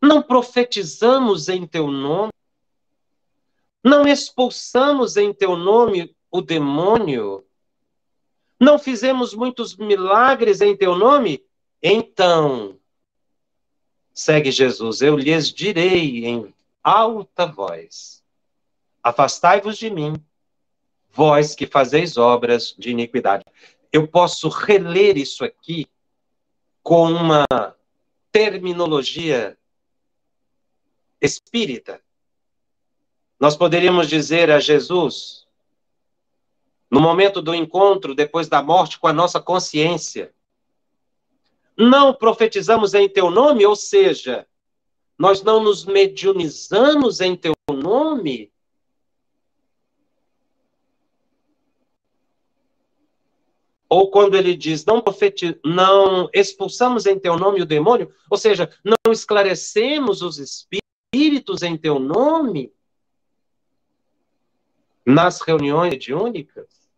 não 0.00 0.22
profetizamos 0.22 1.48
em 1.48 1.66
teu 1.66 1.88
nome? 1.88 2.32
Não 3.84 4.06
expulsamos 4.06 5.16
em 5.16 5.32
teu 5.32 5.56
nome 5.56 6.14
o 6.30 6.40
demônio? 6.40 7.44
Não 8.58 8.78
fizemos 8.78 9.34
muitos 9.34 9.76
milagres 9.76 10.60
em 10.60 10.76
teu 10.76 10.96
nome? 10.96 11.44
Então, 11.82 12.78
Segue 14.14 14.50
Jesus, 14.50 15.00
eu 15.00 15.16
lhes 15.16 15.50
direi 15.50 16.26
em 16.26 16.54
alta 16.84 17.46
voz: 17.46 18.22
Afastai-vos 19.02 19.78
de 19.78 19.90
mim, 19.90 20.14
vós 21.10 21.54
que 21.54 21.66
fazeis 21.66 22.18
obras 22.18 22.74
de 22.78 22.90
iniquidade. 22.90 23.44
Eu 23.90 24.06
posso 24.06 24.48
reler 24.48 25.16
isso 25.16 25.44
aqui 25.44 25.86
com 26.82 27.10
uma 27.10 27.44
terminologia 28.30 29.56
espírita. 31.20 32.00
Nós 33.38 33.56
poderíamos 33.56 34.08
dizer 34.08 34.50
a 34.50 34.60
Jesus, 34.60 35.46
no 36.90 37.00
momento 37.00 37.40
do 37.40 37.54
encontro, 37.54 38.14
depois 38.14 38.48
da 38.48 38.62
morte, 38.62 38.98
com 38.98 39.06
a 39.06 39.12
nossa 39.12 39.40
consciência: 39.40 40.34
não 41.76 42.12
profetizamos 42.12 42.94
em 42.94 43.08
teu 43.08 43.30
nome, 43.30 43.64
ou 43.64 43.74
seja, 43.74 44.46
nós 45.18 45.42
não 45.42 45.62
nos 45.62 45.84
mediunizamos 45.84 47.20
em 47.20 47.34
teu 47.34 47.54
nome. 47.70 48.51
Ou 53.92 54.10
quando 54.10 54.38
ele 54.38 54.56
diz, 54.56 54.86
não, 54.86 55.02
profeti 55.02 55.60
não 55.62 56.26
expulsamos 56.32 57.04
em 57.04 57.18
teu 57.18 57.36
nome 57.36 57.60
o 57.60 57.66
demônio, 57.66 58.10
ou 58.30 58.38
seja, 58.38 58.74
não 58.82 59.12
esclarecemos 59.12 60.22
os 60.22 60.38
espíritos 60.38 61.60
em 61.62 61.76
teu 61.76 61.98
nome 61.98 62.72
nas 65.04 65.42
reuniões 65.42 65.90
mediúnicas. 65.90 66.88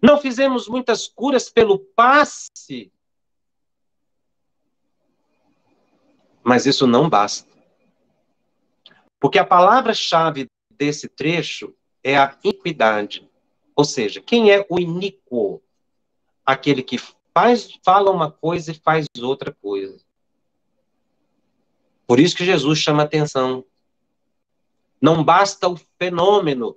Não 0.00 0.16
fizemos 0.16 0.68
muitas 0.68 1.08
curas 1.08 1.50
pelo 1.50 1.80
passe 1.80 2.92
Mas 6.44 6.66
isso 6.66 6.86
não 6.86 7.08
basta. 7.08 7.50
Porque 9.18 9.40
a 9.40 9.44
palavra-chave 9.44 10.46
desse 10.70 11.08
trecho 11.08 11.74
é 12.00 12.16
a 12.16 12.38
iniquidade. 12.44 13.28
Ou 13.74 13.84
seja, 13.84 14.20
quem 14.20 14.52
é 14.52 14.64
o 14.70 14.78
iníquo? 14.78 15.63
Aquele 16.44 16.82
que 16.82 16.98
faz, 17.32 17.78
fala 17.82 18.10
uma 18.10 18.30
coisa 18.30 18.70
e 18.70 18.74
faz 18.74 19.06
outra 19.20 19.52
coisa. 19.52 19.98
Por 22.06 22.20
isso 22.20 22.36
que 22.36 22.44
Jesus 22.44 22.78
chama 22.78 23.02
atenção. 23.02 23.64
Não 25.00 25.24
basta 25.24 25.68
o 25.68 25.78
fenômeno 25.98 26.76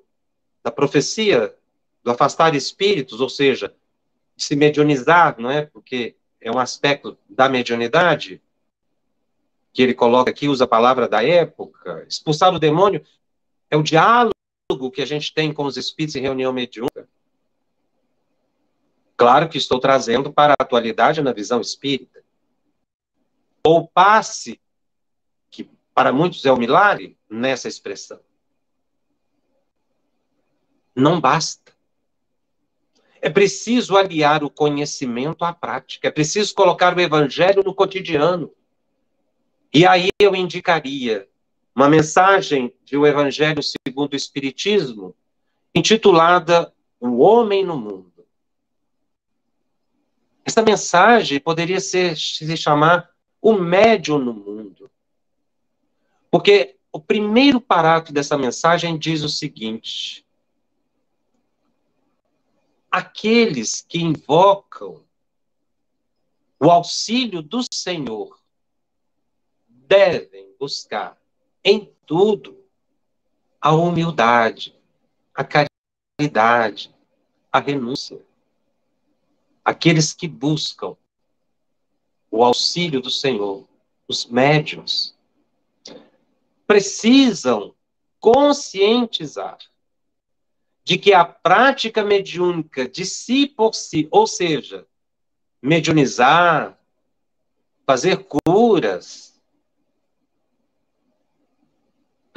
da 0.63 0.71
profecia, 0.71 1.55
do 2.03 2.11
afastar 2.11 2.55
espíritos, 2.55 3.21
ou 3.21 3.29
seja, 3.29 3.73
de 4.35 4.43
se 4.43 4.55
mediunizar, 4.55 5.35
não 5.39 5.49
é? 5.49 5.65
Porque 5.65 6.15
é 6.39 6.51
um 6.51 6.59
aspecto 6.59 7.17
da 7.29 7.49
mediunidade, 7.49 8.41
que 9.73 9.81
ele 9.81 9.93
coloca 9.93 10.31
aqui, 10.31 10.47
usa 10.47 10.63
a 10.63 10.67
palavra 10.67 11.07
da 11.07 11.23
época. 11.23 12.05
Expulsar 12.07 12.53
o 12.53 12.59
demônio 12.59 13.05
é 13.69 13.77
o 13.77 13.83
diálogo 13.83 14.33
que 14.93 15.01
a 15.01 15.05
gente 15.05 15.33
tem 15.33 15.53
com 15.53 15.65
os 15.65 15.77
espíritos 15.77 16.15
em 16.15 16.21
reunião 16.21 16.51
mediúnica. 16.51 17.07
Claro 19.17 19.49
que 19.49 19.57
estou 19.57 19.79
trazendo 19.79 20.31
para 20.31 20.53
a 20.53 20.63
atualidade 20.63 21.21
na 21.21 21.33
visão 21.33 21.59
espírita. 21.59 22.23
Ou 23.65 23.87
passe, 23.87 24.61
que 25.49 25.69
para 25.93 26.13
muitos 26.13 26.45
é 26.45 26.53
um 26.53 26.57
milagre, 26.57 27.17
nessa 27.29 27.67
expressão. 27.67 28.19
Não 30.95 31.19
basta. 31.19 31.75
É 33.19 33.29
preciso 33.29 33.97
aliar 33.97 34.43
o 34.43 34.49
conhecimento 34.49 35.43
à 35.43 35.51
prática. 35.51 36.07
É 36.07 36.11
preciso 36.11 36.53
colocar 36.53 36.95
o 36.95 37.01
evangelho 37.01 37.63
no 37.63 37.73
cotidiano. 37.73 38.53
E 39.73 39.85
aí 39.85 40.09
eu 40.19 40.35
indicaria 40.35 41.27
uma 41.75 41.87
mensagem 41.87 42.73
de 42.83 42.97
o 42.97 43.05
Evangelho 43.05 43.61
segundo 43.61 44.13
o 44.13 44.15
Espiritismo, 44.15 45.15
intitulada 45.75 46.73
O 46.99 47.19
Homem 47.19 47.63
no 47.63 47.77
Mundo. 47.77 48.16
Essa 50.47 50.61
mensagem 50.61 51.41
poderia 51.41 51.81
ser, 51.81 52.15
se 52.15 52.55
chamar 52.55 53.13
O 53.41 53.51
Médium 53.51 54.17
no 54.17 54.33
Mundo. 54.33 54.89
Porque 56.31 56.77
o 56.89 57.01
primeiro 57.01 57.59
parágrafo 57.59 58.13
dessa 58.13 58.37
mensagem 58.37 58.97
diz 58.97 59.23
o 59.23 59.29
seguinte: 59.29 60.25
Aqueles 62.89 63.81
que 63.81 63.99
invocam 63.99 65.03
o 66.57 66.71
auxílio 66.71 67.41
do 67.41 67.59
Senhor 67.69 68.39
devem 69.67 70.55
buscar 70.57 71.17
em 71.61 71.93
tudo 72.05 72.57
a 73.59 73.73
humildade, 73.73 74.73
a 75.35 75.43
caridade, 75.43 76.95
a 77.51 77.59
renúncia. 77.59 78.26
Aqueles 79.67 80.13
que 80.13 80.29
buscam 80.29 80.95
o 82.31 82.41
auxílio 82.41 83.01
do 83.01 83.11
Senhor, 83.11 83.67
os 84.07 84.25
médios, 84.25 85.13
precisam 86.65 87.75
conscientizar 88.17 89.57
de 90.85 90.97
que 90.97 91.13
a 91.13 91.25
prática 91.25 92.01
mediúnica 92.01 92.87
de 92.87 93.03
si 93.03 93.45
por 93.45 93.75
si, 93.75 94.07
ou 94.09 94.25
seja, 94.25 94.87
mediunizar, 95.61 96.79
fazer 97.85 98.23
curas, 98.23 99.37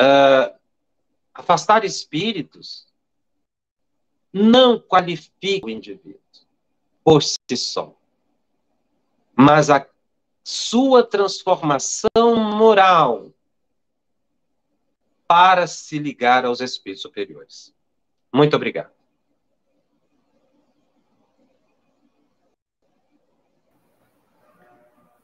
uh, 0.01 0.53
afastar 1.33 1.85
espíritos 1.85 2.89
não 4.33 4.81
qualifica 4.81 5.67
o 5.69 5.71
indivíduo 5.71 6.21
por 7.03 7.23
si 7.23 7.57
só, 7.57 7.95
mas 9.35 9.71
a 9.71 9.87
sua 10.45 11.05
transformação 11.05 12.37
moral 12.37 13.33
para 15.27 15.67
se 15.67 15.99
ligar 15.99 16.45
aos 16.45 16.61
espíritos 16.61 17.03
superiores. 17.03 17.75
Muito 18.33 18.57
obrigado. 18.57 18.91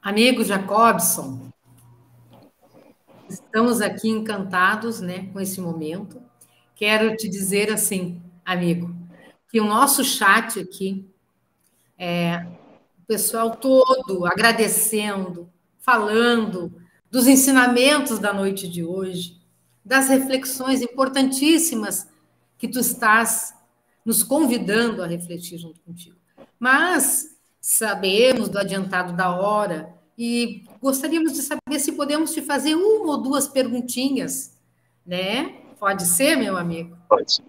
Amigo 0.01 0.43
Jacobson, 0.43 1.51
Estamos 3.29 3.81
aqui 3.81 4.07
encantados 4.09 5.01
né, 5.01 5.29
com 5.33 5.39
esse 5.39 5.59
momento. 5.59 6.21
Quero 6.73 7.13
te 7.17 7.27
dizer 7.27 7.69
assim, 7.71 8.21
amigo, 8.45 8.95
que 9.49 9.59
o 9.59 9.65
nosso 9.65 10.03
chat 10.03 10.59
aqui, 10.59 11.05
é, 11.97 12.45
o 13.01 13.05
pessoal 13.07 13.55
todo 13.55 14.25
agradecendo, 14.25 15.49
falando 15.79 16.73
dos 17.09 17.27
ensinamentos 17.27 18.19
da 18.19 18.33
noite 18.33 18.67
de 18.67 18.83
hoje, 18.83 19.37
das 19.83 20.09
reflexões 20.09 20.81
importantíssimas 20.81 22.07
que 22.57 22.67
tu 22.67 22.79
estás 22.79 23.53
nos 24.05 24.23
convidando 24.23 25.01
a 25.01 25.07
refletir 25.07 25.57
junto 25.57 25.79
contigo. 25.81 26.17
Mas 26.59 27.37
sabemos 27.61 28.49
do 28.49 28.59
adiantado 28.59 29.13
da 29.13 29.29
hora 29.35 29.93
e 30.17 30.63
gostaríamos 30.81 31.33
de 31.33 31.41
saber 31.41 31.79
se 31.79 31.91
podemos 31.91 32.33
te 32.33 32.41
fazer 32.41 32.75
uma 32.75 33.13
ou 33.13 33.21
duas 33.21 33.47
perguntinhas, 33.47 34.57
né? 35.05 35.55
Pode 35.79 36.05
ser, 36.05 36.35
meu 36.35 36.57
amigo? 36.57 36.97
Pode. 37.07 37.43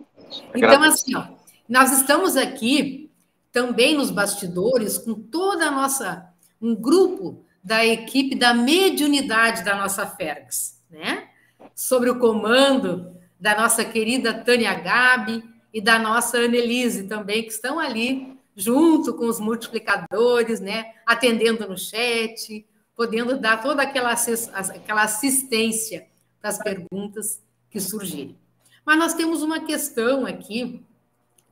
Então, 0.54 0.82
assim, 0.82 1.16
ó, 1.16 1.28
nós 1.68 1.92
estamos 1.92 2.36
aqui 2.36 3.07
também 3.52 3.96
nos 3.96 4.10
bastidores 4.10 4.98
com 4.98 5.14
toda 5.14 5.66
a 5.66 5.70
nossa, 5.70 6.28
um 6.60 6.74
grupo 6.74 7.44
da 7.62 7.84
equipe 7.84 8.34
da 8.34 8.54
mediunidade 8.54 9.64
da 9.64 9.76
nossa 9.76 10.06
Fergs, 10.06 10.82
né? 10.90 11.28
Sobre 11.74 12.10
o 12.10 12.18
comando 12.18 13.16
da 13.38 13.56
nossa 13.56 13.84
querida 13.84 14.34
Tânia 14.34 14.74
Gabi 14.74 15.44
e 15.72 15.80
da 15.80 15.98
nossa 15.98 16.38
Annelise 16.38 17.06
também, 17.06 17.42
que 17.42 17.52
estão 17.52 17.78
ali 17.78 18.36
junto 18.56 19.14
com 19.14 19.26
os 19.26 19.38
multiplicadores, 19.38 20.60
né? 20.60 20.92
Atendendo 21.06 21.68
no 21.68 21.78
chat, 21.78 22.66
podendo 22.96 23.38
dar 23.38 23.62
toda 23.62 23.82
aquela, 23.82 24.12
aquela 24.12 25.02
assistência 25.02 26.06
as 26.42 26.58
perguntas 26.58 27.42
que 27.70 27.80
surgirem. 27.80 28.38
Mas 28.84 28.98
nós 28.98 29.14
temos 29.14 29.42
uma 29.42 29.60
questão 29.60 30.24
aqui, 30.24 30.82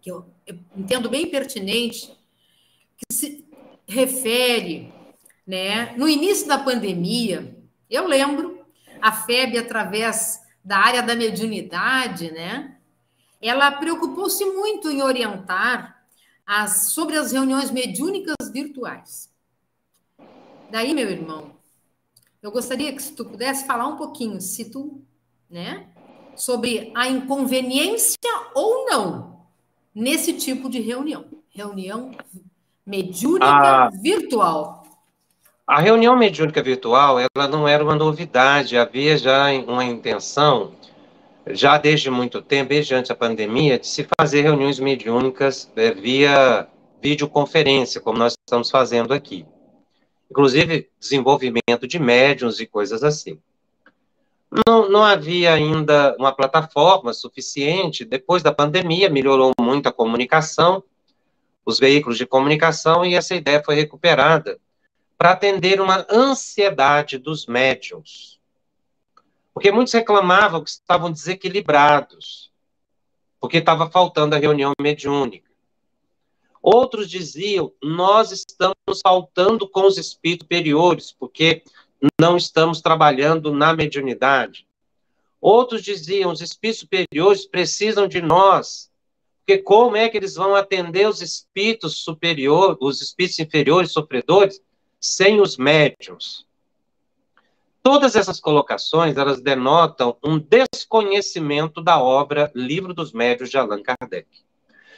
que 0.07 0.11
eu, 0.13 0.25
eu 0.47 0.57
entendo 0.77 1.11
bem 1.11 1.29
pertinente, 1.29 2.17
que 2.97 3.13
se 3.13 3.45
refere, 3.89 4.95
né? 5.45 5.97
No 5.97 6.09
início 6.09 6.47
da 6.47 6.57
pandemia, 6.57 7.59
eu 7.91 8.07
lembro, 8.07 8.65
a 9.03 9.11
FEB, 9.11 9.59
através 9.59 10.41
da 10.65 10.79
área 10.79 11.03
da 11.03 11.17
mediunidade, 11.17 12.31
né? 12.31 12.77
Ela 13.43 13.73
preocupou-se 13.73 14.45
muito 14.45 14.89
em 14.89 15.03
orientar 15.03 16.07
as, 16.47 16.93
sobre 16.93 17.17
as 17.17 17.33
reuniões 17.33 17.73
mediúnicas 17.73 18.37
virtuais. 18.53 19.29
Daí, 20.71 20.95
meu 20.95 21.11
irmão, 21.11 21.57
eu 22.41 22.53
gostaria 22.53 22.93
que 22.95 23.03
se 23.03 23.13
tu 23.13 23.25
pudesse 23.25 23.67
falar 23.67 23.89
um 23.89 23.97
pouquinho, 23.97 24.41
se 24.41 24.71
tu, 24.71 25.03
né, 25.51 25.89
sobre 26.37 26.93
a 26.95 27.09
inconveniência 27.09 28.31
ou 28.55 28.87
não 28.89 29.36
nesse 29.97 30.35
tipo 30.35 30.69
de 30.69 30.79
reunião, 30.79 31.25
reunião 31.49 32.11
mediúnica 32.85 33.47
ah, 33.47 33.91
virtual. 33.91 34.83
A 35.67 35.81
reunião 35.81 36.15
mediúnica 36.15 36.63
virtual, 36.63 37.19
ela 37.19 37.49
não 37.49 37.67
era 37.67 37.83
uma 37.83 37.95
novidade, 37.95 38.77
havia 38.77 39.17
já 39.17 39.51
uma 39.67 39.83
intenção, 39.83 40.73
já 41.47 41.79
desde 41.79 42.11
muito 42.11 42.43
tempo, 42.43 42.69
desde 42.69 42.95
antes 42.95 43.09
da 43.09 43.15
pandemia, 43.15 43.79
de 43.79 43.87
se 43.87 44.07
fazer 44.21 44.43
reuniões 44.43 44.79
mediúnicas 44.79 45.73
é, 45.75 45.91
via 45.93 46.69
videoconferência, 47.03 47.99
como 47.99 48.19
nós 48.19 48.35
estamos 48.35 48.69
fazendo 48.69 49.15
aqui. 49.15 49.47
Inclusive, 50.31 50.91
desenvolvimento 51.01 51.89
de 51.89 51.99
médiums 51.99 52.61
e 52.61 52.67
coisas 52.67 53.03
assim. 53.03 53.39
Não, 54.51 54.89
não 54.89 55.05
havia 55.05 55.53
ainda 55.53 56.17
uma 56.19 56.33
plataforma 56.33 57.13
suficiente. 57.13 58.05
Depois 58.05 58.43
da 58.43 58.53
pandemia, 58.53 59.11
melhorou 59.11 59.53
muito 59.61 59.89
a 59.89 59.93
comunicação, 59.93 60.83
os 61.65 61.79
veículos 61.79 62.17
de 62.17 62.27
comunicação, 62.27 63.05
e 63.05 63.15
essa 63.15 63.35
ideia 63.35 63.63
foi 63.65 63.75
recuperada 63.75 64.59
para 65.19 65.33
atender 65.33 65.81
uma 65.81 66.07
ansiedade 66.11 67.19
dos 67.19 67.47
médiums. 67.47 68.39
Porque 69.53 69.73
muitos 69.73 69.95
reclamavam 69.95 70.63
que 70.63 70.71
estavam 70.71 71.11
desequilibrados, 71.11 72.53
porque 73.41 73.57
estava 73.59 73.91
faltando 73.91 74.35
a 74.35 74.39
reunião 74.39 74.73
mediúnica. 74.81 75.51
Outros 76.63 77.09
diziam, 77.09 77.73
nós 77.83 78.33
estamos 78.33 79.01
faltando 79.03 79.69
com 79.69 79.87
os 79.87 79.97
espíritos 79.97 80.45
superiores, 80.45 81.13
porque 81.13 81.63
não 82.21 82.37
estamos 82.37 82.81
trabalhando 82.81 83.53
na 83.53 83.75
mediunidade. 83.75 84.67
Outros 85.41 85.83
diziam, 85.83 86.33
os 86.33 86.41
espíritos 86.41 86.81
superiores 86.81 87.47
precisam 87.47 88.09
de 88.09 88.21
nós, 88.21 88.91
porque 89.39 89.59
como 89.59 89.97
é 89.97 90.09
que 90.09 90.17
eles 90.17 90.35
vão 90.35 90.55
atender 90.55 91.09
os 91.09 91.23
espíritos 91.23 92.03
superiores, 92.03 92.79
os 92.81 93.01
espíritos 93.01 93.39
inferiores 93.39 93.93
sofredores, 93.93 94.61
sem 95.01 95.41
os 95.41 95.57
médiums. 95.57 96.45
Todas 97.83 98.17
essas 98.17 98.41
colocações, 98.41 99.17
elas 99.17 99.41
denotam 99.41 100.17
um 100.25 100.39
desconhecimento 100.39 101.81
da 101.81 102.03
obra 102.03 102.51
Livro 102.53 102.93
dos 102.93 103.13
Médios 103.13 103.49
de 103.49 103.57
Allan 103.57 103.81
Kardec. 103.81 104.27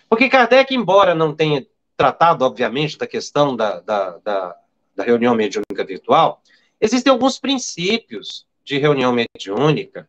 Porque 0.09 0.31
Kardec, 0.31 0.75
embora 0.75 1.15
não 1.15 1.35
tenha 1.35 1.66
tratado, 1.95 2.45
obviamente, 2.47 2.97
da 2.97 3.07
questão 3.07 3.55
da, 3.55 3.81
da, 3.81 4.16
da, 4.19 4.57
da 4.97 5.05
reunião 5.05 5.35
mediúnica 5.35 5.85
virtual, 5.85 6.43
existem 6.81 7.11
alguns 7.11 7.39
princípios 7.39 8.47
de 8.65 8.79
reunião 8.79 9.13
mediúnica 9.13 10.09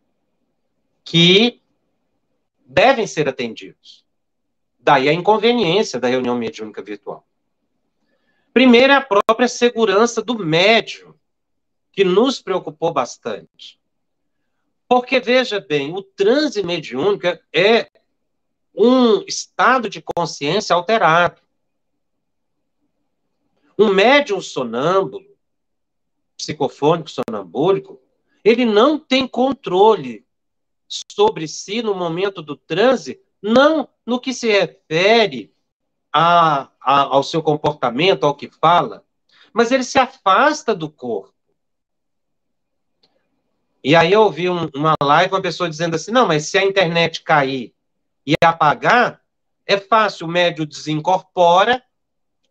que 1.04 1.62
devem 2.66 3.08
ser 3.08 3.28
atendidos. 3.28 4.06
Daí 4.80 5.10
a 5.10 5.14
inconveniência 5.14 6.00
da 6.00 6.08
reunião 6.08 6.38
mediúnica 6.38 6.82
virtual. 6.82 7.26
Primeiro 8.54 8.94
é 8.94 8.96
a 8.96 9.02
própria 9.02 9.48
segurança 9.48 10.22
do 10.22 10.38
médium, 10.38 11.14
que 11.92 12.04
nos 12.04 12.42
preocupou 12.42 12.94
bastante. 12.94 13.80
Porque, 14.88 15.20
veja 15.20 15.60
bem, 15.60 15.94
o 15.94 16.02
transe 16.02 16.64
mediúnico 16.64 17.28
é 17.54 17.90
um 18.74 19.22
estado 19.28 19.90
de 19.90 20.02
consciência 20.02 20.76
alterado. 20.76 21.42
Um 23.78 23.94
médium 23.94 24.42
sonâmbulo, 24.42 25.29
psicofônico, 26.40 27.12
sonambúlico, 27.12 28.02
ele 28.44 28.66
não 28.66 28.98
tem 28.98 29.28
controle 29.28 30.26
sobre 30.88 31.48
si 31.48 31.84
no 31.84 31.94
momento 31.94 32.42
do 32.42 32.56
transe, 32.56 33.22
não 33.42 33.88
no 34.06 34.20
que 34.20 34.34
se 34.34 34.50
refere 34.50 35.54
a, 36.12 36.70
a, 36.82 37.02
ao 37.02 37.22
seu 37.22 37.44
comportamento, 37.44 38.26
ao 38.26 38.34
que 38.34 38.50
fala, 38.50 39.06
mas 39.54 39.72
ele 39.72 39.84
se 39.84 40.00
afasta 40.00 40.74
do 40.74 40.90
corpo. 40.90 41.34
E 43.84 43.96
aí 43.96 44.12
eu 44.12 44.22
ouvi 44.22 44.50
um, 44.50 44.70
uma 44.74 44.96
live, 45.02 45.34
uma 45.34 45.42
pessoa 45.42 45.70
dizendo 45.70 45.96
assim, 45.96 46.12
não, 46.12 46.26
mas 46.26 46.46
se 46.48 46.58
a 46.58 46.66
internet 46.66 47.22
cair 47.22 47.74
e 48.26 48.34
apagar, 48.44 49.22
é 49.66 49.78
fácil, 49.78 50.26
o 50.26 50.30
médio 50.30 50.66
desincorpora, 50.66 51.84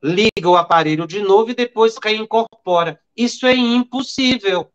liga 0.02 0.48
o 0.48 0.56
aparelho 0.56 1.06
de 1.06 1.20
novo 1.20 1.50
e 1.50 1.54
depois 1.54 1.96
reincorpora. 2.02 3.00
Isso 3.16 3.46
é 3.46 3.54
impossível. 3.54 4.70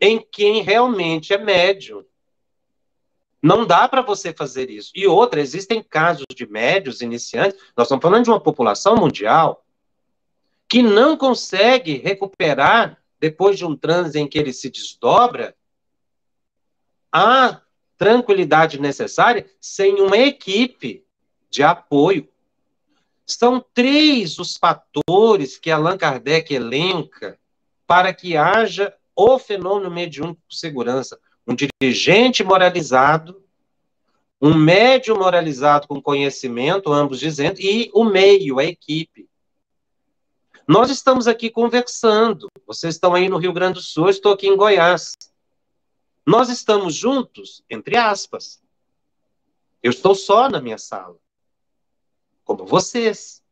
Em 0.00 0.20
quem 0.20 0.62
realmente 0.62 1.32
é 1.32 1.38
médio. 1.38 2.06
Não 3.42 3.64
dá 3.64 3.88
para 3.88 4.02
você 4.02 4.32
fazer 4.32 4.70
isso. 4.70 4.90
E 4.94 5.06
outra, 5.06 5.40
existem 5.40 5.82
casos 5.82 6.26
de 6.34 6.46
médios 6.46 7.00
iniciantes, 7.00 7.58
nós 7.76 7.86
estamos 7.86 8.02
falando 8.02 8.24
de 8.24 8.30
uma 8.30 8.40
população 8.40 8.96
mundial, 8.96 9.64
que 10.68 10.82
não 10.82 11.16
consegue 11.16 11.98
recuperar, 11.98 13.00
depois 13.20 13.56
de 13.58 13.64
um 13.64 13.76
transe 13.76 14.18
em 14.18 14.28
que 14.28 14.38
ele 14.38 14.52
se 14.52 14.70
desdobra, 14.70 15.56
a 17.10 17.60
tranquilidade 17.96 18.80
necessária 18.80 19.48
sem 19.60 20.00
uma 20.00 20.16
equipe 20.16 21.04
de 21.50 21.62
apoio. 21.62 22.28
São 23.28 23.64
três 23.74 24.38
os 24.38 24.56
fatores 24.56 25.58
que 25.58 25.70
Allan 25.70 25.98
Kardec 25.98 26.52
elenca 26.52 27.38
para 27.86 28.12
que 28.12 28.36
haja 28.36 28.94
o 29.14 29.38
fenômeno 29.38 29.90
mediúnico 29.90 30.40
por 30.48 30.54
segurança 30.54 31.18
um 31.48 31.54
dirigente 31.54 32.44
moralizado, 32.44 33.42
um 34.40 34.54
médio 34.54 35.16
moralizado 35.16 35.88
com 35.88 36.00
conhecimento, 36.00 36.92
ambos 36.92 37.18
dizendo, 37.18 37.58
e 37.58 37.90
o 37.94 38.04
meio, 38.04 38.58
a 38.58 38.64
equipe. 38.64 39.26
Nós 40.66 40.90
estamos 40.90 41.26
aqui 41.26 41.48
conversando. 41.48 42.48
Vocês 42.66 42.94
estão 42.94 43.14
aí 43.14 43.30
no 43.30 43.38
Rio 43.38 43.54
Grande 43.54 43.74
do 43.74 43.80
Sul, 43.80 44.04
eu 44.04 44.10
estou 44.10 44.34
aqui 44.34 44.46
em 44.46 44.56
Goiás. 44.56 45.16
Nós 46.26 46.50
estamos 46.50 46.94
juntos, 46.94 47.64
entre 47.70 47.96
aspas. 47.96 48.62
Eu 49.82 49.90
estou 49.90 50.14
só 50.14 50.50
na 50.50 50.60
minha 50.60 50.76
sala, 50.76 51.16
como 52.48 52.64
vocês. 52.64 53.42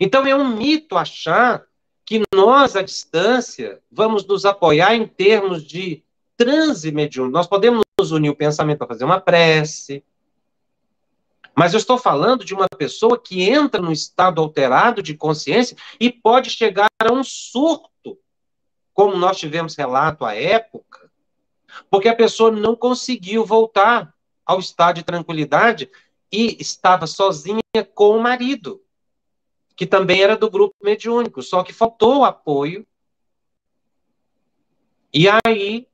Então 0.00 0.26
é 0.26 0.34
um 0.34 0.56
mito 0.56 0.96
achar 0.96 1.66
que 2.02 2.22
nós, 2.34 2.74
à 2.74 2.80
distância, 2.80 3.82
vamos 3.92 4.26
nos 4.26 4.46
apoiar 4.46 4.94
em 4.94 5.06
termos 5.06 5.62
de 5.62 6.02
transe 6.34 6.90
mediúnico. 6.90 7.34
Nós 7.34 7.46
podemos 7.46 7.84
nos 8.00 8.10
unir 8.10 8.30
o 8.30 8.34
pensamento 8.34 8.78
para 8.78 8.86
fazer 8.86 9.04
uma 9.04 9.20
prece. 9.20 10.02
Mas 11.54 11.74
eu 11.74 11.78
estou 11.78 11.98
falando 11.98 12.42
de 12.42 12.54
uma 12.54 12.66
pessoa 12.78 13.20
que 13.20 13.42
entra 13.42 13.82
num 13.82 13.92
estado 13.92 14.40
alterado 14.40 15.02
de 15.02 15.14
consciência 15.14 15.76
e 16.00 16.10
pode 16.10 16.48
chegar 16.48 16.88
a 16.98 17.12
um 17.12 17.22
surto, 17.22 18.18
como 18.94 19.14
nós 19.16 19.36
tivemos 19.36 19.76
relato 19.76 20.24
à 20.24 20.34
época, 20.34 21.10
porque 21.90 22.08
a 22.08 22.16
pessoa 22.16 22.50
não 22.50 22.74
conseguiu 22.74 23.44
voltar 23.44 24.14
ao 24.46 24.58
estado 24.58 24.96
de 24.96 25.02
tranquilidade 25.02 25.90
e 26.30 26.56
estava 26.60 27.06
sozinha 27.06 27.60
com 27.94 28.16
o 28.16 28.22
marido, 28.22 28.82
que 29.74 29.86
também 29.86 30.22
era 30.22 30.36
do 30.36 30.50
grupo 30.50 30.74
mediúnico, 30.82 31.42
só 31.42 31.62
que 31.62 31.72
faltou 31.72 32.24
apoio. 32.24 32.86
E 35.12 35.26
aí 35.46 35.88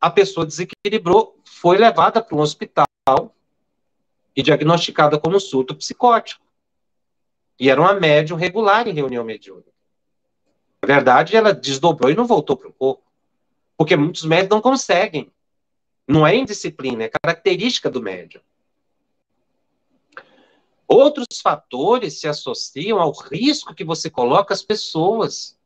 a 0.00 0.10
pessoa 0.10 0.44
desequilibrou, 0.44 1.40
foi 1.44 1.78
levada 1.78 2.22
para 2.22 2.36
um 2.36 2.40
hospital 2.40 2.86
e 4.34 4.42
diagnosticada 4.42 5.18
como 5.18 5.38
surto 5.38 5.74
psicótico. 5.74 6.44
E 7.58 7.70
era 7.70 7.80
uma 7.80 7.94
médium 7.94 8.36
regular 8.36 8.88
em 8.88 8.92
reunião 8.92 9.24
mediúnica. 9.24 9.70
Na 10.82 10.86
verdade, 10.86 11.36
ela 11.36 11.54
desdobrou 11.54 12.10
e 12.10 12.16
não 12.16 12.26
voltou 12.26 12.56
para 12.56 12.68
o 12.68 12.72
corpo. 12.72 13.04
Porque 13.76 13.96
muitos 13.96 14.24
médios 14.24 14.50
não 14.50 14.60
conseguem. 14.60 15.30
Não 16.08 16.26
é 16.26 16.34
indisciplina, 16.34 17.04
é 17.04 17.08
característica 17.08 17.88
do 17.88 18.02
médium. 18.02 18.40
Outros 20.92 21.40
fatores 21.40 22.20
se 22.20 22.28
associam 22.28 23.00
ao 23.00 23.12
risco 23.12 23.74
que 23.74 23.84
você 23.84 24.10
coloca 24.10 24.52
as 24.52 24.62
pessoas. 24.62 25.58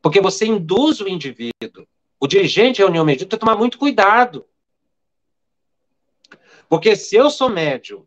Porque 0.00 0.20
você 0.20 0.46
induz 0.46 1.00
o 1.00 1.08
indivíduo 1.08 1.86
o 2.22 2.28
dirigente 2.28 2.76
de 2.76 2.82
reunião 2.82 3.04
mediúnica 3.04 3.30
tem 3.30 3.36
que 3.36 3.44
tomar 3.44 3.58
muito 3.58 3.76
cuidado. 3.76 4.46
Porque 6.68 6.94
se 6.94 7.16
eu 7.16 7.28
sou 7.28 7.48
médium 7.48 8.06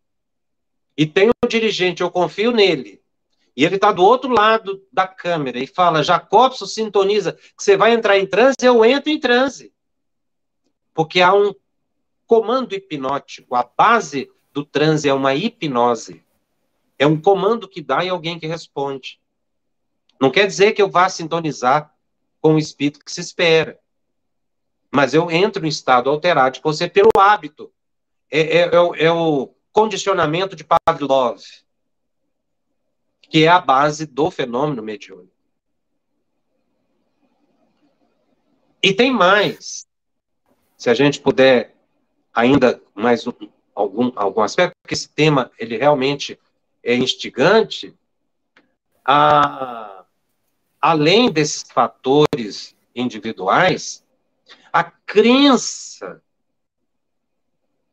e 0.95 1.05
tenho 1.05 1.33
um 1.43 1.47
dirigente, 1.49 2.01
eu 2.01 2.09
confio 2.09 2.51
nele, 2.51 3.03
e 3.57 3.65
ele 3.65 3.75
está 3.75 3.91
do 3.91 4.01
outro 4.01 4.31
lado 4.31 4.81
da 4.89 5.05
câmera 5.05 5.59
e 5.59 5.67
fala, 5.67 6.01
Jacobson, 6.01 6.65
sintoniza, 6.65 7.33
que 7.33 7.61
você 7.61 7.75
vai 7.75 7.91
entrar 7.91 8.17
em 8.17 8.25
transe, 8.25 8.55
eu 8.61 8.85
entro 8.85 9.11
em 9.11 9.19
transe. 9.19 9.73
Porque 10.93 11.19
há 11.19 11.33
um 11.33 11.53
comando 12.25 12.73
hipnótico, 12.73 13.53
a 13.53 13.63
base 13.63 14.31
do 14.55 14.63
transe 14.63 15.09
é 15.09 15.13
uma 15.13 15.35
hipnose. 15.35 16.23
É 16.97 17.05
um 17.05 17.19
comando 17.19 17.67
que 17.67 17.81
dá 17.81 18.05
e 18.05 18.09
alguém 18.09 18.39
que 18.39 18.47
responde. 18.47 19.19
Não 20.19 20.31
quer 20.31 20.47
dizer 20.47 20.71
que 20.71 20.81
eu 20.81 20.89
vá 20.89 21.09
sintonizar 21.09 21.93
com 22.39 22.55
o 22.55 22.57
espírito 22.57 23.03
que 23.03 23.11
se 23.11 23.19
espera. 23.19 23.77
Mas 24.89 25.13
eu 25.13 25.29
entro 25.29 25.65
em 25.65 25.67
estado 25.67 26.09
alterado 26.09 26.55
de 26.55 26.61
você 26.63 26.87
pelo 26.87 27.09
hábito. 27.17 27.69
É, 28.31 28.59
é, 28.59 28.75
é, 28.75 28.79
o, 28.79 28.95
é 28.95 29.11
o 29.11 29.53
condicionamento 29.73 30.55
de 30.55 30.63
Pavlov, 30.63 31.41
que 33.23 33.43
é 33.43 33.49
a 33.49 33.59
base 33.59 34.05
do 34.05 34.31
fenômeno 34.31 34.81
mediúnico. 34.81 35.35
E 38.81 38.93
tem 38.93 39.11
mais. 39.11 39.85
Se 40.77 40.89
a 40.89 40.93
gente 40.93 41.19
puder 41.19 41.75
ainda 42.33 42.81
mais 42.93 43.27
um, 43.27 43.33
algum, 43.75 44.11
algum 44.15 44.41
aspecto, 44.41 44.73
porque 44.81 44.93
esse 44.93 45.09
tema 45.09 45.51
ele 45.59 45.77
realmente 45.77 46.39
é 46.81 46.95
instigante, 46.95 47.93
a, 49.03 50.05
além 50.81 51.29
desses 51.29 51.63
fatores 51.63 52.75
individuais, 52.95 54.03
a 54.71 54.83
crença 54.83 56.21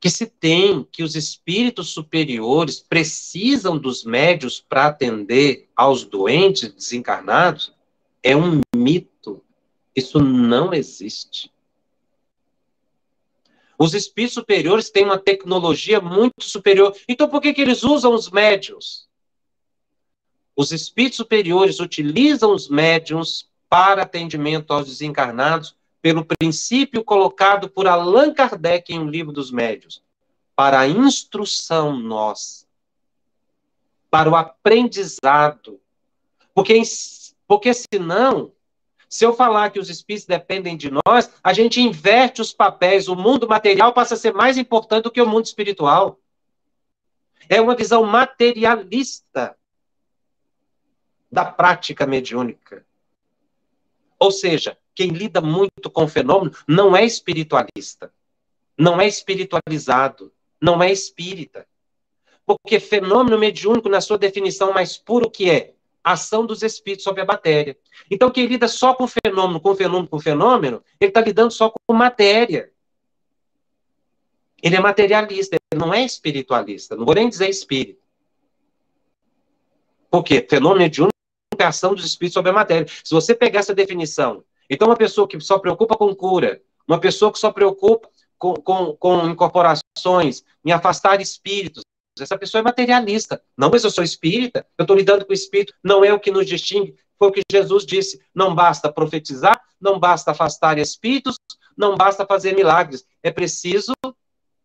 que 0.01 0.11
se 0.11 0.27
tem 0.27 0.87
que 0.91 1.05
os 1.05 1.15
espíritos 1.15 1.91
superiores 1.91 2.81
precisam 2.81 3.79
dos 3.79 4.05
médios 4.05 4.61
para 4.61 4.87
atender 4.87 5.69
aos 5.77 6.05
doentes 6.05 6.73
desencarnados 6.73 7.73
é 8.23 8.37
um 8.37 8.61
mito. 8.75 9.45
Isso 9.95 10.19
não 10.19 10.75
existe. 10.75 11.52
Os 13.83 13.95
espíritos 13.95 14.35
superiores 14.35 14.91
têm 14.91 15.05
uma 15.05 15.19
tecnologia 15.19 16.01
muito 16.01 16.45
superior. 16.45 16.97
Então, 17.09 17.29
por 17.29 17.41
que, 17.41 17.53
que 17.53 17.61
eles 17.61 17.83
usam 17.83 18.15
os 18.15 18.31
médios? 18.31 19.09
Os 20.55 20.71
espíritos 20.71 21.17
superiores 21.17 21.81
utilizam 21.81 22.55
os 22.55 22.69
médiums 22.69 23.51
para 23.69 24.03
atendimento 24.03 24.73
aos 24.73 24.87
desencarnados 24.87 25.75
pelo 26.01 26.25
princípio 26.25 27.03
colocado 27.03 27.69
por 27.69 27.89
Allan 27.89 28.33
Kardec 28.33 28.93
em 28.93 29.01
O 29.01 29.11
Livro 29.11 29.33
dos 29.33 29.51
Médios, 29.51 30.01
para 30.55 30.79
a 30.79 30.87
instrução 30.87 31.99
nossa, 31.99 32.65
para 34.09 34.31
o 34.31 34.37
aprendizado. 34.37 35.81
Porque, 36.55 36.81
porque 37.49 37.73
senão, 37.75 38.53
se 39.13 39.27
eu 39.27 39.35
falar 39.35 39.69
que 39.69 39.79
os 39.79 39.91
espíritos 39.91 40.27
dependem 40.27 40.75
de 40.75 40.91
nós, 40.91 41.31
a 41.45 41.53
gente 41.53 41.83
inverte 41.83 42.41
os 42.41 42.51
papéis. 42.51 43.09
O 43.09 43.15
mundo 43.15 43.47
material 43.47 43.93
passa 43.93 44.15
a 44.15 44.17
ser 44.17 44.33
mais 44.33 44.57
importante 44.57 45.03
do 45.03 45.11
que 45.11 45.21
o 45.21 45.29
mundo 45.29 45.45
espiritual. 45.45 46.19
É 47.47 47.61
uma 47.61 47.77
visão 47.77 48.05
materialista 48.05 49.55
da 51.31 51.45
prática 51.45 52.07
mediúnica. 52.07 52.87
Ou 54.19 54.31
seja, 54.33 54.79
quem 54.95 55.11
lida 55.11 55.43
muito 55.43 55.91
com 55.91 56.05
o 56.05 56.09
fenômeno 56.09 56.57
não 56.67 56.97
é 56.97 57.05
espiritualista, 57.05 58.11
não 58.79 58.99
é 58.99 59.07
espiritualizado, 59.07 60.33
não 60.59 60.83
é 60.83 60.91
espírita. 60.91 61.67
Porque 62.47 62.81
fenômeno 62.81 63.39
mediúnico, 63.39 63.91
na 63.91 64.01
sua 64.01 64.17
definição 64.17 64.73
mais 64.73 64.97
pura, 64.97 65.27
o 65.27 65.31
que 65.31 65.51
é? 65.51 65.75
Ação 66.03 66.45
dos 66.45 66.63
espíritos 66.63 67.05
sobre 67.05 67.23
a 67.23 67.25
matéria. 67.25 67.77
Então, 68.11 68.31
quem 68.31 68.47
lida 68.47 68.67
só 68.67 68.95
com 68.95 69.07
fenômeno, 69.07 69.61
com 69.61 69.75
fenômeno, 69.75 70.09
com 70.09 70.19
fenômeno, 70.19 70.83
ele 71.01 71.11
está 71.11 71.21
lidando 71.21 71.53
só 71.53 71.71
com 71.71 71.95
matéria. 71.95 72.71
Ele 74.63 74.77
é 74.77 74.81
materialista, 74.81 75.57
ele 75.71 75.81
não 75.81 75.93
é 75.93 76.05
espiritualista. 76.05 76.97
Não 76.97 77.05
vou 77.05 77.15
nem 77.15 77.29
dizer 77.29 77.49
espírito. 77.49 78.03
Por 80.11 80.23
quê? 80.23 80.47
Fenômeno 80.49 80.85
é 80.85 81.65
ação 81.65 81.95
dos 81.95 82.05
espíritos 82.05 82.35
sobre 82.35 82.51
a 82.51 82.55
matéria. 82.55 82.87
Se 83.03 83.15
você 83.15 83.35
pegar 83.35 83.61
essa 83.61 83.75
definição, 83.75 84.45
então 84.69 84.89
uma 84.89 84.97
pessoa 84.97 85.29
que 85.29 85.39
só 85.41 85.59
preocupa 85.59 85.97
com 85.97 86.15
cura, 86.15 86.61
uma 86.87 86.99
pessoa 86.99 87.33
que 87.33 87.39
só 87.39 87.53
preocupa 87.53 88.09
com, 88.39 88.55
com, 88.55 88.97
com 88.97 89.29
incorporações, 89.29 90.45
em 90.65 90.73
afastar 90.73 91.21
espíritos, 91.21 91.85
essa 92.23 92.39
pessoa 92.39 92.61
é 92.61 92.65
materialista. 92.65 93.43
Não, 93.57 93.71
mas 93.71 93.85
eu 93.85 93.91
sou 93.91 94.03
espírita, 94.03 94.67
eu 94.79 94.83
estou 94.85 94.97
lidando 94.97 95.25
com 95.25 95.33
o 95.33 95.35
espírito, 95.35 95.75
não 95.83 96.05
é 96.05 96.13
o 96.13 96.21
que 96.21 96.31
nos 96.31 96.47
distingue. 96.47 96.97
Foi 97.19 97.29
o 97.29 97.33
que 97.33 97.43
Jesus 97.51 97.85
disse: 97.85 98.21
não 98.35 98.55
basta 98.55 98.93
profetizar, 98.93 99.61
não 99.81 99.99
basta 99.99 100.31
afastar 100.31 100.79
espíritos, 100.79 101.37
não 101.77 101.97
basta 101.97 102.27
fazer 102.27 102.55
milagres. 102.55 103.05
É 103.23 103.31
preciso 103.31 103.93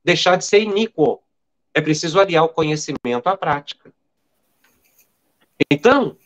deixar 0.04 0.38
de 0.38 0.46
ser 0.46 0.62
iníquo. 0.62 1.22
É 1.74 1.82
preciso 1.82 2.20
aliar 2.20 2.44
o 2.44 2.50
conhecimento 2.50 3.28
à 3.28 3.38
prática. 3.38 3.94
Então, 5.72 6.18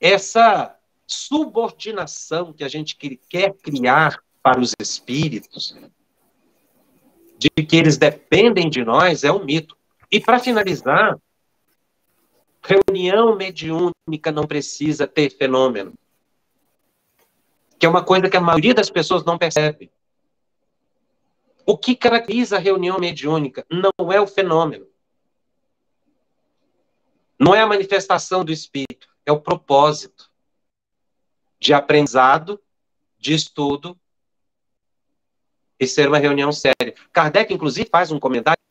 essa 0.00 0.76
subordinação 1.06 2.52
que 2.52 2.64
a 2.64 2.68
gente 2.68 2.96
quer 3.28 3.54
criar 3.54 4.22
para 4.42 4.60
os 4.60 4.72
espíritos, 4.80 5.76
de 7.38 7.48
que 7.64 7.76
eles 7.76 7.96
dependem 7.96 8.68
de 8.68 8.84
nós, 8.84 9.24
é 9.24 9.32
um 9.32 9.44
mito. 9.44 9.76
E 10.14 10.20
para 10.20 10.38
finalizar, 10.38 11.18
reunião 12.62 13.34
mediúnica 13.34 14.30
não 14.32 14.46
precisa 14.46 15.08
ter 15.08 15.28
fenômeno. 15.28 15.92
Que 17.76 17.84
é 17.84 17.88
uma 17.88 18.04
coisa 18.04 18.30
que 18.30 18.36
a 18.36 18.40
maioria 18.40 18.72
das 18.72 18.88
pessoas 18.88 19.24
não 19.24 19.36
percebe. 19.36 19.90
O 21.66 21.76
que 21.76 21.96
caracteriza 21.96 22.54
a 22.54 22.60
reunião 22.60 22.96
mediúnica 22.96 23.66
não 23.68 24.12
é 24.12 24.20
o 24.20 24.26
fenômeno. 24.28 24.86
Não 27.36 27.52
é 27.52 27.62
a 27.62 27.66
manifestação 27.66 28.44
do 28.44 28.52
espírito 28.52 29.08
é 29.26 29.32
o 29.32 29.40
propósito 29.40 30.30
de 31.58 31.74
aprendizado, 31.74 32.62
de 33.18 33.34
estudo 33.34 33.98
e 35.80 35.88
ser 35.88 36.06
uma 36.06 36.18
reunião 36.18 36.52
séria. 36.52 36.94
Kardec, 37.12 37.52
inclusive, 37.52 37.88
faz 37.90 38.12
um 38.12 38.20
comentário 38.20 38.63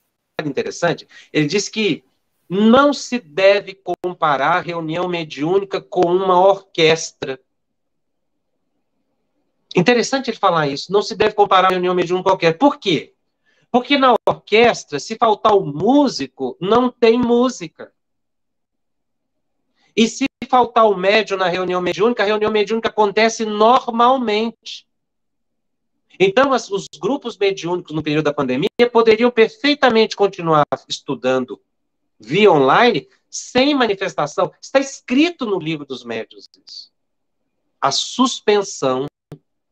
interessante. 0.50 1.08
Ele 1.32 1.48
diz 1.48 1.70
que 1.70 2.04
não 2.50 2.94
se 2.94 3.20
deve 3.20 3.74
comparar 3.74 4.58
a 4.58 4.62
reunião 4.62 5.08
mediúnica 5.08 5.82
com 5.82 6.02
uma 6.02 6.40
orquestra. 6.40 7.40
Interessante 9.76 10.30
ele 10.30 10.38
falar 10.38 10.68
isso. 10.68 10.92
Não 10.92 11.02
se 11.02 11.16
deve 11.16 11.34
comparar 11.34 11.68
a 11.68 11.72
reunião 11.72 11.96
mediúnica 11.96 12.30
qualquer. 12.30 12.58
Por 12.58 12.78
quê? 12.78 13.14
Porque 13.72 13.98
na 13.98 14.14
orquestra, 14.28 15.00
se 15.00 15.16
faltar 15.16 15.54
o 15.54 15.66
músico, 15.66 16.56
não 16.62 16.92
tem 16.92 17.18
música. 17.18 17.92
E 19.96 20.08
se 20.08 20.26
faltar 20.48 20.88
o 20.88 20.96
médium 20.96 21.38
na 21.38 21.48
reunião 21.48 21.82
mediúnica, 21.82 22.22
a 22.22 22.26
reunião 22.26 22.52
mediúnica 22.52 22.90
acontece 22.90 23.46
normalmente. 23.46 24.86
Então, 26.20 26.54
as, 26.54 26.70
os 26.70 26.88
grupos 27.00 27.38
mediúnicos 27.38 27.94
no 27.94 28.04
período 28.04 28.26
da 28.26 28.34
pandemia 28.34 28.70
poderiam 28.92 29.32
perfeitamente 29.32 30.16
continuar 30.16 30.66
estudando 30.88 31.60
via 32.20 32.52
online, 32.52 33.08
sem 33.30 33.74
manifestação. 33.74 34.52
Está 34.62 34.80
escrito 34.80 35.46
no 35.46 35.60
livro 35.60 35.86
dos 35.86 36.04
médios 36.04 36.48
isso. 36.68 36.92
A 37.82 37.92
suspensão 37.92 39.08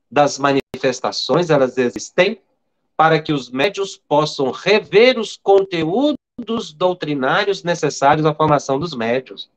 das 0.09 0.37
manifestações, 0.37 1.49
elas 1.49 1.77
existem 1.77 2.41
para 2.97 3.21
que 3.21 3.31
os 3.31 3.49
médios 3.49 3.97
possam 3.97 4.51
rever 4.51 5.17
os 5.17 5.37
conteúdos 5.37 6.73
doutrinários 6.75 7.63
necessários 7.63 8.25
à 8.25 8.33
formação 8.33 8.79
dos 8.79 8.93
médios. 8.93 9.49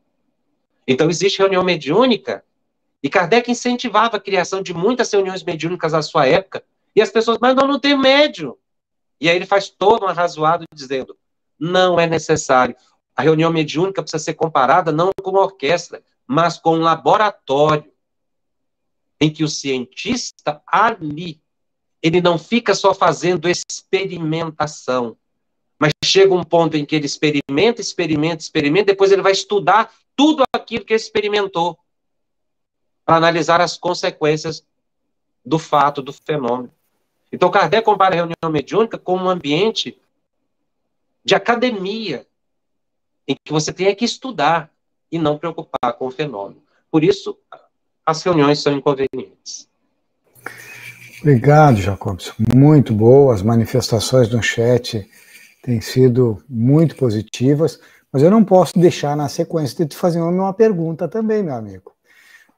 Então, 0.87 1.11
existe 1.11 1.39
reunião 1.39 1.65
mediúnica, 1.65 2.45
e 3.03 3.09
Kardec 3.09 3.51
incentivava 3.51 4.17
a 4.17 4.21
criação 4.21 4.63
de 4.63 4.73
muitas 4.73 5.13
reuniões 5.13 5.43
mediúnicas 5.43 5.93
à 5.93 6.01
sua 6.01 6.27
época, 6.27 6.63
e 6.95 7.03
as 7.03 7.11
pessoas, 7.11 7.39
mas 7.41 7.55
não, 7.55 7.67
não 7.67 7.79
tem 7.79 7.99
médium. 7.99 8.55
E 9.21 9.29
aí 9.29 9.37
ele 9.37 9.47
faz 9.47 9.69
todo 9.69 10.05
um 10.05 10.09
arrazoado 10.09 10.65
dizendo, 10.73 11.17
não 11.59 11.99
é 11.99 12.07
necessário. 12.07 12.77
A 13.17 13.23
reunião 13.23 13.53
mediúnica 13.53 14.03
precisa 14.03 14.23
ser 14.23 14.35
comparada 14.35 14.93
não 14.93 15.11
com 15.23 15.31
uma 15.31 15.43
orquestra, 15.43 16.03
mas 16.27 16.59
com 16.59 16.77
um 16.77 16.83
laboratório, 16.83 17.93
em 19.21 19.31
que 19.31 19.45
o 19.45 19.49
cientista 19.49 20.61
ali, 20.67 21.41
ele 22.03 22.21
não 22.21 22.39
fica 22.39 22.75
só 22.75 22.93
fazendo 22.93 23.49
experimentação, 23.49 25.17
mas 25.79 25.93
chega 26.05 26.35
um 26.35 26.43
ponto 26.43 26.77
em 26.77 26.85
que 26.85 26.95
ele 26.97 27.07
experimenta, 27.07 27.81
experimenta, 27.81 28.43
experimenta, 28.43 28.87
depois 28.87 29.13
ele 29.13 29.23
vai 29.23 29.33
estudar 29.33 29.93
tudo 30.17 30.45
aquilo 30.53 30.85
que 30.85 30.95
experimentou 30.95 31.79
para 33.05 33.17
analisar 33.17 33.61
as 33.61 33.77
consequências 33.77 34.67
do 35.45 35.59
fato, 35.59 36.03
do 36.03 36.13
fenômeno. 36.13 36.73
Então, 37.35 37.51
Kardec 37.51 37.85
compara 37.85 38.15
a 38.15 38.17
reunião 38.17 38.51
mediúnica 38.51 38.97
com 38.97 39.17
um 39.17 39.29
ambiente 39.29 39.99
de 41.25 41.35
academia, 41.35 42.25
em 43.27 43.35
que 43.43 43.53
você 43.53 43.73
tem 43.73 43.93
que 43.97 44.05
estudar 44.05 44.71
e 45.11 45.19
não 45.19 45.37
preocupar 45.37 45.95
com 45.95 46.07
o 46.07 46.11
fenômeno. 46.13 46.63
Por 46.91 47.03
isso, 47.03 47.37
as 48.07 48.23
reuniões 48.23 48.61
são 48.61 48.73
inconvenientes. 48.73 49.69
Obrigado, 51.21 51.79
Jacobson. 51.79 52.35
Muito 52.55 52.93
boas. 52.93 53.41
As 53.41 53.43
manifestações 53.43 54.29
no 54.31 54.41
chat 54.41 55.05
têm 55.63 55.81
sido 55.81 56.41
muito 56.49 56.95
positivas. 56.95 57.81
Mas 58.13 58.23
eu 58.23 58.31
não 58.31 58.45
posso 58.45 58.79
deixar 58.79 59.17
na 59.17 59.29
sequência 59.29 59.85
de 59.85 59.91
te 59.91 59.97
fazer 59.97 60.21
uma 60.21 60.53
pergunta 60.53 61.09
também, 61.09 61.43
meu 61.43 61.55
amigo. 61.55 61.94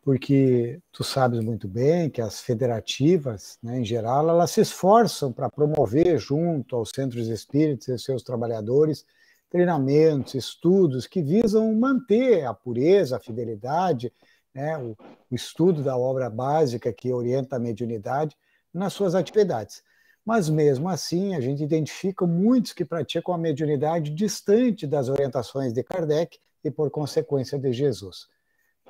Porque 0.07 0.81
tu 0.93 1.03
sabes 1.03 1.41
muito 1.41 1.67
bem 1.67 2.09
que 2.09 2.21
as 2.21 2.41
federativas, 2.41 3.59
né, 3.61 3.81
em 3.81 3.85
geral, 3.85 4.31
elas 4.31 4.53
se 4.53 4.61
esforçam 4.61 5.33
para 5.33 5.51
promover 5.51 6.17
junto 6.17 6.77
aos 6.77 6.91
centros 6.95 7.27
espíritas 7.27 7.89
e 7.89 7.99
seus 7.99 8.23
trabalhadores 8.23 9.05
treinamentos, 9.51 10.35
estudos 10.35 11.09
que 11.09 11.21
visam 11.21 11.75
manter 11.75 12.45
a 12.45 12.55
pureza, 12.55 13.17
a 13.17 13.21
fidelidade, 13.21 14.13
né, 14.55 14.79
o, 14.79 14.97
o 15.29 15.35
estudo 15.35 15.83
da 15.83 15.97
obra 15.97 16.31
básica 16.31 16.93
que 16.93 17.13
orienta 17.13 17.57
a 17.57 17.59
mediunidade 17.59 18.37
nas 18.73 18.93
suas 18.93 19.13
atividades. 19.17 19.83
Mas 20.25 20.49
mesmo 20.49 20.89
assim, 20.89 21.35
a 21.35 21.41
gente 21.41 21.65
identifica 21.65 22.25
muitos 22.25 22.73
que 22.73 22.85
praticam 22.85 23.35
a 23.35 23.39
mediunidade 23.39 24.13
distante 24.13 24.87
das 24.87 25.09
orientações 25.09 25.73
de 25.73 25.83
Kardec 25.83 26.39
e, 26.63 26.71
por 26.71 26.93
consequência, 26.93 27.59
de 27.59 27.73
Jesus. 27.73 28.29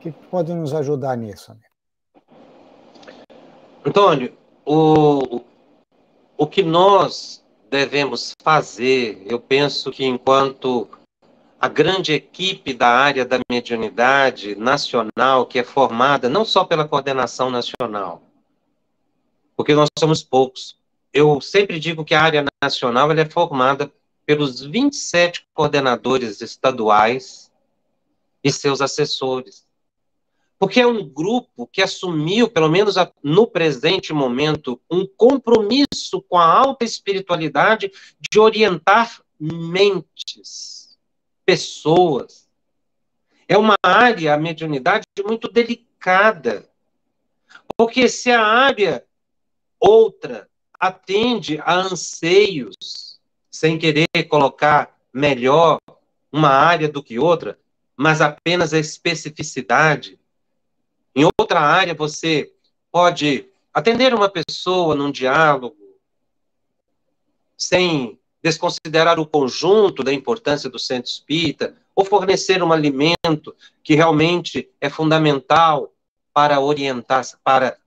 Que 0.00 0.12
pode 0.30 0.52
nos 0.52 0.74
ajudar 0.74 1.16
nisso, 1.16 1.52
amigo? 1.52 1.66
Antônio, 3.84 4.36
o, 4.64 5.40
o 6.36 6.46
que 6.46 6.62
nós 6.62 7.44
devemos 7.70 8.32
fazer, 8.42 9.22
eu 9.26 9.40
penso 9.40 9.90
que 9.90 10.04
enquanto 10.04 10.88
a 11.60 11.68
grande 11.68 12.12
equipe 12.12 12.74
da 12.74 12.88
área 12.88 13.24
da 13.24 13.38
mediunidade 13.50 14.54
nacional, 14.56 15.46
que 15.46 15.58
é 15.58 15.64
formada 15.64 16.28
não 16.28 16.44
só 16.44 16.64
pela 16.64 16.86
coordenação 16.86 17.50
nacional, 17.50 18.22
porque 19.56 19.74
nós 19.74 19.88
somos 19.98 20.22
poucos. 20.22 20.76
Eu 21.12 21.40
sempre 21.40 21.80
digo 21.80 22.04
que 22.04 22.14
a 22.14 22.22
área 22.22 22.44
nacional 22.62 23.10
é 23.12 23.24
formada 23.24 23.90
pelos 24.26 24.60
27 24.60 25.46
coordenadores 25.54 26.40
estaduais 26.40 27.50
e 28.44 28.52
seus 28.52 28.80
assessores 28.80 29.65
porque 30.58 30.80
é 30.80 30.86
um 30.86 31.06
grupo 31.06 31.66
que 31.66 31.82
assumiu, 31.82 32.48
pelo 32.48 32.68
menos 32.68 32.94
no 33.22 33.46
presente 33.46 34.12
momento, 34.12 34.80
um 34.90 35.06
compromisso 35.06 36.22
com 36.28 36.38
a 36.38 36.46
alta 36.46 36.84
espiritualidade 36.84 37.90
de 38.18 38.40
orientar 38.40 39.20
mentes, 39.38 40.98
pessoas. 41.44 42.48
É 43.46 43.56
uma 43.58 43.74
área, 43.82 44.34
a 44.34 44.38
mediunidade, 44.38 45.04
muito 45.24 45.48
delicada. 45.48 46.68
Porque 47.76 48.08
se 48.08 48.30
a 48.30 48.42
área 48.42 49.04
outra 49.78 50.48
atende 50.80 51.60
a 51.62 51.74
anseios, 51.74 53.20
sem 53.50 53.78
querer 53.78 54.08
colocar 54.28 54.98
melhor 55.12 55.78
uma 56.32 56.48
área 56.48 56.88
do 56.88 57.02
que 57.02 57.18
outra, 57.18 57.58
mas 57.96 58.20
apenas 58.20 58.74
a 58.74 58.78
especificidade, 58.78 60.18
em 61.16 61.26
outra 61.38 61.60
área, 61.60 61.94
você 61.94 62.52
pode 62.92 63.48
atender 63.72 64.12
uma 64.12 64.28
pessoa 64.28 64.94
num 64.94 65.10
diálogo 65.10 65.74
sem 67.56 68.18
desconsiderar 68.42 69.18
o 69.18 69.26
conjunto 69.26 70.04
da 70.04 70.12
importância 70.12 70.68
do 70.68 70.78
centro 70.78 71.10
espírita, 71.10 71.74
ou 71.94 72.04
fornecer 72.04 72.62
um 72.62 72.70
alimento 72.70 73.56
que 73.82 73.94
realmente 73.94 74.70
é 74.78 74.90
fundamental 74.90 75.90
para 76.34 76.60
orientar, 76.60 77.24
para 77.42 77.78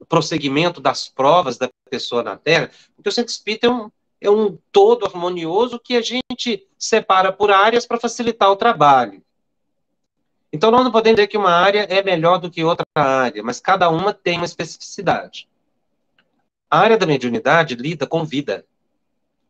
o 0.00 0.06
prosseguimento 0.06 0.80
das 0.80 1.08
provas 1.08 1.58
da 1.58 1.68
pessoa 1.90 2.22
na 2.22 2.38
Terra, 2.38 2.70
porque 2.96 3.10
o 3.10 3.12
centro 3.12 3.30
espírita 3.30 3.66
é 3.66 3.70
um, 3.70 3.90
é 4.22 4.30
um 4.30 4.58
todo 4.72 5.04
harmonioso 5.04 5.78
que 5.78 5.94
a 5.94 6.00
gente 6.00 6.66
separa 6.78 7.30
por 7.30 7.50
áreas 7.50 7.84
para 7.84 8.00
facilitar 8.00 8.50
o 8.50 8.56
trabalho. 8.56 9.22
Então, 10.52 10.70
nós 10.70 10.82
não 10.82 10.90
podemos 10.90 11.16
dizer 11.16 11.28
que 11.28 11.36
uma 11.36 11.52
área 11.52 11.80
é 11.90 12.02
melhor 12.02 12.38
do 12.38 12.50
que 12.50 12.64
outra 12.64 12.86
área, 12.94 13.42
mas 13.42 13.60
cada 13.60 13.90
uma 13.90 14.14
tem 14.14 14.38
uma 14.38 14.46
especificidade. 14.46 15.48
A 16.70 16.78
área 16.78 16.96
da 16.96 17.06
mediunidade 17.06 17.74
lida 17.74 18.06
com 18.06 18.24
vida, 18.24 18.64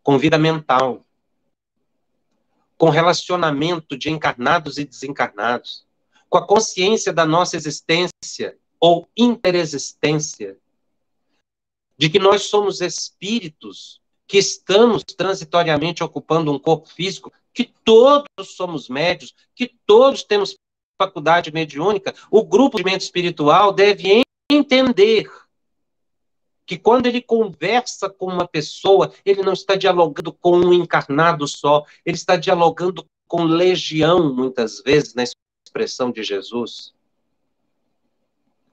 com 0.03 0.19
vida 0.19 0.39
mental, 0.39 1.05
com 2.77 2.91
relacionamento 2.91 3.97
de 3.97 4.11
encarnados 4.11 4.79
e 4.79 4.85
desencarnados, 4.85 5.85
com 6.29 6.39
a 6.39 6.47
consciência 6.47 7.13
da 7.13 7.25
nossa 7.27 7.57
existência 7.57 8.57
ou 8.81 9.09
interexistência, 9.17 10.57
de 11.97 12.09
que 12.09 12.19
nós 12.19 12.45
somos 12.45 12.81
espíritos 12.81 14.01
que 14.27 14.39
estamos 14.39 15.03
transitoriamente 15.03 16.05
ocupando 16.05 16.53
um 16.53 16.59
corpo 16.59 16.89
físico, 16.89 17.33
que 17.53 17.73
todos 17.83 18.29
somos 18.55 18.89
médios, 18.89 19.35
que 19.55 19.75
todos 19.85 20.23
temos 20.23 20.55
faculdade 20.99 21.53
mediúnica, 21.53 22.15
o 22.31 22.45
grupo 22.45 22.77
de 22.77 22.85
mente 22.85 23.03
espiritual 23.03 23.73
deve 23.73 24.23
entender 24.51 25.31
que 26.67 26.77
quando 26.77 27.07
ele 27.07 27.23
conversa 27.23 28.11
com 28.11 28.27
uma 28.27 28.47
pessoa, 28.47 29.13
ele 29.25 29.43
não 29.43 29.55
está 29.55 29.75
dialogando 29.75 30.33
com 30.33 30.59
um 30.59 30.75
encarnado 30.75 31.47
só, 31.47 31.85
ele 32.05 32.17
está 32.17 32.37
dialogando 32.37 33.07
com 33.27 33.45
legião, 33.45 34.35
muitas 34.35 34.83
vezes, 34.83 35.15
na 35.15 35.25
expressão 35.65 36.11
de 36.11 36.23
Jesus. 36.23 36.93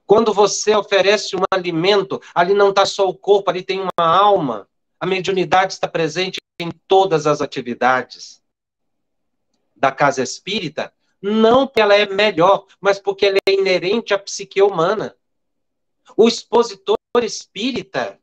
Quando 0.06 0.32
você 0.32 0.74
oferece 0.74 1.36
um 1.36 1.42
alimento, 1.50 2.20
ali 2.34 2.54
não 2.54 2.70
está 2.70 2.84
só 2.84 3.08
o 3.08 3.14
corpo, 3.14 3.50
ali 3.50 3.62
tem 3.62 3.80
uma 3.80 4.06
alma. 4.06 4.68
A 5.00 5.06
mediunidade 5.06 5.72
está 5.72 5.88
presente 5.88 6.38
em 6.60 6.70
todas 6.86 7.26
as 7.26 7.40
atividades 7.40 8.42
da 9.74 9.92
casa 9.92 10.22
espírita 10.22 10.92
não 11.22 11.66
que 11.66 11.80
ela 11.80 11.94
é 11.94 12.06
melhor, 12.06 12.66
mas 12.80 12.98
porque 12.98 13.26
ela 13.26 13.38
é 13.46 13.52
inerente 13.52 14.12
à 14.14 14.18
psique 14.18 14.62
humana. 14.62 15.16
O 16.16 16.28
expositor 16.28 16.96
espírita, 17.22 18.18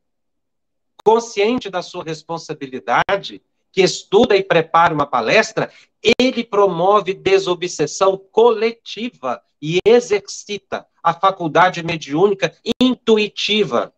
consciente 1.03 1.69
da 1.69 1.81
sua 1.81 2.03
responsabilidade, 2.03 3.41
que 3.71 3.81
estuda 3.81 4.35
e 4.35 4.43
prepara 4.43 4.93
uma 4.93 5.07
palestra, 5.07 5.71
ele 6.19 6.43
promove 6.43 7.13
desobsessão 7.13 8.17
coletiva 8.17 9.41
e 9.59 9.79
exercita 9.85 10.85
a 11.01 11.13
faculdade 11.13 11.81
mediúnica 11.81 12.55
intuitiva. 12.79 13.93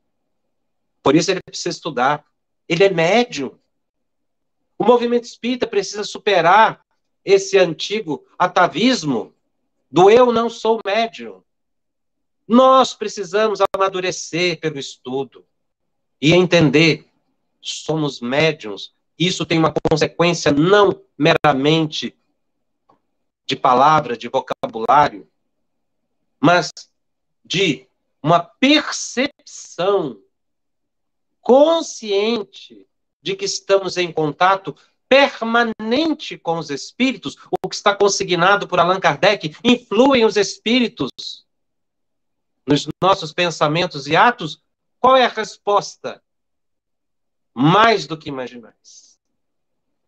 Por 1.04 1.16
isso 1.16 1.30
ele 1.30 1.42
precisa 1.42 1.70
estudar. 1.70 2.26
Ele 2.70 2.84
é 2.84 2.90
médium. 2.90 3.58
O 4.78 4.84
movimento 4.84 5.26
espírita 5.26 5.68
precisa 5.68 6.04
superar 6.04 6.85
esse 7.26 7.58
antigo 7.58 8.24
atavismo 8.38 9.34
do 9.90 10.10
eu 10.10 10.32
não 10.32 10.50
sou 10.50 10.80
médium. 10.86 11.42
Nós 12.48 12.94
precisamos 12.94 13.60
amadurecer 13.74 14.60
pelo 14.60 14.78
estudo 14.78 15.44
e 16.22 16.34
entender 16.34 17.10
somos 17.60 18.22
médiums. 18.22 18.94
Isso 19.18 19.46
tem 19.46 19.58
uma 19.58 19.74
consequência 19.90 20.52
não 20.52 21.02
meramente 21.18 22.16
de 23.46 23.56
palavra, 23.56 24.16
de 24.16 24.30
vocabulário, 24.30 25.28
mas 26.40 26.72
de 27.44 27.88
uma 28.22 28.40
percepção 28.40 30.20
consciente 31.42 32.88
de 33.22 33.36
que 33.36 33.46
estamos 33.46 33.98
em 33.98 34.12
contato 34.12 34.76
permanente 35.10 36.38
com 36.38 36.58
os 36.58 36.70
espíritos, 36.70 37.38
o 37.52 37.70
que 37.70 37.76
está 37.76 37.96
consignado 37.96 38.68
por 38.68 38.80
Allan 38.80 39.00
Kardec, 39.00 39.56
influem 39.64 40.26
os 40.26 40.36
espíritos 40.36 41.10
nos 42.68 42.88
nossos 43.02 43.32
pensamentos 43.32 44.08
e 44.08 44.16
atos, 44.16 44.62
qual 45.00 45.16
é 45.16 45.26
a 45.26 45.30
resposta? 45.30 46.22
Mais 47.54 48.08
do 48.08 48.18
que 48.18 48.30
imaginais. 48.30 49.18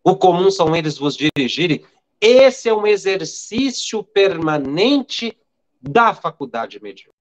O 0.03 0.15
comum 0.15 0.49
são 0.49 0.75
eles 0.75 0.97
vos 0.97 1.15
dirigirem. 1.15 1.85
Esse 2.19 2.67
é 2.67 2.73
um 2.73 2.87
exercício 2.87 4.03
permanente 4.03 5.37
da 5.81 6.13
faculdade 6.13 6.81
mediúnica. 6.81 7.13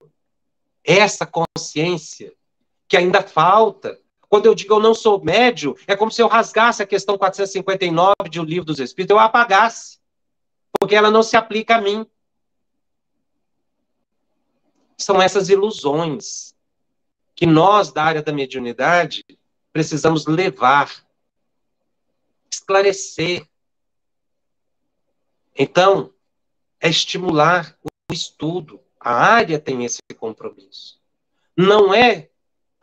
Essa 0.83 1.27
consciência 1.27 2.33
que 2.89 2.97
ainda 2.97 3.23
falta 3.23 4.01
quando 4.29 4.47
eu 4.47 4.55
digo 4.55 4.75
eu 4.75 4.81
não 4.81 4.95
sou 4.95 5.23
médio, 5.23 5.77
é 5.87 5.97
como 5.97 6.11
se 6.11 6.21
eu 6.21 6.29
rasgasse 6.29 6.83
a 6.83 6.87
questão 6.87 7.17
459 7.17 8.15
de 8.29 8.41
O 8.41 8.45
Livro 8.45 8.65
dos 8.65 8.81
Espíritos, 8.81 9.15
eu 9.15 9.21
apagasse, 9.21 9.99
porque 10.79 10.95
ela 10.95 11.11
não 11.11 11.23
se 11.23 11.37
aplica 11.37 11.77
a 11.77 11.81
mim. 11.81 12.07
São 14.99 15.21
essas 15.21 15.49
ilusões 15.49 16.55
que 17.35 17.47
nós, 17.47 17.93
da 17.93 18.03
área 18.03 18.23
da 18.23 18.33
mediunidade, 18.33 19.25
precisamos 19.73 20.27
levar, 20.27 20.91
esclarecer. 22.51 23.47
Então, 25.55 26.13
é 26.81 26.89
estimular 26.89 27.79
o 28.11 28.13
estudo. 28.13 28.81
A 28.99 29.13
área 29.13 29.59
tem 29.59 29.85
esse 29.85 30.01
compromisso. 30.19 30.99
Não 31.57 31.95
é 31.95 32.31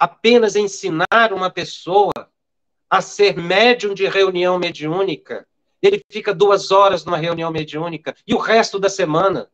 apenas 0.03 0.57
ensinar 0.57 1.31
uma 1.31 1.49
pessoa 1.49 2.11
a 2.89 2.99
ser 2.99 3.37
médium 3.37 3.93
de 3.93 4.05
reunião 4.05 4.59
mediúnica. 4.59 5.47
Ele 5.81 6.03
fica 6.09 6.33
duas 6.33 6.71
horas 6.71 7.05
numa 7.05 7.15
reunião 7.15 7.49
mediúnica 7.49 8.13
e 8.27 8.33
o 8.33 8.37
resto 8.37 8.77
da 8.77 8.89
semana. 8.89 9.49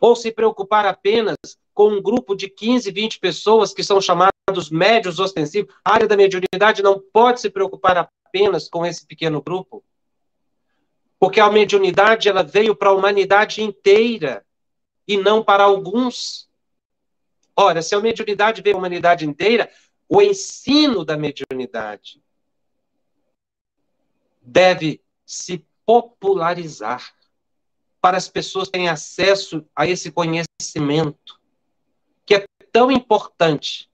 Ou 0.00 0.16
se 0.16 0.32
preocupar 0.32 0.84
apenas 0.84 1.36
com 1.72 1.90
um 1.90 2.02
grupo 2.02 2.34
de 2.34 2.48
15, 2.48 2.90
20 2.90 3.20
pessoas 3.20 3.72
que 3.72 3.84
são 3.84 4.00
chamados 4.00 4.68
médios 4.68 5.20
ostensivos. 5.20 5.72
A 5.84 5.94
área 5.94 6.08
da 6.08 6.16
mediunidade 6.16 6.82
não 6.82 6.98
pode 6.98 7.40
se 7.40 7.50
preocupar 7.50 8.10
apenas 8.26 8.68
com 8.68 8.84
esse 8.84 9.06
pequeno 9.06 9.40
grupo. 9.40 9.84
Porque 11.20 11.38
a 11.38 11.48
mediunidade 11.48 12.28
ela 12.28 12.42
veio 12.42 12.74
para 12.74 12.88
a 12.88 12.94
humanidade 12.94 13.62
inteira 13.62 14.44
e 15.06 15.16
não 15.16 15.40
para 15.40 15.62
alguns. 15.62 16.49
Ora, 17.56 17.82
se 17.82 17.94
a 17.94 18.00
mediunidade 18.00 18.62
para 18.62 18.72
a 18.72 18.76
humanidade 18.76 19.26
inteira, 19.26 19.70
o 20.08 20.20
ensino 20.20 21.04
da 21.04 21.16
mediunidade 21.16 22.22
deve 24.42 25.00
se 25.24 25.64
popularizar 25.84 27.14
para 28.00 28.16
as 28.16 28.28
pessoas 28.28 28.68
terem 28.68 28.88
acesso 28.88 29.64
a 29.76 29.86
esse 29.86 30.10
conhecimento 30.10 31.38
que 32.24 32.34
é 32.34 32.44
tão 32.72 32.90
importante 32.90 33.90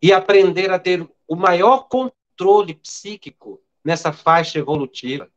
e 0.00 0.12
aprender 0.12 0.70
a 0.70 0.78
ter 0.78 1.06
o 1.26 1.34
maior 1.34 1.88
controle 1.88 2.74
psíquico 2.74 3.60
nessa 3.84 4.12
faixa 4.12 4.58
evolutiva. 4.58 5.28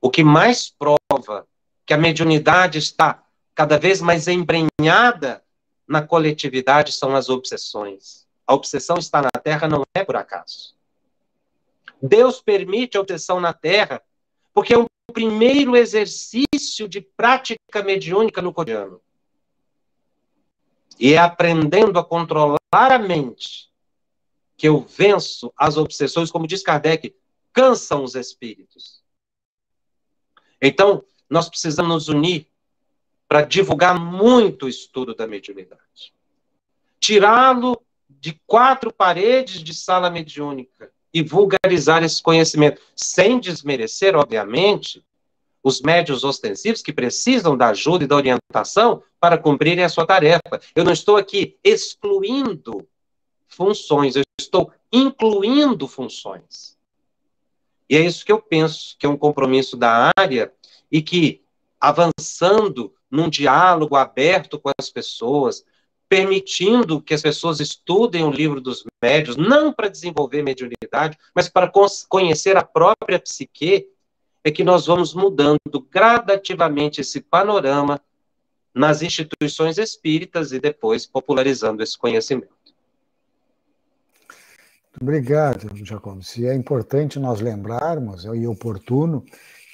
O 0.00 0.10
que 0.10 0.24
mais 0.24 0.70
prova 0.70 1.46
que 1.84 1.92
a 1.92 1.98
mediunidade 1.98 2.78
está 2.78 3.22
cada 3.54 3.78
vez 3.78 4.00
mais 4.00 4.26
embrenhada 4.26 5.43
na 5.86 6.02
coletividade 6.02 6.92
são 6.92 7.14
as 7.14 7.28
obsessões. 7.28 8.26
A 8.46 8.54
obsessão 8.54 8.96
está 8.98 9.22
na 9.22 9.30
Terra 9.30 9.68
não 9.68 9.82
é 9.94 10.04
por 10.04 10.16
acaso. 10.16 10.74
Deus 12.02 12.40
permite 12.40 12.96
a 12.96 13.00
obsessão 13.00 13.40
na 13.40 13.52
Terra 13.52 14.02
porque 14.52 14.74
é 14.74 14.78
um 14.78 14.86
primeiro 15.12 15.76
exercício 15.76 16.88
de 16.88 17.00
prática 17.00 17.82
mediúnica 17.82 18.40
no 18.42 18.52
cotidiano. 18.52 19.00
E 20.98 21.14
é 21.14 21.18
aprendendo 21.18 21.98
a 21.98 22.04
controlar 22.04 22.58
a 22.72 22.98
mente 22.98 23.70
que 24.56 24.68
eu 24.68 24.80
venço 24.80 25.52
as 25.56 25.76
obsessões, 25.76 26.30
como 26.30 26.46
diz 26.46 26.62
Kardec, 26.62 27.14
cansam 27.52 28.04
os 28.04 28.14
espíritos. 28.14 29.02
Então, 30.60 31.04
nós 31.28 31.48
precisamos 31.48 31.92
nos 31.92 32.08
unir 32.08 32.48
para 33.34 33.42
divulgar 33.42 33.98
muito 33.98 34.66
o 34.66 34.68
estudo 34.68 35.12
da 35.12 35.26
mediunidade. 35.26 36.14
Tirá-lo 37.00 37.82
de 38.08 38.40
quatro 38.46 38.92
paredes 38.92 39.60
de 39.60 39.74
sala 39.74 40.08
mediúnica 40.08 40.92
e 41.12 41.20
vulgarizar 41.20 42.04
esse 42.04 42.22
conhecimento, 42.22 42.80
sem 42.94 43.40
desmerecer, 43.40 44.14
obviamente, 44.14 45.04
os 45.64 45.82
médios 45.82 46.22
ostensivos 46.22 46.80
que 46.80 46.92
precisam 46.92 47.56
da 47.56 47.70
ajuda 47.70 48.04
e 48.04 48.06
da 48.06 48.14
orientação 48.14 49.02
para 49.18 49.36
cumprirem 49.36 49.84
a 49.84 49.88
sua 49.88 50.06
tarefa. 50.06 50.60
Eu 50.72 50.84
não 50.84 50.92
estou 50.92 51.16
aqui 51.16 51.58
excluindo 51.64 52.86
funções, 53.48 54.14
eu 54.14 54.22
estou 54.40 54.70
incluindo 54.92 55.88
funções. 55.88 56.78
E 57.90 57.96
é 57.96 58.00
isso 58.00 58.24
que 58.24 58.30
eu 58.30 58.40
penso 58.40 58.94
que 58.96 59.04
é 59.04 59.08
um 59.08 59.16
compromisso 59.16 59.76
da 59.76 60.12
área 60.16 60.52
e 60.88 61.02
que, 61.02 61.42
avançando 61.80 62.94
num 63.14 63.28
diálogo 63.28 63.94
aberto 63.94 64.58
com 64.58 64.70
as 64.78 64.90
pessoas, 64.90 65.64
permitindo 66.08 67.00
que 67.00 67.14
as 67.14 67.22
pessoas 67.22 67.60
estudem 67.60 68.24
o 68.24 68.30
livro 68.30 68.60
dos 68.60 68.84
médios, 69.02 69.36
não 69.36 69.72
para 69.72 69.88
desenvolver 69.88 70.42
mediunidade, 70.42 71.16
mas 71.34 71.48
para 71.48 71.70
conhecer 72.08 72.56
a 72.56 72.64
própria 72.64 73.18
psique, 73.18 73.88
é 74.42 74.50
que 74.50 74.64
nós 74.64 74.86
vamos 74.86 75.14
mudando 75.14 75.58
gradativamente 75.90 77.00
esse 77.00 77.20
panorama 77.20 78.00
nas 78.74 79.00
instituições 79.00 79.78
espíritas 79.78 80.52
e 80.52 80.58
depois 80.58 81.06
popularizando 81.06 81.82
esse 81.82 81.96
conhecimento. 81.96 82.52
Obrigado, 85.00 85.70
Jacobs. 85.84 86.36
E 86.36 86.46
é 86.46 86.54
importante 86.54 87.18
nós 87.18 87.40
lembrarmos, 87.40 88.24
e 88.24 88.46
oportuno, 88.46 89.24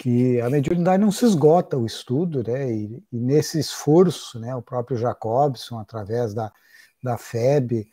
que 0.01 0.41
a 0.41 0.49
mediunidade 0.49 1.03
não 1.03 1.13
se 1.13 1.27
esgota 1.27 1.77
o 1.77 1.85
estudo, 1.85 2.43
né? 2.43 2.73
E, 2.73 3.05
e, 3.13 3.21
nesse 3.21 3.59
esforço, 3.61 4.41
né, 4.41 4.57
o 4.57 4.63
próprio 4.63 4.97
Jacobson, 4.97 5.79
através 5.79 6.33
da, 6.33 6.51
da 7.03 7.19
FEB, 7.19 7.87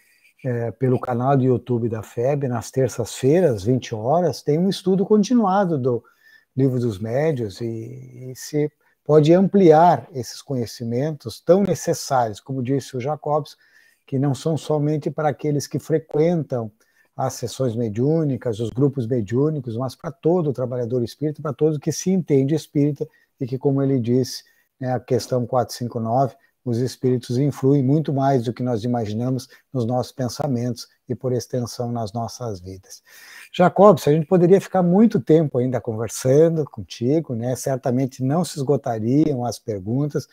é, 0.45 0.71
pelo 0.71 1.01
canal 1.01 1.35
do 1.35 1.43
YouTube 1.43 1.89
da 1.89 2.01
FEB, 2.01 2.47
nas 2.47 2.71
terças-feiras, 2.71 3.65
20 3.65 3.93
horas, 3.93 4.41
tem 4.41 4.57
um 4.57 4.69
estudo 4.69 5.05
continuado 5.05 5.77
do 5.77 6.01
Livro 6.55 6.79
dos 6.79 6.97
Médios 6.97 7.59
e, 7.59 8.31
e 8.31 8.33
se 8.37 8.71
pode 9.03 9.33
ampliar 9.33 10.07
esses 10.13 10.41
conhecimentos 10.41 11.41
tão 11.41 11.61
necessários, 11.61 12.39
como 12.39 12.63
disse 12.63 12.95
o 12.95 13.01
Jacobson, 13.01 13.57
que 14.05 14.17
não 14.17 14.33
são 14.33 14.55
somente 14.55 15.11
para 15.11 15.27
aqueles 15.27 15.67
que 15.67 15.77
frequentam 15.77 16.71
as 17.17 17.33
sessões 17.33 17.75
mediúnicas, 17.75 18.59
os 18.59 18.69
grupos 18.69 19.07
mediúnicos, 19.07 19.75
mas 19.75 19.95
para 19.95 20.11
todo 20.11 20.53
trabalhador 20.53 21.03
espírita, 21.03 21.41
para 21.41 21.51
todo 21.51 21.79
que 21.79 21.91
se 21.91 22.11
entende 22.11 22.53
espírita 22.53 23.07
e 23.41 23.47
que, 23.47 23.57
como 23.57 23.81
ele 23.81 23.99
disse, 23.99 24.43
né, 24.79 24.93
a 24.93 24.99
questão 24.99 25.43
459, 25.47 26.35
os 26.63 26.77
espíritos 26.77 27.37
influem 27.37 27.81
muito 27.81 28.13
mais 28.13 28.43
do 28.43 28.53
que 28.53 28.61
nós 28.61 28.83
imaginamos 28.83 29.49
nos 29.73 29.85
nossos 29.85 30.11
pensamentos 30.11 30.87
e, 31.09 31.15
por 31.15 31.31
extensão, 31.33 31.91
nas 31.91 32.11
nossas 32.11 32.59
vidas. 32.59 33.01
Jacob, 33.51 33.97
a 34.05 34.11
gente 34.11 34.27
poderia 34.27 34.59
ficar 34.61 34.83
muito 34.83 35.19
tempo 35.19 35.57
ainda 35.57 35.81
conversando 35.81 36.65
contigo, 36.65 37.33
né? 37.33 37.55
certamente 37.55 38.21
não 38.21 38.43
se 38.43 38.59
esgotariam 38.59 39.45
as 39.45 39.57
perguntas. 39.57 40.27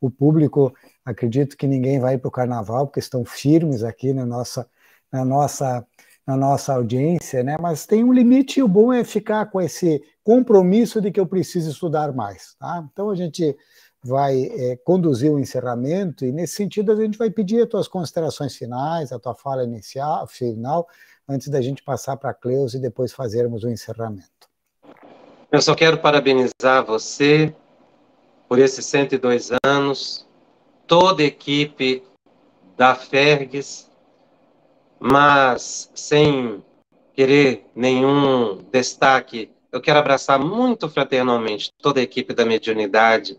O 0.00 0.10
público, 0.10 0.72
acredito 1.04 1.56
que 1.56 1.66
ninguém 1.66 1.98
vai 1.98 2.18
para 2.18 2.28
o 2.28 2.30
carnaval, 2.30 2.86
porque 2.86 3.00
estão 3.00 3.24
firmes 3.24 3.82
aqui 3.82 4.12
na 4.12 4.26
nossa, 4.26 4.68
na 5.10 5.24
nossa 5.24 5.84
na 6.26 6.36
nossa 6.36 6.74
audiência, 6.74 7.42
né? 7.42 7.56
Mas 7.60 7.86
tem 7.86 8.04
um 8.04 8.12
limite 8.12 8.60
e 8.60 8.62
o 8.62 8.68
bom 8.68 8.92
é 8.92 9.02
ficar 9.04 9.46
com 9.46 9.60
esse 9.60 10.02
compromisso 10.22 11.00
de 11.00 11.10
que 11.10 11.18
eu 11.18 11.26
preciso 11.26 11.70
estudar 11.70 12.12
mais, 12.12 12.54
tá? 12.58 12.86
Então 12.92 13.10
a 13.10 13.16
gente 13.16 13.56
vai 14.02 14.42
é, 14.44 14.76
conduzir 14.76 15.30
o 15.30 15.38
encerramento 15.38 16.24
e 16.24 16.32
nesse 16.32 16.54
sentido 16.54 16.92
a 16.92 16.96
gente 16.96 17.18
vai 17.18 17.30
pedir 17.30 17.62
as 17.62 17.68
tuas 17.68 17.88
considerações 17.88 18.56
finais, 18.56 19.12
a 19.12 19.18
tua 19.18 19.34
fala 19.34 19.64
inicial, 19.64 20.26
final, 20.26 20.86
antes 21.28 21.48
da 21.48 21.60
gente 21.60 21.82
passar 21.82 22.16
para 22.16 22.30
a 22.30 22.34
Cleus 22.34 22.74
e 22.74 22.78
depois 22.78 23.12
fazermos 23.12 23.64
o 23.64 23.68
encerramento. 23.68 24.48
Eu 25.52 25.60
só 25.60 25.74
quero 25.74 25.98
parabenizar 25.98 26.84
você 26.86 27.54
por 28.48 28.58
esses 28.58 28.86
102 28.86 29.50
anos, 29.64 30.26
toda 30.86 31.22
a 31.22 31.26
equipe 31.26 32.02
da 32.76 32.94
Fergues, 32.94 33.89
mas 35.00 35.90
sem 35.94 36.62
querer 37.14 37.66
nenhum 37.74 38.58
destaque, 38.70 39.50
eu 39.72 39.80
quero 39.80 39.98
abraçar 39.98 40.38
muito 40.38 40.88
fraternalmente 40.88 41.72
toda 41.80 42.00
a 42.00 42.02
equipe 42.02 42.34
da 42.34 42.44
mediunidade, 42.44 43.38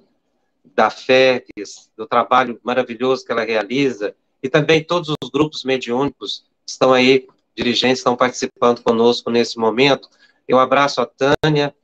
da 0.74 0.90
FECS, 0.90 1.92
do 1.96 2.08
trabalho 2.08 2.60
maravilhoso 2.64 3.26
que 3.26 3.32
ela 3.32 3.44
realiza, 3.44 4.16
e 4.42 4.50
também 4.50 4.84
todos 4.84 5.14
os 5.22 5.30
grupos 5.30 5.64
mediúnicos 5.64 6.46
que 6.66 6.72
estão 6.72 6.94
aí, 6.94 7.28
dirigentes, 7.56 8.00
estão 8.00 8.16
participando 8.16 8.82
conosco 8.82 9.30
nesse 9.30 9.58
momento. 9.58 10.10
Eu 10.48 10.58
abraço 10.58 11.02
a 11.02 11.06
Tânia, 11.06 11.76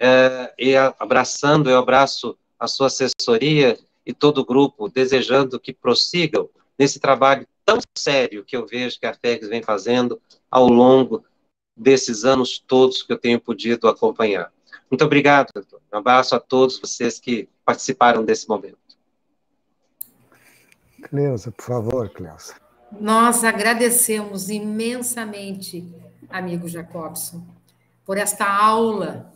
é, 0.00 0.54
e 0.58 0.76
abraçando, 0.76 1.68
eu 1.68 1.78
abraço 1.78 2.38
a 2.58 2.66
sua 2.66 2.86
assessoria 2.86 3.78
e 4.06 4.12
todo 4.12 4.38
o 4.38 4.44
grupo, 4.44 4.88
desejando 4.88 5.58
que 5.58 5.72
prossigam 5.72 6.48
nesse 6.78 7.00
trabalho 7.00 7.46
tão 7.68 7.78
sério 7.94 8.42
que 8.46 8.56
eu 8.56 8.66
vejo 8.66 8.98
que 8.98 9.04
a 9.04 9.12
FEGS 9.12 9.46
vem 9.46 9.62
fazendo 9.62 10.18
ao 10.50 10.68
longo 10.68 11.22
desses 11.76 12.24
anos 12.24 12.58
todos 12.58 13.02
que 13.02 13.12
eu 13.12 13.18
tenho 13.18 13.38
podido 13.38 13.86
acompanhar. 13.88 14.50
Muito 14.90 15.04
obrigado, 15.04 15.52
doutor. 15.52 15.82
Um 15.92 15.98
abraço 15.98 16.34
a 16.34 16.40
todos 16.40 16.80
vocês 16.80 17.20
que 17.20 17.46
participaram 17.66 18.24
desse 18.24 18.48
momento. 18.48 18.78
Cleusa, 21.02 21.52
por 21.52 21.62
favor, 21.62 22.08
Cleusa. 22.08 22.54
Nós 22.98 23.44
agradecemos 23.44 24.48
imensamente, 24.48 25.86
amigo 26.30 26.66
Jacobson, 26.68 27.46
por 28.02 28.16
esta 28.16 28.50
aula 28.50 29.30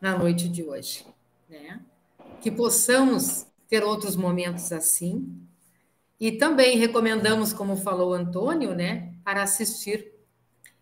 na 0.00 0.16
noite 0.16 0.48
de 0.48 0.62
hoje. 0.62 1.04
Né? 1.50 1.80
Que 2.40 2.48
possamos 2.48 3.44
ter 3.68 3.82
outros 3.82 4.14
momentos 4.14 4.70
assim, 4.70 5.41
e 6.22 6.30
também 6.30 6.78
recomendamos, 6.78 7.52
como 7.52 7.76
falou 7.76 8.12
o 8.12 8.14
Antônio, 8.14 8.76
né, 8.76 9.12
para 9.24 9.42
assistir 9.42 10.12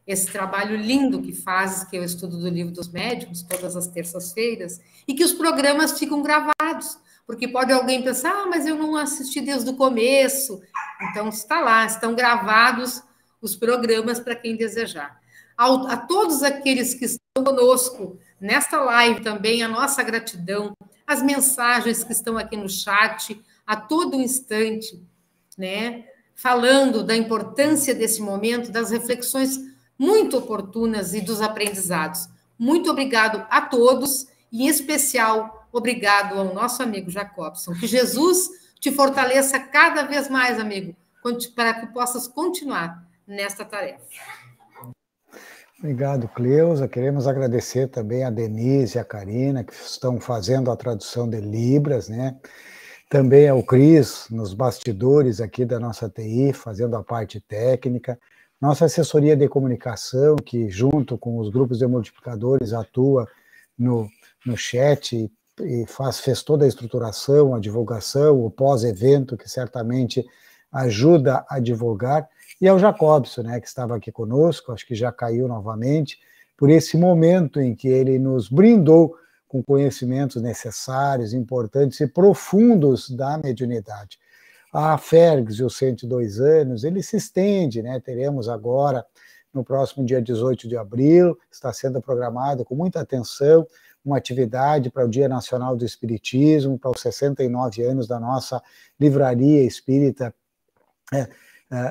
esse 0.07 0.31
trabalho 0.31 0.77
lindo 0.77 1.23
que 1.23 1.33
fazes, 1.33 1.83
que 1.85 1.97
é 1.97 2.01
o 2.01 2.05
estudo 2.05 2.37
do 2.39 2.47
livro 2.47 2.75
dos 2.75 2.93
médicos, 2.93 3.43
todas 3.43 3.75
as 3.75 3.87
terças-feiras, 3.87 4.83
e 5.09 5.15
que 5.15 5.25
os 5.25 5.33
programas 5.33 5.99
ficam 5.99 6.21
gravados, 6.21 6.99
porque 7.27 7.49
pode 7.49 7.73
alguém 7.73 8.03
pensar, 8.03 8.33
ah, 8.33 8.47
mas 8.51 8.67
eu 8.67 8.77
não 8.77 8.95
assisti 8.97 9.41
desde 9.41 9.71
o 9.71 9.77
começo. 9.77 10.61
Então, 11.11 11.31
está 11.31 11.59
lá, 11.61 11.87
estão 11.87 12.15
gravados 12.15 13.03
os 13.41 13.57
programas 13.57 14.21
para 14.21 14.37
quem 14.37 14.57
desejar. 14.57 15.19
A, 15.57 15.95
a 15.95 15.97
todos 15.97 16.43
aqueles 16.43 16.93
que 16.93 17.07
estão 17.07 17.43
conosco 17.43 18.19
nesta 18.39 18.79
live 18.79 19.23
também, 19.23 19.63
a 19.63 19.69
nossa 19.69 20.03
gratidão, 20.03 20.75
as 21.07 21.23
mensagens 21.23 22.05
que 22.05 22.13
estão 22.13 22.37
aqui 22.37 22.59
no 22.59 22.69
chat, 22.69 23.43
a 23.67 23.75
todo 23.75 24.21
instante, 24.21 25.01
né? 25.61 26.05
Falando 26.35 27.05
da 27.05 27.15
importância 27.15 27.95
desse 27.95 28.23
momento, 28.23 28.73
das 28.73 28.91
reflexões 28.91 29.59
muito 29.99 30.39
oportunas 30.39 31.13
e 31.13 31.21
dos 31.21 31.43
aprendizados. 31.43 32.27
Muito 32.59 32.91
obrigado 32.91 33.47
a 33.51 33.61
todos, 33.61 34.27
e 34.51 34.65
em 34.65 34.69
especial, 34.69 35.69
obrigado 35.71 36.39
ao 36.39 36.55
nosso 36.55 36.83
amigo 36.83 37.11
Jacobson. 37.11 37.75
Que 37.75 37.87
Jesus 37.87 38.49
te 38.81 38.91
fortaleça 38.91 39.61
cada 39.61 40.03
vez 40.05 40.31
mais, 40.31 40.59
amigo, 40.59 40.97
para 41.55 41.75
que 41.75 41.87
possas 41.89 42.27
continuar 42.27 43.07
nesta 43.27 43.63
tarefa. 43.63 44.03
Obrigado, 45.79 46.29
Cleusa. 46.29 46.89
Queremos 46.89 47.27
agradecer 47.27 47.89
também 47.89 48.25
a 48.25 48.31
Denise 48.31 48.97
e 48.97 49.01
a 49.01 49.05
Karina, 49.05 49.63
que 49.63 49.73
estão 49.73 50.19
fazendo 50.19 50.71
a 50.71 50.77
tradução 50.77 51.29
de 51.29 51.41
Libras, 51.41 52.09
né? 52.09 52.37
Também 53.11 53.49
ao 53.49 53.61
Cris, 53.61 54.29
nos 54.31 54.55
bastidores 54.55 55.41
aqui 55.41 55.65
da 55.65 55.81
nossa 55.81 56.09
TI, 56.09 56.53
fazendo 56.53 56.95
a 56.95 57.03
parte 57.03 57.41
técnica. 57.41 58.17
Nossa 58.61 58.85
assessoria 58.85 59.37
de 59.37 59.49
comunicação, 59.49 60.37
que 60.37 60.71
junto 60.71 61.19
com 61.19 61.37
os 61.39 61.51
grupos 61.51 61.79
de 61.79 61.89
multiplicadores 61.89 62.73
atua 62.73 63.27
no, 63.77 64.09
no 64.47 64.57
chat 64.57 65.29
e, 65.61 65.87
faz, 65.89 66.21
fez 66.21 66.45
toda 66.45 66.65
a 66.65 66.69
estruturação, 66.69 67.53
a 67.53 67.59
divulgação, 67.59 68.45
o 68.45 68.49
pós-evento, 68.49 69.37
que 69.37 69.51
certamente 69.51 70.25
ajuda 70.71 71.45
a 71.49 71.59
divulgar 71.59 72.29
e 72.61 72.69
ao 72.69 72.79
Jacobson, 72.79 73.43
né, 73.43 73.59
que 73.61 73.67
estava 73.67 73.97
aqui 73.97 74.13
conosco, 74.13 74.71
acho 74.71 74.87
que 74.87 74.95
já 74.95 75.11
caiu 75.11 75.49
novamente, 75.49 76.17
por 76.57 76.71
esse 76.71 76.97
momento 76.97 77.61
em 77.61 77.75
que 77.75 77.89
ele 77.89 78.21
nos 78.21 78.49
brindou 78.49 79.17
com 79.51 79.61
conhecimentos 79.61 80.41
necessários, 80.41 81.35
importantes 81.35 81.99
e 81.99 82.07
profundos 82.07 83.11
da 83.11 83.37
mediunidade. 83.37 84.17
A 84.73 84.97
Fergs 84.97 85.59
e 85.59 85.65
os 85.65 85.77
102 85.77 86.41
anos, 86.41 86.85
ele 86.85 87.03
se 87.03 87.17
estende, 87.17 87.83
né? 87.83 87.99
Teremos 87.99 88.49
agora, 88.49 89.05
no 89.53 89.65
próximo 89.65 90.07
dia 90.07 90.23
18 90.23 90.69
de 90.69 90.77
abril, 90.77 91.37
está 91.51 91.73
sendo 91.73 92.01
programado 92.01 92.65
com 92.65 92.77
muita 92.77 93.01
atenção 93.01 93.67
uma 94.05 94.19
atividade 94.19 94.89
para 94.89 95.05
o 95.05 95.11
Dia 95.11 95.29
Nacional 95.29 95.77
do 95.77 95.85
Espiritismo, 95.85 96.79
para 96.79 96.93
os 96.93 97.01
69 97.01 97.83
anos 97.83 98.07
da 98.07 98.21
nossa 98.21 98.63
livraria 99.01 99.65
espírita. 99.65 100.33
É, 101.13 101.29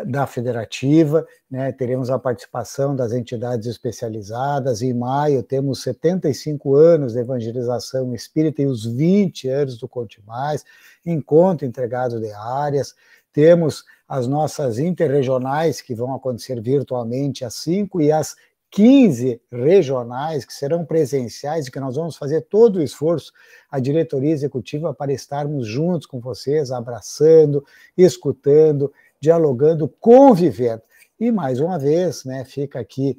da 0.06 0.28
federativa, 0.28 1.26
né, 1.50 1.72
teremos 1.72 2.10
a 2.10 2.20
participação 2.20 2.94
das 2.94 3.14
entidades 3.14 3.66
especializadas. 3.66 4.82
Em 4.82 4.94
maio, 4.94 5.42
temos 5.42 5.82
75 5.84 6.76
anos 6.76 7.14
de 7.14 7.20
evangelização 7.20 8.14
espírita 8.14 8.62
e 8.62 8.66
os 8.66 8.86
20 8.86 9.48
anos 9.48 9.78
do 9.78 9.88
Conte 9.88 10.22
Mais, 10.26 10.66
encontro 11.06 11.66
entregado 11.66 12.20
de 12.20 12.30
áreas. 12.32 12.94
Temos 13.32 13.86
as 14.08 14.28
nossas 14.28 14.80
interregionais, 14.80 15.82
que 15.82 15.96
vão 15.96 16.14
acontecer 16.14 16.60
virtualmente 16.62 17.46
às 17.46 17.54
5 17.54 18.02
e 18.02 18.12
às 18.12 18.36
15 18.72 19.42
regionais 19.52 20.46
que 20.46 20.54
serão 20.54 20.86
presenciais 20.86 21.68
e 21.68 21.72
que 21.72 21.80
nós 21.80 21.96
vamos 21.96 22.18
fazer 22.18 22.42
todo 22.42 22.78
o 22.78 22.84
esforço, 22.84 23.32
a 23.72 23.80
diretoria 23.80 24.32
executiva, 24.32 24.94
para 24.94 25.12
estarmos 25.12 25.68
juntos 25.68 26.06
com 26.06 26.20
vocês, 26.20 26.70
abraçando, 26.70 27.66
escutando, 27.98 28.92
dialogando, 29.22 29.88
convivendo. 30.00 30.82
E 31.20 31.32
mais 31.32 31.60
uma 31.60 31.78
vez, 31.78 32.24
né, 32.24 32.46
fica 32.46 32.80
aqui 32.80 33.18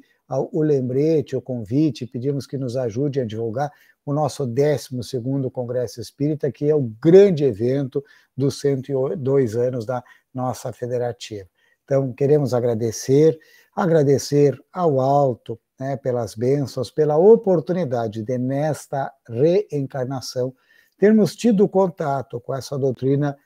o 0.51 0.61
lembrete, 0.61 1.35
o 1.35 1.41
convite, 1.41 2.07
pedimos 2.07 2.47
que 2.47 2.57
nos 2.57 2.77
ajude 2.77 3.19
a 3.19 3.25
divulgar 3.25 3.71
o 4.05 4.13
nosso 4.13 4.47
12º 4.47 5.51
Congresso 5.51 5.99
Espírita, 6.01 6.51
que 6.51 6.69
é 6.69 6.75
o 6.75 6.81
grande 6.81 7.43
evento 7.43 8.03
dos 8.35 8.59
102 8.59 9.55
anos 9.55 9.85
da 9.85 10.03
nossa 10.33 10.71
federativa. 10.71 11.47
Então, 11.83 12.13
queremos 12.13 12.53
agradecer, 12.53 13.37
agradecer 13.75 14.57
ao 14.71 14.99
alto, 14.99 15.59
né, 15.79 15.97
pelas 15.97 16.33
bênçãos, 16.35 16.89
pela 16.89 17.17
oportunidade 17.17 18.23
de, 18.23 18.37
nesta 18.37 19.11
reencarnação, 19.27 20.53
termos 20.97 21.35
tido 21.35 21.67
contato 21.67 22.39
com 22.39 22.55
essa 22.55 22.77
doutrina 22.77 23.37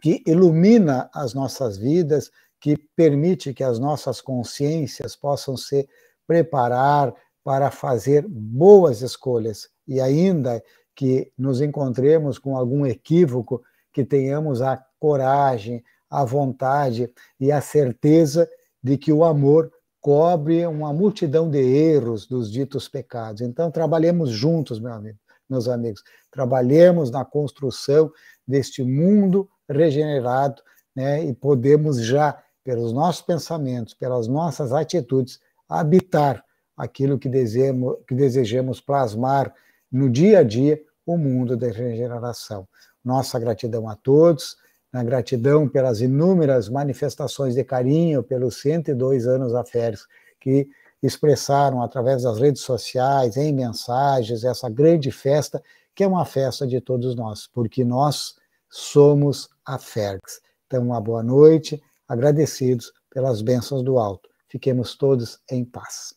que 0.00 0.22
ilumina 0.26 1.08
as 1.12 1.34
nossas 1.34 1.76
vidas, 1.76 2.30
que 2.60 2.76
permite 2.96 3.52
que 3.52 3.62
as 3.62 3.78
nossas 3.78 4.20
consciências 4.20 5.14
possam 5.14 5.56
se 5.56 5.88
preparar 6.26 7.14
para 7.42 7.70
fazer 7.70 8.26
boas 8.26 9.02
escolhas 9.02 9.68
e 9.86 10.00
ainda 10.00 10.62
que 10.94 11.30
nos 11.36 11.60
encontremos 11.60 12.38
com 12.38 12.56
algum 12.56 12.86
equívoco, 12.86 13.62
que 13.92 14.04
tenhamos 14.04 14.62
a 14.62 14.82
coragem, 14.98 15.84
a 16.08 16.24
vontade 16.24 17.10
e 17.38 17.52
a 17.52 17.60
certeza 17.60 18.48
de 18.82 18.96
que 18.96 19.12
o 19.12 19.24
amor 19.24 19.70
cobre 20.00 20.66
uma 20.66 20.92
multidão 20.92 21.50
de 21.50 21.58
erros 21.58 22.26
dos 22.26 22.50
ditos 22.50 22.88
pecados. 22.88 23.40
Então, 23.40 23.70
trabalhemos 23.70 24.30
juntos, 24.30 24.78
meu 24.78 24.92
amigo, 24.92 25.18
meus 25.48 25.68
amigos, 25.68 26.02
trabalhemos 26.30 27.10
na 27.10 27.24
construção 27.24 28.12
deste 28.46 28.82
mundo 28.82 29.48
regenerado, 29.68 30.62
né, 30.94 31.24
e 31.24 31.34
podemos 31.34 32.02
já, 32.02 32.38
pelos 32.62 32.92
nossos 32.92 33.22
pensamentos, 33.22 33.94
pelas 33.94 34.28
nossas 34.28 34.72
atitudes, 34.72 35.40
habitar 35.68 36.44
aquilo 36.76 37.18
que 37.18 37.28
desejamos, 37.28 37.96
que 38.06 38.14
desejamos 38.14 38.80
plasmar 38.80 39.52
no 39.90 40.10
dia 40.10 40.40
a 40.40 40.42
dia 40.42 40.80
o 41.06 41.16
mundo 41.16 41.56
da 41.56 41.68
regeneração. 41.68 42.66
Nossa 43.04 43.38
gratidão 43.38 43.88
a 43.88 43.94
todos, 43.94 44.56
na 44.92 45.02
gratidão 45.02 45.68
pelas 45.68 46.00
inúmeras 46.00 46.68
manifestações 46.68 47.54
de 47.54 47.64
carinho 47.64 48.22
pelos 48.22 48.60
102 48.60 49.26
anos 49.26 49.54
a 49.54 49.64
férias 49.64 50.06
que 50.40 50.68
expressaram 51.02 51.82
através 51.82 52.22
das 52.22 52.38
redes 52.38 52.62
sociais, 52.62 53.36
em 53.36 53.52
mensagens, 53.52 54.44
essa 54.44 54.70
grande 54.70 55.10
festa, 55.10 55.62
que 55.94 56.02
é 56.02 56.06
uma 56.06 56.24
festa 56.24 56.66
de 56.66 56.80
todos 56.80 57.14
nós, 57.14 57.46
porque 57.46 57.84
nós 57.84 58.36
somos 58.74 59.48
a 59.64 59.78
Fergs. 59.78 60.40
Então, 60.66 60.82
uma 60.82 61.00
boa 61.00 61.22
noite, 61.22 61.80
agradecidos 62.08 62.92
pelas 63.08 63.40
bênçãos 63.40 63.84
do 63.84 63.98
alto. 63.98 64.28
Fiquemos 64.48 64.96
todos 64.96 65.38
em 65.48 65.64
paz. 65.64 66.12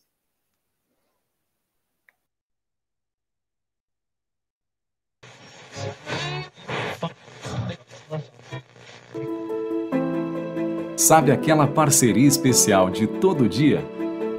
Sabe 10.96 11.30
aquela 11.30 11.68
parceria 11.68 12.26
especial 12.26 12.90
de 12.90 13.06
todo 13.06 13.48
dia? 13.48 13.84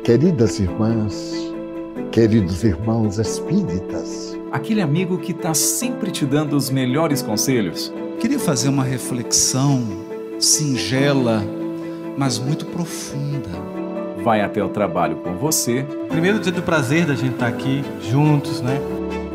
Queridas 0.04 0.60
irmãs, 0.60 1.34
queridos 2.12 2.66
irmãos 2.66 3.18
espíritas, 3.18 4.34
aquele 4.52 4.82
amigo 4.82 5.18
que 5.18 5.32
está 5.32 5.54
sempre 5.54 6.12
te 6.12 6.26
dando 6.26 6.58
os 6.58 6.70
melhores 6.70 7.22
conselhos 7.22 7.94
Queria 8.20 8.38
fazer 8.38 8.68
uma 8.68 8.84
reflexão 8.84 9.82
singela, 10.40 11.42
mas 12.18 12.38
muito 12.38 12.66
profunda. 12.66 13.50
Vai 14.22 14.42
até 14.42 14.62
o 14.62 14.68
trabalho 14.68 15.16
com 15.18 15.38
você. 15.38 15.86
Primeiro 16.10 16.38
dia 16.38 16.52
do 16.52 16.62
prazer 16.62 17.06
da 17.06 17.16
gente 17.16 17.36
estar 17.36 17.48
aqui 17.48 17.82
juntos, 18.02 18.60
né? 18.60 18.78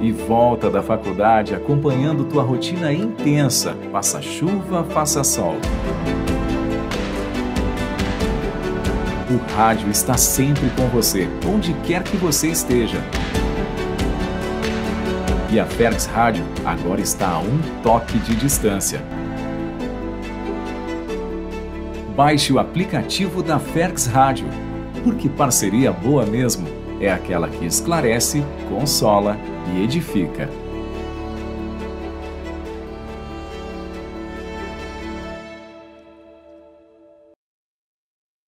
E 0.02 0.12
volta 0.12 0.68
da 0.68 0.82
faculdade 0.82 1.54
acompanhando 1.54 2.24
tua 2.24 2.42
rotina 2.42 2.92
intensa. 2.92 3.74
Faça 3.90 4.20
chuva, 4.20 4.84
faça 4.84 5.24
sol. 5.24 5.56
O 9.30 9.54
rádio 9.56 9.90
está 9.90 10.18
sempre 10.18 10.68
com 10.76 10.86
você, 10.88 11.26
onde 11.46 11.72
quer 11.86 12.02
que 12.02 12.18
você 12.18 12.48
esteja. 12.48 12.98
E 15.54 15.60
a 15.60 15.64
Fergs 15.64 16.06
Rádio 16.06 16.44
agora 16.64 17.00
está 17.00 17.28
a 17.28 17.38
um 17.38 17.60
toque 17.80 18.18
de 18.18 18.34
distância. 18.34 19.00
Baixe 22.16 22.52
o 22.52 22.58
aplicativo 22.58 23.40
da 23.40 23.60
Fergs 23.60 24.04
Rádio, 24.04 24.48
porque 25.04 25.28
parceria 25.28 25.92
boa 25.92 26.26
mesmo 26.26 26.66
é 27.00 27.08
aquela 27.08 27.48
que 27.48 27.64
esclarece, 27.64 28.42
consola 28.68 29.38
e 29.72 29.84
edifica. 29.84 30.50